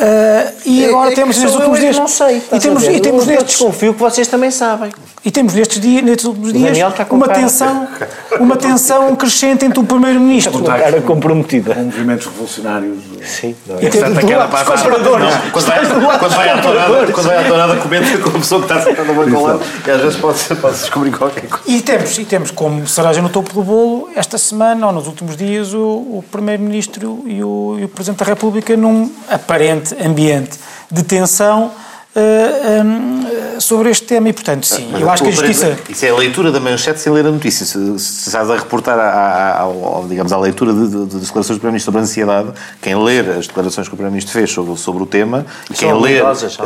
Uh, 0.00 0.52
e 0.64 0.84
é, 0.84 0.88
agora 0.88 1.12
é 1.12 1.14
temos 1.14 1.36
nestes 1.36 1.54
últimos 1.54 1.78
dias. 1.78 1.96
Não 1.98 2.08
sei. 2.08 2.42
E 2.50 2.58
temos, 2.58 2.84
e 2.84 3.00
temos 3.00 3.22
eu 3.24 3.34
nestes. 3.34 3.46
desconfio 3.48 3.92
que 3.92 4.00
vocês 4.00 4.26
também 4.28 4.50
sabem. 4.50 4.90
E 5.22 5.30
temos 5.30 5.52
nestes, 5.52 5.78
dias, 5.78 6.02
nestes 6.02 6.24
últimos 6.24 6.54
dias 6.54 6.78
uma 7.10 7.28
tensão, 7.28 7.86
uma 8.40 8.56
tensão 8.56 9.14
crescente 9.14 9.66
entre 9.66 9.78
o 9.78 9.84
Primeiro-Ministro. 9.84 10.58
Uma 10.58 10.78
cara 10.78 11.02
comprometida. 11.02 11.74
Com 11.74 11.82
movimentos 11.82 12.26
revolucionários. 12.26 12.98
Sim. 13.26 13.54
E 13.78 13.90
tem 13.90 14.02
aquela 14.02 14.48
parte. 14.48 14.70
Quando 14.70 16.34
vai 16.34 16.48
à 16.48 16.62
tornada, 16.62 17.12
quando 17.12 17.26
vai 17.26 17.44
à 17.44 17.46
tornada, 17.46 17.76
comenta 17.76 18.18
com 18.18 18.30
a 18.30 18.32
pessoa 18.32 18.62
que 18.62 18.72
está 18.72 18.82
sentada 18.82 19.04
no 19.04 19.14
banco 19.14 19.36
ao 19.36 19.42
lado 19.42 19.60
e 19.86 19.90
às 19.90 20.00
vezes 20.00 20.16
pode-se 20.18 20.54
pode 20.54 20.78
descobrir 20.78 21.10
qualquer 21.10 21.46
coisa. 21.46 21.64
E 21.66 21.82
temos, 21.82 22.18
e 22.18 22.24
temos 22.24 22.50
como 22.50 22.86
cereja 22.86 23.20
no 23.20 23.28
topo 23.28 23.52
do 23.52 23.62
bolo, 23.62 24.08
esta 24.16 24.38
semana 24.38 24.86
ou 24.86 24.92
nos 24.92 25.06
últimos 25.06 25.36
dias, 25.36 25.74
o, 25.74 25.78
o 25.80 26.24
Primeiro-Ministro 26.30 27.22
e 27.26 27.44
o, 27.44 27.76
e 27.78 27.84
o 27.84 27.88
Presidente 27.88 28.20
da 28.20 28.24
República 28.24 28.74
num 28.76 29.10
aparente 29.28 29.89
ambiente 30.04 30.58
de 30.90 31.02
tensão 31.02 31.66
uh, 31.66 31.72
eh, 32.16 32.82
um, 32.82 33.26
eh, 33.26 33.60
sobre 33.60 33.90
este 33.90 34.06
tema 34.06 34.28
e, 34.28 34.32
portanto, 34.32 34.66
sim, 34.66 34.88
Mas, 34.90 35.00
eu 35.00 35.10
acho 35.10 35.22
que 35.22 35.28
a 35.28 35.32
Justiça... 35.32 35.78
Isso 35.88 36.04
é 36.04 36.10
a 36.10 36.16
leitura 36.16 36.50
da 36.50 36.58
manchete 36.58 36.98
sem 37.00 37.12
ler 37.12 37.26
a 37.26 37.30
notícia. 37.30 37.64
Se, 37.64 37.98
se 37.98 38.28
estás 38.28 38.50
a 38.50 38.56
reportar 38.56 38.98
à, 38.98 39.62
à, 39.62 40.08
digamos, 40.08 40.32
à 40.32 40.38
leitura 40.38 40.72
de, 40.72 40.88
de, 40.88 41.06
de 41.06 41.18
declarações 41.18 41.56
do 41.56 41.60
Primeiro-Ministro 41.60 41.92
sobre 41.92 42.00
a 42.00 42.02
ansiedade, 42.02 42.52
quem 42.80 42.96
ler 42.96 43.30
as 43.30 43.46
declarações 43.46 43.86
que 43.86 43.94
o 43.94 43.96
Primeiro-Ministro 43.96 44.32
fez 44.32 44.50
sobre, 44.50 44.76
sobre 44.76 45.02
o 45.02 45.06
tema... 45.06 45.46
E 45.70 45.74
quem 45.74 45.88
são 45.88 46.00
ler... 46.00 46.22
Mas... 46.24 46.58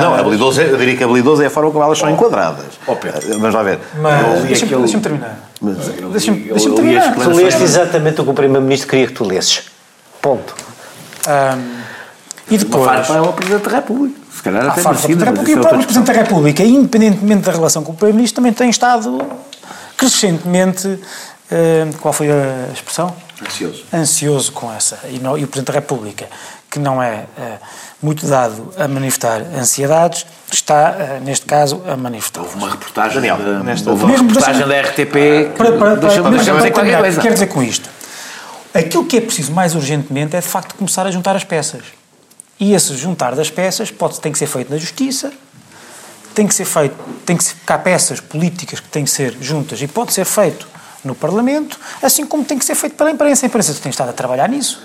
Não, 0.00 0.14
habilidoso, 0.14 0.60
eu 0.62 0.76
diria 0.76 0.96
que 0.96 1.04
habilidoso 1.04 1.42
é 1.42 1.46
a 1.46 1.50
forma 1.50 1.70
como 1.70 1.84
elas 1.84 1.98
são 1.98 2.08
oh. 2.08 2.12
enquadradas. 2.12 2.78
Oh, 2.86 2.96
Pedro. 2.96 3.38
Mas 3.38 3.54
lá 3.54 3.62
ver. 3.62 3.78
Mas 4.00 4.42
deixa-me 4.44 4.74
deixa 4.76 5.00
terminar. 5.00 5.50
Deixa-me 5.60 6.40
deixa 6.40 6.70
terminar. 6.70 7.14
Tu 7.14 7.30
leste 7.30 7.62
exatamente 7.62 8.20
o 8.20 8.24
que 8.24 8.30
o 8.30 8.34
Primeiro-Ministro 8.34 8.88
queria 8.88 9.06
que 9.06 9.12
tu 9.12 9.24
lesses. 9.24 9.64
Ponto. 10.22 10.54
Um, 11.28 11.80
e 12.50 12.58
depois... 12.58 12.82
Uma 12.84 12.94
farpa 12.94 13.14
é 13.14 13.20
o 13.20 13.32
Presidente 13.32 13.68
da 13.68 13.76
República. 13.76 14.20
Se 14.34 14.42
calhar 14.42 14.66
até 14.68 14.82
merecido, 14.82 15.16
da 15.16 15.24
República. 15.26 15.50
E 15.50 15.54
o 15.54 15.60
próprio 15.60 15.84
Presidente 15.84 16.06
da 16.06 16.12
República, 16.12 16.62
independentemente 16.64 17.42
da 17.42 17.52
relação 17.52 17.82
com 17.82 17.92
o 17.92 17.94
Primeiro-Ministro, 17.94 18.36
também 18.36 18.52
tem 18.52 18.70
estado 18.70 19.20
crescentemente... 19.96 20.86
Uh, 21.52 21.92
qual 21.98 22.14
foi 22.14 22.30
a 22.30 22.68
expressão? 22.72 23.12
Ansioso. 23.44 23.84
Ansioso 23.92 24.52
com 24.52 24.72
essa. 24.72 25.00
E, 25.10 25.18
não, 25.18 25.36
e 25.36 25.42
o 25.42 25.48
Presidente 25.48 25.66
da 25.74 25.80
República, 25.80 26.26
que 26.70 26.78
não 26.78 27.02
é 27.02 27.24
uh, 27.36 27.58
muito 28.00 28.24
dado 28.24 28.72
a 28.78 28.86
manifestar 28.86 29.40
ansiedades, 29.58 30.24
está, 30.52 30.94
eh, 30.96 31.20
neste 31.24 31.46
caso, 31.46 31.82
a 31.88 31.96
manifestar. 31.96 32.42
Houve 32.42 32.54
uma 32.56 32.70
reportagem, 32.70 33.16
Daniel, 33.16 33.38
da, 33.38 33.64
nesta- 33.64 33.90
houve 33.90 34.04
uma 34.04 34.12
Mesmo- 34.12 34.28
reportagem 34.28 34.64
da 34.68 34.80
RTP. 34.80 35.56
Para, 35.56 35.72
para, 35.72 35.96
para, 35.96 35.96
para- 35.96 36.70
para. 36.72 37.12
Quero 37.20 37.34
dizer 37.34 37.46
com 37.48 37.62
isto. 37.64 37.90
Aquilo 38.72 39.04
que 39.04 39.16
é 39.16 39.20
preciso 39.20 39.50
mais 39.52 39.74
urgentemente 39.74 40.36
é, 40.36 40.40
de 40.40 40.46
facto, 40.46 40.76
começar 40.76 41.04
a 41.04 41.10
juntar 41.10 41.34
as 41.34 41.42
peças. 41.42 41.82
E 42.60 42.74
esse 42.74 42.94
juntar 42.94 43.34
das 43.34 43.50
peças 43.50 43.90
pode, 43.90 44.20
tem 44.20 44.30
que 44.30 44.38
ser 44.38 44.46
feito 44.46 44.70
na 44.70 44.76
justiça, 44.76 45.32
tem 46.34 46.46
que 46.46 46.54
ser 46.54 46.66
feito, 46.66 46.94
tem 47.24 47.34
que 47.34 47.44
há 47.66 47.78
peças 47.78 48.20
políticas 48.20 48.80
que 48.80 48.88
têm 48.88 49.04
que 49.04 49.10
ser 49.10 49.34
juntas 49.40 49.80
e 49.80 49.88
pode 49.88 50.12
ser 50.12 50.26
feito 50.26 50.68
no 51.02 51.14
Parlamento, 51.14 51.80
assim 52.02 52.26
como 52.26 52.44
tem 52.44 52.58
que 52.58 52.64
ser 52.64 52.74
feito 52.74 52.96
pela 52.96 53.10
imprensa. 53.10 53.46
A 53.46 53.48
imprensa 53.48 53.74
tem 53.74 53.88
estado 53.88 54.10
a 54.10 54.12
trabalhar 54.12 54.48
nisso. 54.48 54.78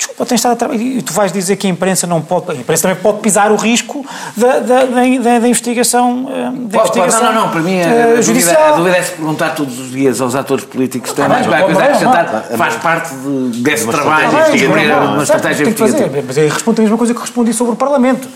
Desculpa, 0.00 0.24
tem 0.24 0.34
estado 0.36 0.52
a 0.52 0.56
trabalhar. 0.56 0.80
E 0.82 1.02
tu 1.02 1.12
vais 1.12 1.30
dizer 1.30 1.56
que 1.56 1.66
a 1.66 1.70
imprensa 1.70 2.06
não 2.06 2.22
pode. 2.22 2.50
A 2.50 2.54
imprensa 2.54 2.84
também 2.88 2.96
pode 3.02 3.18
pisar 3.18 3.52
o 3.52 3.56
risco 3.56 4.02
da, 4.34 4.58
da, 4.60 4.84
da, 4.84 4.84
da- 4.86 5.38
da 5.40 5.46
investigação. 5.48 6.26
eh, 6.30 6.50
Da 6.68 6.78
Pode, 6.78 6.88
pode. 6.88 6.98
investigação 7.00 7.22
Não, 7.22 7.32
não, 7.34 7.40
não. 7.42 7.48
Para 7.50 7.60
mim, 7.60 7.78
a, 7.80 7.84
eh, 7.84 7.86
a, 8.02 8.06
dúvida, 8.06 8.22
judicial. 8.22 8.62
a 8.72 8.76
dúvida 8.78 8.96
é 8.96 9.02
se 9.02 9.10
perguntar 9.12 9.50
todos 9.50 9.78
os 9.78 9.90
dias 9.90 10.18
aos 10.22 10.34
atores 10.34 10.64
políticos 10.64 11.10
se 11.10 11.16
têm 11.16 11.26
Ah, 11.26 11.28
mais 11.28 11.46
bem, 11.46 11.50
qualquer 11.58 11.74
coisa 11.74 11.80
bom, 11.80 12.12
acrescentar. 12.12 12.44
Faz 12.56 12.74
parte 12.76 13.14
de- 13.14 13.62
desse 13.62 13.84
Uma 13.84 13.92
trabalho 13.92 14.24
estratégia 14.24 14.68
de 14.68 14.90
é? 14.90 14.96
uma 14.96 15.22
estratégia 15.22 15.62
investigativa. 15.68 16.22
mas 16.26 16.36
eu 16.38 16.48
respondo 16.48 16.80
a 16.80 16.82
mesma 16.82 16.96
coisa 16.98 17.14
que 17.14 17.20
respondi 17.20 17.52
sobre 17.52 17.72
o 17.74 17.76
Parlamento. 17.76 18.26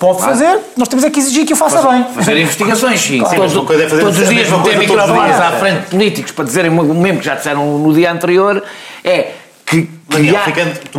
Pode 0.00 0.20
fazer, 0.20 0.58
nós 0.76 0.88
temos 0.88 1.04
é 1.04 1.10
que 1.10 1.20
exigir 1.20 1.46
que 1.46 1.52
o 1.52 1.56
faça 1.56 1.80
bem. 1.88 2.04
Fazer 2.14 2.36
investigações, 2.38 3.00
sim. 3.00 3.18
Claro. 3.18 3.36
Todos, 3.36 3.52
Sim, 3.52 3.64
mas 3.68 3.80
é 3.80 3.88
fazer 3.88 4.02
todos 4.02 4.18
os 4.18 4.28
dias 4.30 4.48
todos 4.48 4.66
os 4.68 4.76
microfones 4.78 5.36
à 5.40 5.52
frente 5.52 5.80
de 5.82 5.86
políticos 5.90 6.32
para 6.32 6.44
dizerem 6.46 6.70
o 6.76 6.94
mesmo 6.94 7.20
que 7.20 7.24
já 7.26 7.34
disseram 7.36 7.78
no 7.78 7.92
dia 7.94 8.10
anterior 8.10 8.62
é 9.04 9.32
que 9.66 9.88
Daniel, 10.06 10.36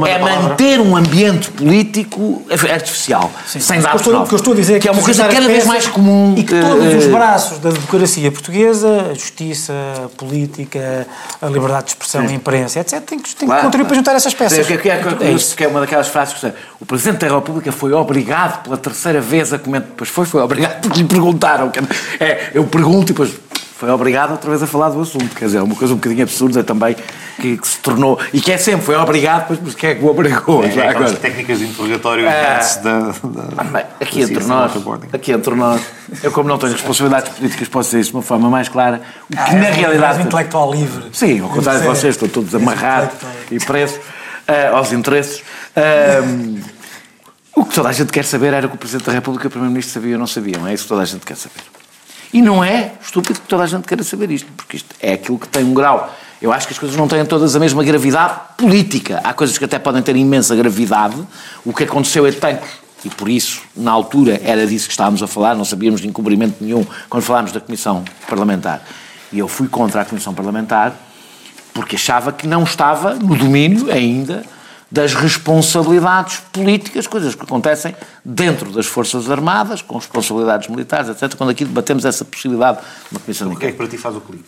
é 0.08 0.18
manter 0.20 0.80
um 0.82 0.98
ambiente 0.98 1.50
político 1.52 2.42
artificial, 2.74 3.32
sem 3.46 3.62
O 3.62 3.64
que 3.66 3.78
eu 3.78 3.82
dados 3.84 4.02
estou- 4.02 4.22
o 4.24 4.28
que 4.28 4.34
eu 4.34 4.38
estou 4.38 4.54
a 4.54 4.56
dizer 4.56 4.76
é 4.76 4.80
que 4.80 4.88
é 4.88 4.92
uma 4.92 5.02
coisa 5.04 5.22
juntar 5.22 5.30
as 5.30 5.40
cada 5.40 5.48
vez 5.54 5.66
mais 5.66 5.88
comum. 5.88 6.34
E 6.36 6.44
que 6.44 6.60
todos 6.60 6.94
eh, 6.94 6.98
os 6.98 7.06
braços 7.06 7.60
da 7.60 7.70
democracia 7.70 8.32
portuguesa, 8.32 9.10
a 9.12 9.14
justiça, 9.14 9.74
a 10.06 10.10
política, 10.18 11.08
a 11.42 11.46
liberdade 11.48 11.86
de 11.86 11.90
expressão, 11.92 12.22
a 12.22 12.32
imprensa, 12.32 12.80
etc., 12.80 13.00
têm 13.02 13.20
que, 13.20 13.30
têm 13.30 13.40
que 13.40 13.46
Claro, 13.46 13.62
contribuir 13.64 13.72
claro. 13.72 13.88
para 13.88 13.96
juntar 13.96 14.16
essas 14.16 14.34
peças. 14.34 14.60
É, 14.60 14.64
que, 14.64 14.78
que, 14.80 14.90
é, 14.90 14.98
que, 14.98 15.24
É 15.24 15.32
isso. 15.32 15.56
que 15.56 15.64
é 15.64 15.68
uma 15.68 15.80
daquelas 15.82 16.08
frases 16.08 16.34
que 16.34 16.52
o 16.82 16.86
Presidente 16.86 17.20
da 17.26 17.34
República 17.36 17.72
foi 17.72 17.94
obrigado 17.94 18.64
pela 18.64 18.78
terceira 18.78 19.22
vez 19.22 19.54
a 19.54 19.60
comentar. 19.60 19.90
Depois 19.92 20.10
foi, 20.10 20.26
foi 20.26 20.42
obrigado 20.42 20.82
porque 20.82 20.98
lhe 21.00 21.08
perguntaram. 21.08 21.72
É, 22.20 22.50
eu 22.54 22.64
pergunto 22.66 23.04
e 23.12 23.14
depois 23.14 23.32
foi 23.78 23.90
obrigado 23.90 24.32
outra 24.32 24.50
vez 24.50 24.64
a 24.64 24.68
falar 24.68 24.90
do 24.90 25.02
assunto. 25.02 25.36
Quer 25.36 25.46
dizer, 25.46 25.58
é 25.58 25.62
uma 25.62 25.76
coisa 25.76 25.94
um 25.94 25.98
bocadinho 25.98 26.24
absurda 26.24 26.64
também 26.64 26.96
que, 27.40 27.58
que 27.58 27.68
se 27.68 27.78
tornou. 27.80 28.18
E 28.34 28.40
que 28.40 28.52
é 28.52 28.58
sempre, 28.58 28.86
foi 28.86 28.96
obrigado, 28.96 29.58
mas 29.62 29.76
quem 29.76 29.90
é 29.90 29.96
que 29.96 30.04
o 30.04 30.08
obrigou? 30.08 30.64
É, 30.64 30.68
é 30.68 30.70
aquelas 30.70 30.96
agora? 30.96 31.14
técnicas 31.18 31.60
de 31.60 31.66
interrogatório 31.66 32.26
Ah. 32.28 32.56
antes 32.56 32.76
da, 32.78 33.00
da- 33.00 33.14
Ah, 33.58 33.64
bem, 33.66 33.84
aqui 34.00 34.26
da 34.26 34.32
entre 34.32 34.44
nós, 34.46 34.72
aqui 35.14 35.32
entre 35.34 35.56
nós, 35.56 35.82
eu 36.24 36.32
como 36.32 36.48
não 36.48 36.58
tenho 36.58 36.72
responsabilidades 36.74 37.34
políticas, 37.34 37.68
posso 37.68 37.90
dizer 37.90 38.00
isso 38.00 38.12
de 38.12 38.16
uma 38.18 38.24
forma 38.24 38.50
mais 38.50 38.70
clara, 38.70 39.02
o 39.30 39.34
que 39.36 39.40
Ah, 39.40 39.54
na 39.54 39.70
um- 39.70 39.74
realidade... 39.74 40.14
és 40.18 40.26
um 40.26 40.28
intelectual 40.28 40.72
livre. 40.74 41.04
Sim, 41.12 41.42
ao 41.42 41.50
contrário 41.50 41.82
de 41.82 41.88
é- 41.88 41.90
vocês, 41.90 42.16
estão 42.16 42.30
todos 42.30 42.56
amarrados 42.56 43.16
e 43.52 43.60
presos 43.60 44.00
eh, 44.48 44.68
aos 44.68 44.94
interesses. 44.94 45.44
Ahm, 45.76 46.62
o 47.56 47.66
que 47.66 47.76
toda 47.76 47.90
a 47.90 47.92
gente 47.92 48.12
quer 48.14 48.24
saber 48.24 48.54
era 48.54 48.68
o 48.68 48.70
que 48.70 48.76
o 48.76 48.80
Presidente 48.80 49.06
da 49.06 49.12
República 49.12 49.46
e 49.46 49.48
o 49.48 49.52
Primeiro-Ministro 49.52 49.94
sabiam 49.94 50.14
ou 50.14 50.20
não 50.20 50.28
sabiam. 50.28 50.66
É 50.68 50.74
isso 50.74 50.84
que 50.84 50.90
toda 50.90 51.02
a 51.02 51.06
gente 51.06 51.26
quer 51.26 51.36
saber. 51.36 51.62
E 52.36 52.42
não 52.42 52.62
é 52.62 52.92
estúpido 53.02 53.40
que 53.40 53.48
toda 53.48 53.64
a 53.64 53.66
gente 53.66 53.88
queira 53.88 54.04
saber 54.04 54.30
isto, 54.30 54.52
porque 54.58 54.76
isto 54.76 54.94
é 55.00 55.14
aquilo 55.14 55.40
que 55.40 55.48
tem 55.48 55.64
um 55.64 55.74
grau. 55.74 56.14
Eu 56.42 56.52
acho 56.52 56.68
que 56.68 56.74
as 56.74 56.78
coisas 56.78 56.98
não 56.98 57.08
têm 57.08 57.26
todas 57.26 57.56
a 57.56 57.60
mesma 57.62 57.82
gravidade 57.82 58.42
política. 58.58 59.22
Há 59.24 59.34
coisas 59.34 59.58
que 59.58 59.64
até 59.64 59.80
podem 59.80 60.02
ter 60.02 60.18
imensa 60.18 60.54
gravidade. 60.54 61.16
O 61.64 61.72
que 61.72 61.86
aconteceu 61.86 62.28
é 62.28 62.34
Tancos, 62.34 62.68
e 63.06 63.10
por 63.10 63.30
isso, 63.30 63.62
na 63.74 63.90
altura, 63.90 64.42
era 64.44 64.68
disso 64.68 64.88
que 64.88 64.92
estávamos 64.92 65.24
a 65.24 65.28
falar, 65.28 65.56
não 65.56 65.64
sabíamos 65.64 66.02
de 66.02 66.10
encobrimento 66.10 66.62
nenhum 66.62 66.86
quando 67.10 67.24
falámos 67.24 67.54
da 67.54 67.62
Comissão 67.62 68.04
Parlamentar. 68.28 68.84
E 69.32 69.40
eu 69.40 69.48
fui 69.48 69.70
contra 69.70 70.02
a 70.02 70.06
Comissão 70.06 70.34
Parlamentar 70.34 70.94
porque 71.74 71.96
achava 71.96 72.34
que 72.34 72.46
não 72.46 72.64
estava 72.64 73.14
no 73.14 73.34
domínio 73.38 73.90
ainda 73.90 74.44
das 74.96 75.14
responsabilidades 75.14 76.38
políticas, 76.54 77.06
coisas 77.06 77.36
que 77.36 77.42
acontecem 77.44 77.94
dentro 78.24 78.72
das 78.72 78.86
Forças 78.86 79.30
Armadas, 79.30 79.82
com 79.82 79.98
responsabilidades 79.98 80.70
militares, 80.70 81.10
etc., 81.10 81.36
quando 81.36 81.50
aqui 81.50 81.66
debatemos 81.66 82.06
essa 82.06 82.24
possibilidade 82.24 82.78
de 82.78 83.12
uma 83.12 83.20
comissão 83.20 83.50
de 83.50 83.56
O 83.56 83.60
que 83.60 83.66
é 83.66 83.72
que 83.72 83.78
para 83.78 83.90
ti 83.90 83.98
faz 83.98 84.16
o 84.16 84.22
clique? 84.22 84.46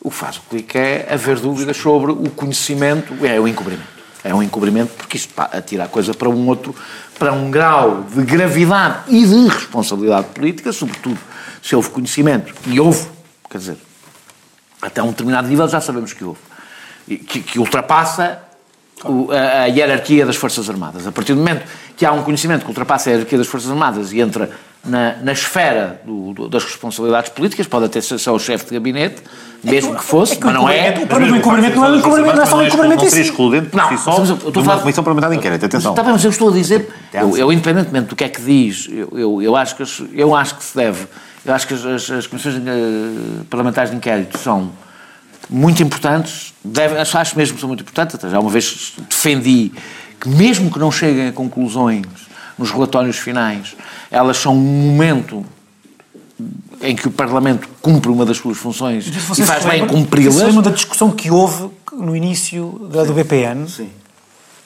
O 0.00 0.10
que 0.10 0.16
faz 0.16 0.38
o 0.38 0.40
clique 0.48 0.78
é 0.78 1.06
haver 1.12 1.38
dúvidas 1.38 1.76
sobre 1.76 2.12
o 2.12 2.30
conhecimento, 2.30 3.14
é 3.26 3.38
o 3.38 3.46
encobrimento. 3.46 4.00
É 4.24 4.34
um 4.34 4.42
encobrimento 4.42 4.94
porque 4.96 5.18
isto 5.18 5.34
atira 5.36 5.84
a 5.84 5.88
coisa 5.88 6.14
para 6.14 6.30
um 6.30 6.48
outro, 6.48 6.74
para 7.18 7.34
um 7.34 7.50
grau 7.50 8.04
de 8.04 8.22
gravidade 8.22 9.00
e 9.08 9.26
de 9.26 9.48
responsabilidade 9.48 10.28
política, 10.28 10.72
sobretudo 10.72 11.18
se 11.62 11.76
houve 11.76 11.90
conhecimento, 11.90 12.54
e 12.66 12.80
houve, 12.80 13.06
quer 13.50 13.58
dizer, 13.58 13.76
até 14.80 15.02
um 15.02 15.10
determinado 15.10 15.46
nível 15.46 15.68
já 15.68 15.78
sabemos 15.78 16.14
que 16.14 16.24
houve, 16.24 16.40
que, 17.06 17.42
que 17.42 17.58
ultrapassa 17.58 18.48
o- 19.04 19.30
a, 19.32 19.62
a 19.62 19.66
hierarquia 19.66 20.26
das 20.26 20.36
Forças 20.36 20.68
Armadas. 20.68 21.06
A 21.06 21.12
partir 21.12 21.32
do 21.34 21.38
momento 21.38 21.62
que 21.96 22.04
há 22.04 22.12
um 22.12 22.22
conhecimento 22.22 22.62
que 22.62 22.68
ultrapassa 22.68 23.10
a 23.10 23.12
hierarquia 23.12 23.38
das 23.38 23.46
Forças 23.46 23.70
Armadas 23.70 24.12
e 24.12 24.20
entra 24.20 24.50
na, 24.84 25.16
na 25.22 25.32
esfera 25.32 26.00
do- 26.04 26.32
do- 26.32 26.48
das 26.48 26.64
responsabilidades 26.64 27.30
políticas, 27.30 27.66
pode 27.66 27.84
até 27.86 28.00
ser 28.00 28.18
só 28.18 28.34
o 28.34 28.38
chefe 28.38 28.66
de 28.66 28.74
gabinete, 28.74 29.22
mesmo 29.62 29.94
que 29.94 30.02
fosse, 30.02 30.36
que 30.36 30.44
mas 30.44 30.54
não 30.54 30.66
é. 30.68 30.90
o 31.02 31.06
problema 31.06 31.32
do 31.32 31.36
encobrimento 31.38 31.76
não 31.76 31.84
é 31.86 31.90
o 31.90 31.96
encobrimento, 31.96 32.36
não 32.36 32.42
é 32.42 32.46
só 32.46 32.56
o 32.58 32.62
encobrimento 32.66 33.00
Não 33.00 33.06
em 33.06 33.10
seria 33.10 33.24
si. 33.24 33.30
excludente 33.30 33.66
por 33.68 33.76
Não, 33.76 33.88
si 33.90 33.98
só 34.02 34.18
mas 34.18 34.28
eu- 34.30 34.36
eu 34.42 34.48
estou 34.48 34.62
de 34.62 34.68
a 34.68 34.72
uma 34.72 34.80
comissão 34.80 35.04
parlamentar 35.04 35.30
de 35.30 35.36
inquérito. 35.36 35.66
Atenção. 35.66 35.90
Está 35.92 36.02
bem, 36.02 36.12
mas 36.12 36.24
eu 36.24 36.30
estou 36.30 36.48
a 36.48 36.52
dizer, 36.52 36.88
eu, 37.12 37.36
eu, 37.36 37.52
independentemente 37.52 38.06
do 38.08 38.16
que 38.16 38.24
é 38.24 38.28
que 38.30 38.40
diz, 38.40 38.88
eu, 38.90 39.08
eu, 39.12 39.42
eu 39.42 39.56
acho, 39.56 39.76
que, 39.76 39.84
eu 40.14 40.34
acho 40.34 40.54
que 40.56 40.64
se 40.64 40.74
deve, 40.74 41.06
eu 41.44 41.52
acho 41.54 41.66
que 41.66 41.74
as, 41.74 41.84
as- 41.84 42.10
as 42.10 42.26
comissões 42.26 42.56
eh, 42.56 42.60
parlamentares 43.50 43.90
de 43.90 43.96
inquérito 43.98 44.38
são 44.38 44.70
muito 45.50 45.82
importantes, 45.82 46.54
devem, 46.64 46.98
acho, 46.98 47.36
mesmo 47.36 47.54
que 47.54 47.60
são 47.60 47.68
muito 47.68 47.82
importantes, 47.82 48.14
até 48.14 48.28
já 48.28 48.38
uma 48.38 48.50
vez 48.50 48.92
defendi 49.08 49.72
que 50.20 50.28
mesmo 50.28 50.70
que 50.70 50.78
não 50.78 50.92
cheguem 50.92 51.28
a 51.28 51.32
conclusões 51.32 52.06
nos 52.56 52.70
relatórios 52.70 53.16
finais, 53.16 53.74
elas 54.10 54.36
são 54.36 54.54
um 54.54 54.92
momento 54.92 55.44
em 56.82 56.94
que 56.94 57.08
o 57.08 57.10
Parlamento 57.10 57.68
cumpre 57.80 58.10
uma 58.10 58.24
das 58.24 58.36
suas 58.36 58.56
funções 58.56 59.06
e 59.06 59.42
faz 59.42 59.64
bem 59.64 59.86
cumpri-las. 59.86 60.36
Lembram 60.36 60.62
da 60.62 60.70
discussão 60.70 61.10
que 61.10 61.30
houve 61.30 61.70
no 61.92 62.14
início 62.14 62.88
da, 62.90 63.04
do 63.04 63.12
BPN? 63.12 63.68
Sim. 63.68 63.90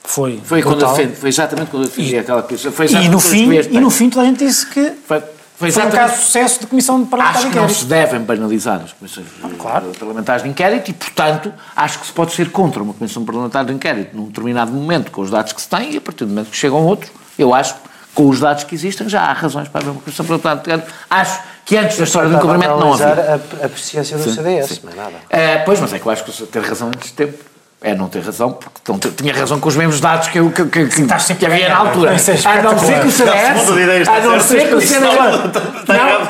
Foi. 0.05 0.39
Foi, 0.45 0.63
quando 0.63 0.87
defendi, 0.87 1.17
foi 1.17 1.31
exatamente 1.31 1.71
quando 1.71 1.85
eu 1.85 1.89
defendi 1.89 2.19
aquela 2.19 2.43
coisa. 2.43 2.71
Foi 2.71 2.87
E 2.87 3.09
no, 3.09 3.19
fim, 3.19 3.51
e 3.51 3.81
no 3.81 3.91
fim 3.91 4.11
toda 4.11 4.27
a 4.27 4.29
gente 4.29 4.45
disse 4.45 4.67
que 4.67 4.93
Foi, 5.07 5.23
foi 5.57 5.71
foi 5.71 5.87
um 5.87 5.91
caso 5.91 6.15
de 6.15 6.21
sucesso 6.23 6.61
de 6.61 6.67
comissão 6.67 7.03
de 7.03 7.09
parlamentar 7.09 7.37
Acho 7.39 7.47
de 7.47 7.53
que 7.53 7.57
não 7.57 7.65
inquérito. 7.65 7.81
se 7.83 7.87
devem 7.87 8.21
banalizar 8.21 8.81
as 8.83 8.93
comissões 8.93 9.27
claro. 9.59 9.87
parlamentares 9.99 10.43
de 10.43 10.49
inquérito 10.49 10.91
e, 10.91 10.95
portanto, 10.95 11.53
acho 11.77 12.01
que 12.01 12.07
se 12.07 12.13
pode 12.13 12.33
ser 12.33 12.51
contra 12.51 12.83
uma 12.83 12.93
comissão 12.93 13.25
parlamentar 13.25 13.65
de 13.65 13.73
inquérito 13.73 14.17
num 14.17 14.27
determinado 14.27 14.73
momento, 14.73 15.11
com 15.13 15.21
os 15.23 15.31
dados 15.31 15.53
que 15.53 15.63
se 15.63 15.69
têm, 15.69 15.93
e 15.93 15.97
a 15.97 16.01
partir 16.01 16.25
do 16.25 16.31
momento 16.31 16.51
que 16.51 16.57
chegam 16.57 16.85
outros, 16.85 17.11
eu 17.39 17.55
acho, 17.55 17.77
com 18.15 18.29
os 18.29 18.41
dados 18.41 18.65
que 18.65 18.75
existem, 18.75 19.09
já 19.09 19.23
há 19.23 19.33
razões 19.33 19.69
para 19.69 19.81
haver 19.81 19.91
uma 19.93 20.01
comissão 20.01 20.27
parlamentar 20.27 20.57
de 20.57 20.63
inquérito. 20.63 20.93
Acho 21.09 21.41
que 21.65 21.77
antes 21.77 21.97
da 21.99 22.05
história 22.05 22.29
do 22.29 22.37
encobrimento 22.37 22.77
não 22.77 22.93
havia. 22.93 23.07
a, 23.07 23.65
a 23.67 23.69
presidência 23.69 24.19
do 24.19 24.25
Sim, 24.25 24.35
CDS, 24.35 24.69
sim. 24.69 24.81
não 24.85 24.93
é 24.93 24.97
nada. 24.97 25.15
É, 25.31 25.59
pois, 25.59 25.81
mas 25.81 25.93
é 25.93 25.99
que 25.99 26.07
eu 26.07 26.13
acho 26.13 26.25
que 26.25 26.47
ter 26.47 26.63
razão 26.63 26.89
antes 26.89 27.09
de 27.11 27.15
tempo. 27.15 27.54
É 27.87 27.95
não 27.95 28.09
ter 28.09 28.23
razão, 28.23 28.51
porque 28.51 28.91
não 28.91 28.99
tinha 28.99 29.35
razão 29.35 29.61
com 29.61 29.69
os 29.69 29.77
mesmos 29.77 30.01
dados 30.01 30.29
que, 30.29 30.39
eu, 30.39 30.51
que, 30.51 30.65
que, 30.65 30.87
que, 30.87 31.03
Estás 31.03 31.25
sempre 31.25 31.45
que 31.45 31.53
havia 31.53 31.69
na 31.69 31.75
a 31.75 31.79
ganhar, 31.81 31.91
altura. 31.91 32.13
é 32.13 32.49
A 32.49 32.63
não 32.63 32.79
ser 32.79 33.01
que 33.01 33.07
o 33.09 33.11
CDS. 33.13 34.09
A 34.09 34.21
não 34.21 34.41
ser 34.41 34.69
que 34.69 34.75
o 34.75 34.81
CDS. 34.81 35.29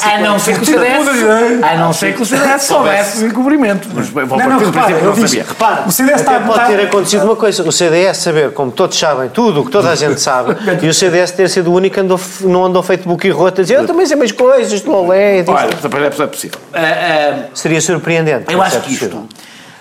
a 0.05 0.18
não 0.18 0.38
ser 0.40 0.55
que 0.57 0.61
o 0.61 0.66
CDS. 0.66 1.62
A 1.62 1.76
não 1.76 1.92
ser 1.92 2.12
que 2.16 2.22
o 2.22 2.26
CDS 2.26 2.62
soubesse 2.64 3.20
do 3.20 3.26
encobrimento. 3.26 3.88
Mas 3.94 4.09
vou 4.09 4.26
Não, 4.36 4.36
não, 4.36 4.59
partir 4.59 4.64
do 4.64 4.70
repara, 4.72 4.86
princípio 4.86 4.98
que 4.98 5.05
eu 5.05 5.09
não 5.11 5.28
sabia. 5.28 5.44
repara, 5.44 5.84
o 5.86 5.92
CDS 5.92 6.20
está, 6.22 6.40
pode 6.40 6.66
ter 6.66 6.80
acontecido 6.80 7.24
uma 7.24 7.36
coisa, 7.36 7.62
o 7.62 7.70
CDS 7.70 8.16
saber, 8.16 8.50
como 8.50 8.72
todos 8.72 8.98
sabem, 8.98 9.28
tudo 9.28 9.61
o 9.61 9.64
que 9.64 9.70
toda 9.70 9.90
a 9.90 9.94
gente 9.94 10.20
sabe, 10.20 10.57
e 10.82 10.88
o 10.88 10.92
CDS 10.92 11.30
ter 11.30 11.48
sido 11.48 11.70
o 11.70 11.74
único 11.76 11.94
que 11.94 12.46
não 12.48 12.64
andou 12.64 12.82
feito 12.82 13.09
boca 13.09 13.28
e 13.28 13.30
rota, 13.30 13.61
a 13.61 13.62
dizer, 13.62 13.78
eu 13.78 13.86
também 13.86 14.05
sei 14.07 14.16
mais 14.16 14.32
coisas, 14.32 14.80
do 14.80 14.92
Olé, 14.92 15.42
disto." 15.42 15.52
Olha, 15.52 16.07
é 16.07 16.26
possível. 16.26 16.59
Ah, 16.72 16.80
ah, 16.80 17.44
seria 17.55 17.80
surpreendente. 17.80 18.52
Eu 18.52 18.61
acho 18.61 18.78
é 18.78 18.80
que 18.80 18.92
isto, 18.92 19.28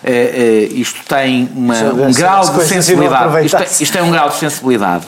eh, 0.04 0.70
isto 0.74 1.04
tem 1.06 1.50
uma- 1.56 1.76
um 1.94 2.12
grau 2.14 2.42
de 2.42 2.64
sensibilidade. 2.66 3.46
Isto, 3.46 3.84
isto 3.84 3.98
um 4.04 4.12
grau 4.12 4.30
de 4.30 4.36
sensibilidade. 4.36 5.06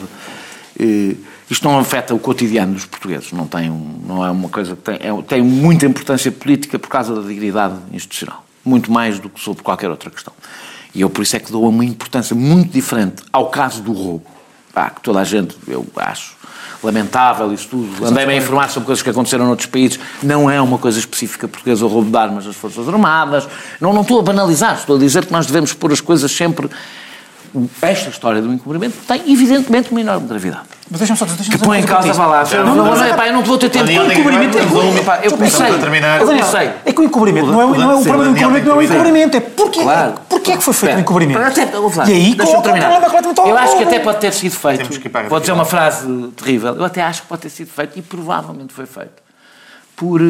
eh, 0.78 1.14
isto 1.50 1.66
não 1.68 1.78
afeta 1.78 2.14
o 2.14 2.18
cotidiano 2.18 2.74
dos 2.74 2.84
portugueses. 2.86 3.32
Não, 3.32 3.46
tem 3.46 3.70
um- 3.70 4.00
não 4.06 4.24
é 4.24 4.30
uma 4.30 4.48
coisa 4.48 4.74
que 4.76 4.82
tem, 4.82 4.94
é- 4.96 5.22
tem 5.22 5.42
muita 5.42 5.86
importância 5.86 6.30
política 6.32 6.78
por 6.78 6.88
causa 6.88 7.14
da 7.14 7.26
dignidade 7.26 7.74
institucional. 7.92 8.44
Muito 8.64 8.90
mais 8.90 9.18
do 9.18 9.28
que 9.28 9.40
sobre 9.40 9.62
qualquer 9.62 9.88
outra 9.90 10.10
questão. 10.10 10.32
E 10.94 11.00
eu 11.02 11.08
por 11.10 11.22
isso 11.22 11.36
é 11.36 11.38
que 11.40 11.52
dou 11.52 11.68
uma 11.68 11.84
importância 11.84 12.34
muito 12.34 12.72
diferente 12.72 13.22
ao 13.32 13.48
caso 13.48 13.82
do 13.82 13.92
roubo. 13.92 14.26
Pá, 14.74 14.90
que 14.90 15.00
toda 15.00 15.20
a 15.20 15.24
gente, 15.24 15.56
eu 15.68 15.86
acho, 15.96 16.35
lamentável 16.86 17.52
isso 17.52 17.68
tudo. 17.68 18.06
Andei-me 18.06 18.34
a 18.34 18.36
informar 18.36 18.70
sobre 18.70 18.86
coisas 18.86 19.02
que 19.02 19.10
aconteceram 19.10 19.46
noutros 19.46 19.66
países. 19.66 19.98
Não 20.22 20.50
é 20.50 20.60
uma 20.60 20.78
coisa 20.78 20.98
específica 20.98 21.46
portuguesa 21.48 21.84
o 21.84 21.88
roubo 21.88 22.10
de 22.10 22.16
armas 22.16 22.44
das 22.44 22.56
Forças 22.56 22.88
Armadas. 22.88 23.48
Não, 23.80 23.92
não 23.92 24.02
estou 24.02 24.20
a 24.20 24.22
banalizar, 24.22 24.76
estou 24.76 24.96
a 24.96 24.98
dizer 24.98 25.26
que 25.26 25.32
nós 25.32 25.46
devemos 25.46 25.72
pôr 25.72 25.92
as 25.92 26.00
coisas 26.00 26.30
sempre 26.30 26.70
esta 27.82 28.10
história 28.10 28.40
do 28.42 28.52
encobrimento 28.52 28.96
tem, 29.06 29.22
evidentemente, 29.32 29.90
uma 29.90 30.00
enorme 30.00 30.26
gravidade. 30.28 30.62
Mas 30.90 31.00
deixa-me 31.00 31.18
só 31.18 31.24
dizer 31.24 31.50
Que 31.50 31.58
põe 31.58 31.80
em 31.80 31.82
causa, 31.82 32.12
vá 32.12 32.26
lá. 32.26 32.44
Não, 32.44 32.64
não- 32.76 32.84
não, 32.94 33.26
eu 33.26 33.32
não 33.32 33.42
vou 33.42 33.58
ter 33.58 33.68
tempo. 33.70 33.86
O 33.86 34.12
encobrimento 34.12 34.58
é 34.58 34.62
Eu 35.26 35.32
comecei. 35.32 35.66
Eu 35.68 36.44
sei. 36.44 36.70
É 36.84 36.92
que 36.92 37.00
o 37.00 37.04
encobrimento 37.04 37.46
não 37.46 37.60
é, 37.60 37.64
é 37.64 37.94
o 37.94 37.98
Sim, 37.98 38.04
problema 38.04 38.24
do 38.32 38.38
encobrimento, 38.38 38.66
não 38.68 38.74
é 38.74 38.78
o 38.78 38.82
encobrimento, 38.82 39.36
é 39.36 39.40
porque, 39.40 39.82
Claro. 39.82 40.14
porque 40.28 40.52
é 40.52 40.56
que 40.56 40.62
foi 40.62 40.74
feito 40.74 40.96
o 40.96 41.00
encobrimento. 41.00 41.40
E 42.06 42.12
aí 42.12 42.34
deixa-me 42.34 42.62
terminar. 42.62 43.02
Eu 43.46 43.58
acho 43.58 43.76
que 43.78 43.82
até 43.84 43.98
pode 43.98 44.20
ter 44.20 44.32
sido 44.32 44.52
feito. 44.52 44.88
Vou 45.28 45.40
dizer 45.40 45.52
uma 45.52 45.64
frase 45.64 46.06
terrível. 46.36 46.74
Eu 46.76 46.84
até 46.84 47.02
acho 47.02 47.22
que 47.22 47.28
pode 47.28 47.42
ter 47.42 47.50
sido 47.50 47.68
feito 47.70 47.98
e 47.98 48.02
provavelmente 48.02 48.72
foi 48.72 48.86
feito 48.86 49.22
por. 49.96 50.20
eh, 50.20 50.24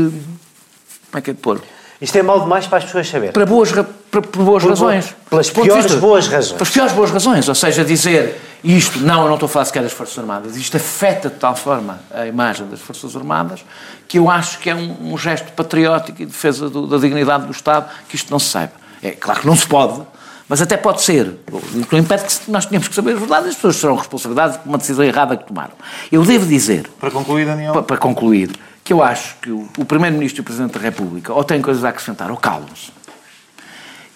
Como 1.10 1.18
é 1.18 1.20
que 1.20 1.30
é 1.30 1.34
de 1.34 1.40
pôr? 1.40 1.60
Isto 2.00 2.16
é 2.18 2.22
mal 2.22 2.40
demais 2.40 2.66
para 2.66 2.78
as 2.78 2.84
pessoas 2.84 3.08
saberem. 3.08 3.32
Para 3.32 3.46
boas, 3.46 3.70
ra- 3.72 3.84
para, 4.10 4.20
por 4.20 4.44
boas 4.44 4.62
Por 4.62 4.68
razões. 4.70 5.14
pelas 5.30 5.48
piores 5.50 5.84
vista- 5.84 5.98
boas 5.98 6.28
razões. 6.28 6.52
Pelas 6.52 6.70
piores 6.70 6.92
boas 6.92 7.10
razões. 7.10 7.48
Ou 7.48 7.54
seja, 7.54 7.84
dizer 7.84 8.38
isto, 8.62 8.98
não, 9.00 9.22
eu 9.22 9.26
não 9.28 9.34
estou 9.34 9.46
a 9.46 9.48
falar 9.50 9.64
sequer 9.64 9.82
das 9.82 9.92
Forças 9.92 10.18
Armadas, 10.18 10.56
isto 10.56 10.76
afeta 10.76 11.28
de 11.30 11.36
tal 11.36 11.54
forma 11.56 11.98
a 12.12 12.26
imagem 12.26 12.66
das 12.68 12.80
Forças 12.80 13.16
Armadas 13.16 13.64
que 14.08 14.18
eu 14.18 14.28
acho 14.30 14.58
que 14.58 14.68
é 14.68 14.74
um, 14.74 15.12
um 15.14 15.18
gesto 15.18 15.50
patriótico 15.52 16.20
e 16.22 16.26
defesa 16.26 16.68
do- 16.68 16.86
da 16.86 16.98
dignidade 16.98 17.46
do 17.46 17.52
Estado 17.52 17.88
que 18.08 18.16
isto 18.16 18.30
não 18.30 18.38
se 18.38 18.50
saiba. 18.50 18.72
É 19.02 19.12
claro 19.12 19.40
que 19.40 19.46
não 19.46 19.56
se 19.56 19.66
pode, 19.66 20.02
mas 20.48 20.60
até 20.60 20.76
pode 20.76 21.00
ser. 21.02 21.34
O 21.50 21.60
que 21.86 21.92
não 21.92 22.00
impede 22.00 22.24
que 22.24 22.50
nós 22.50 22.66
tenhamos 22.66 22.88
que 22.88 22.94
saber 22.94 23.12
a 23.12 23.16
verdade 23.18 23.48
as 23.48 23.54
pessoas 23.54 23.76
serão 23.76 23.96
responsabilidades 23.96 24.58
por 24.58 24.68
uma 24.68 24.78
decisão 24.78 25.04
errada 25.04 25.34
que 25.36 25.44
tomaram. 25.44 25.72
Eu 26.12 26.22
devo 26.24 26.44
dizer 26.46 26.90
Para 27.00 27.10
concluir, 27.10 27.46
Daniel. 27.46 27.72
pa- 27.72 27.82
para 27.82 27.96
concluir, 27.96 28.50
que 28.86 28.92
eu 28.92 29.02
acho 29.02 29.34
que 29.42 29.50
o, 29.50 29.68
o 29.78 29.84
Primeiro-Ministro 29.84 30.40
e 30.40 30.42
o 30.42 30.44
Presidente 30.44 30.74
da 30.74 30.78
República 30.78 31.32
ou 31.32 31.42
têm 31.42 31.60
coisas 31.60 31.84
a 31.84 31.88
acrescentar 31.88 32.30
ou 32.30 32.36
calam-se. 32.36 32.92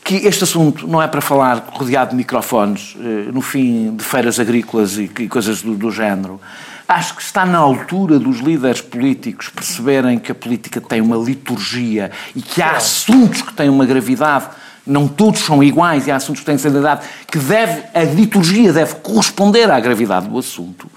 Que 0.05 0.15
este 0.15 0.45
assunto 0.45 0.87
não 0.87 1.03
é 1.03 1.09
para 1.09 1.21
falar 1.21 1.71
rodeado 1.73 2.11
de 2.11 2.17
microfones 2.17 2.97
eh, 3.01 3.33
no 3.33 3.41
fim 3.41 3.97
de 3.97 4.05
feiras 4.05 4.39
agrícolas 4.39 4.97
e, 4.97 5.11
e 5.19 5.29
coisas 5.29 5.61
do, 5.61 5.75
do 5.75 5.91
género. 5.91 6.41
Acho 6.87 7.17
que 7.17 7.23
está 7.23 7.45
na 7.45 7.59
altura 7.59 8.17
dos 8.21 8.39
líderes 8.39 8.81
políticos 8.81 9.49
perceberem 9.49 10.21
que 10.21 10.31
a 10.31 10.35
política 10.37 10.81
tem 10.81 11.01
uma 11.01 11.17
liturgia 11.17 12.13
e 12.35 12.41
que 12.41 12.63
há 12.63 12.77
assuntos 12.77 13.43
que 13.43 13.53
têm 13.53 13.69
uma 13.69 13.85
gravidade, 13.85 14.51
não 14.87 15.09
todos 15.09 15.41
são 15.41 15.61
iguais, 15.65 16.07
e 16.07 16.13
há 16.13 16.17
assuntos 16.17 16.43
que 16.43 16.47
têm 16.47 16.59
seriedade, 16.59 17.05
que 17.27 17.39
deve, 17.39 17.83
a 17.93 18.05
liturgia 18.05 18.73
deve 18.73 18.95
corresponder 18.97 19.69
à 19.69 19.81
gravidade 19.81 20.29
do 20.29 20.39
assunto. 20.39 20.89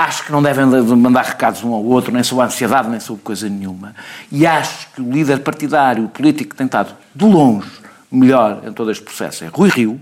Acho 0.00 0.24
que 0.26 0.30
não 0.30 0.40
devem 0.40 0.68
de- 0.70 0.80
de 0.82 0.94
mandar 0.94 1.24
recados 1.24 1.64
um 1.64 1.72
ao 1.74 1.82
outro, 1.84 2.12
nem 2.12 2.22
sobre 2.22 2.44
a 2.44 2.46
ansiedade, 2.46 2.88
nem 2.88 3.00
sobre 3.00 3.20
coisa 3.24 3.48
nenhuma. 3.48 3.96
E 4.30 4.46
acho 4.46 4.86
que 4.94 5.00
o 5.02 5.10
líder 5.10 5.40
partidário, 5.40 6.04
o 6.04 6.08
político 6.08 6.50
que 6.50 6.56
tem 6.56 6.66
estado 6.66 6.94
de 7.12 7.24
longe 7.24 7.68
melhor 8.10 8.60
em 8.64 8.72
todo 8.72 8.92
este 8.92 9.02
processo 9.02 9.42
é 9.44 9.48
Rui 9.48 9.68
Rio, 9.70 10.00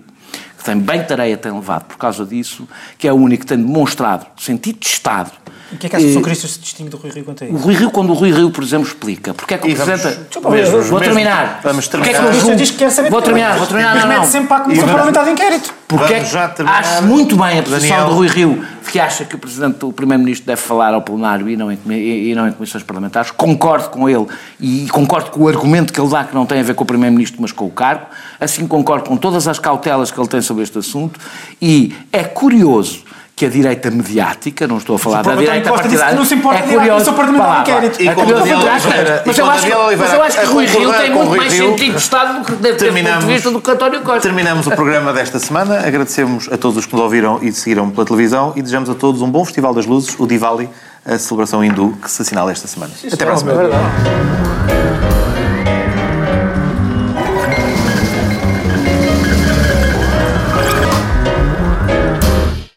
que 0.59 0.65
tem 0.65 0.77
bem 0.79 1.03
tareia 1.03 1.35
tem 1.39 1.51
levado 1.51 1.85
por 1.85 1.97
causa 1.97 2.27
disso, 2.27 2.69
que 2.99 3.09
é 3.09 3.13
o 3.13 3.17
único 3.17 3.41
que 3.45 3.47
tem 3.49 3.57
demonstrado 3.57 4.27
sentido 4.37 4.79
de 4.81 4.87
Estado. 4.87 5.31
O 5.73 5.77
que 5.79 5.87
é 5.87 5.89
que 5.89 5.97
a 5.97 5.99
Associação 5.99 6.21
Eh, 6.21 6.25
Cristo 6.25 6.47
se 6.47 6.61
distingue 6.61 6.91
do 6.91 6.97
Rui 6.97 7.11
Rio 7.11 7.25
quanto 7.25 7.43
a 7.43 7.47
o 7.49 7.51
isso? 7.51 7.57
Rui 7.65 7.75
Rio, 7.75 7.91
quando 7.91 8.11
o 8.11 8.15
Rui 8.15 8.31
Rio, 8.31 8.51
por 8.53 8.63
exemplo, 8.63 8.87
explica 8.87 9.35
porque 9.35 9.55
é 9.55 9.59
que 9.59 9.67
o 9.73 9.75
vamos- 9.77 10.01
Presidente... 10.03 10.39
Vou 10.41 10.53
mesmo- 10.53 11.01
terminar. 11.01 11.61
vamos 11.65 11.89
Porque 11.89 12.11
é 12.11 12.13
que 12.13 12.19
terminar. 12.19 12.41
julgo- 12.41 12.57
diz 12.57 12.71
que 12.71 12.77
quer 12.77 12.91
saber 12.91 13.11
Vou 13.11 13.21
terminar, 13.23 13.57
vou 13.57 13.67
terminar, 13.67 13.95
Mas 13.95 14.03
não, 14.03 14.09
mete 14.09 14.19
não. 14.19 14.25
sempre 14.31 14.49
para 14.49 14.57
a 14.59 14.61
Comissão 14.61 14.87
Parlamentar 14.89 15.25
de 15.25 15.31
Inquérito. 15.33 15.75
Porque 15.89 16.15
é 16.15 16.21
que 16.21 16.31
terminar. 16.55 16.79
acho 16.79 17.03
muito 17.05 17.37
bem 17.37 17.59
a 17.59 17.63
posição 17.65 17.89
Daniel. 17.89 18.07
do 18.09 18.15
Rui 18.15 18.29
Rio, 18.29 18.65
que 18.91 19.01
acha 19.01 19.25
que 19.25 19.35
o 19.35 19.39
Presidente, 19.39 19.85
o 19.85 19.93
Primeiro-Ministro 19.93 20.47
deve 20.47 20.61
falar 20.61 20.95
ao 20.95 21.03
plenário 21.03 21.49
e 21.49 21.57
não, 21.57 21.71
em, 21.71 21.79
e 21.91 22.35
não 22.35 22.49
em 22.49 22.53
comissões 22.53 22.85
parlamentares. 22.85 23.31
Concordo 23.31 23.91
com 23.91 24.09
ele 24.09 24.27
e 24.61 24.87
concordo 24.91 25.31
com 25.31 25.43
o 25.43 25.49
argumento 25.49 25.93
que 25.93 26.01
ele 26.01 26.09
dá, 26.09 26.25
que 26.25 26.35
não 26.35 26.47
tem 26.47 26.61
a 26.61 26.63
ver 26.63 26.75
com 26.75 26.85
o 26.85 26.87
Primeiro-Ministro, 26.87 27.41
mas 27.43 27.53
com 27.53 27.67
o 27.67 27.71
cargo. 27.71 28.07
Assim 28.41 28.67
concordo 28.67 29.09
com 29.09 29.17
todas 29.17 29.49
as 29.49 29.59
cautelas 29.59 30.11
que 30.11 30.19
ele 30.19 30.29
tem 30.29 30.41
sobre 30.41 30.63
este 30.63 30.79
assunto. 30.79 31.19
E 31.61 31.95
é 32.13 32.25
curioso 32.25 33.05
que 33.39 33.45
a 33.45 33.51
direita 33.51 33.91
mediática, 33.91 34.67
não 34.67 34.79
estou 34.79 34.97
a 34.97 34.99
falar 34.99 35.21
da 35.23 35.35
direita 35.35 35.71
partidária, 35.71 36.17
não 36.17 36.25
se 36.25 36.35
importa 36.37 36.59
é 36.59 36.63
curioso, 36.63 37.13
vá. 37.13 37.61
Inquérito. 37.61 38.03
E 38.03 38.09
É 38.09 38.15
curioso, 38.15 38.43
Oliveira- 38.43 39.23
mas 39.27 39.39
eu 39.39 39.51
acho 39.51 39.67
mas 39.99 40.13
eu 40.15 40.23
acho 40.23 40.39
que 40.39 40.43
a 40.47 40.49
Rui 40.49 40.65
Rio 40.65 40.93
tem 40.95 41.11
muito 41.11 41.37
mais 41.37 41.53
sentido 41.53 41.93
de 41.93 41.99
Estado 41.99 42.39
do 42.39 42.45
que 42.47 42.53
deve 42.53 42.79
ter 42.79 42.91
do 42.91 42.95
ponto 43.11 43.19
de 43.21 43.27
vista 43.27 43.51
do 43.51 43.61
que 43.61 43.71
António 43.71 44.01
Costa. 44.01 44.21
Terminamos 44.23 44.67
o 44.67 44.71
programa 44.71 45.13
desta 45.13 45.39
semana. 45.39 45.81
Agradecemos 45.87 46.49
a 46.51 46.57
todos 46.57 46.79
os 46.79 46.87
que 46.87 46.95
nos 46.95 47.03
ouviram 47.03 47.39
e 47.43 47.53
seguiram 47.53 47.91
pela 47.91 48.07
televisão 48.07 48.55
e 48.57 48.63
desejamos 48.63 48.89
a 48.89 48.95
todos 48.95 49.21
um 49.21 49.31
bom 49.31 49.45
Festival 49.45 49.75
das 49.75 49.85
Luzes, 49.85 50.17
o 50.19 50.27
Diwali, 50.27 50.71
a 51.05 51.19
celebração 51.19 51.63
hindu 51.63 51.95
que 52.03 52.11
se 52.11 52.23
assinala 52.23 52.51
esta 52.51 52.67
semana. 52.67 52.93
Até 53.13 53.27
a. 53.27 53.33
É 53.33 53.55
verdade. 53.55 55.26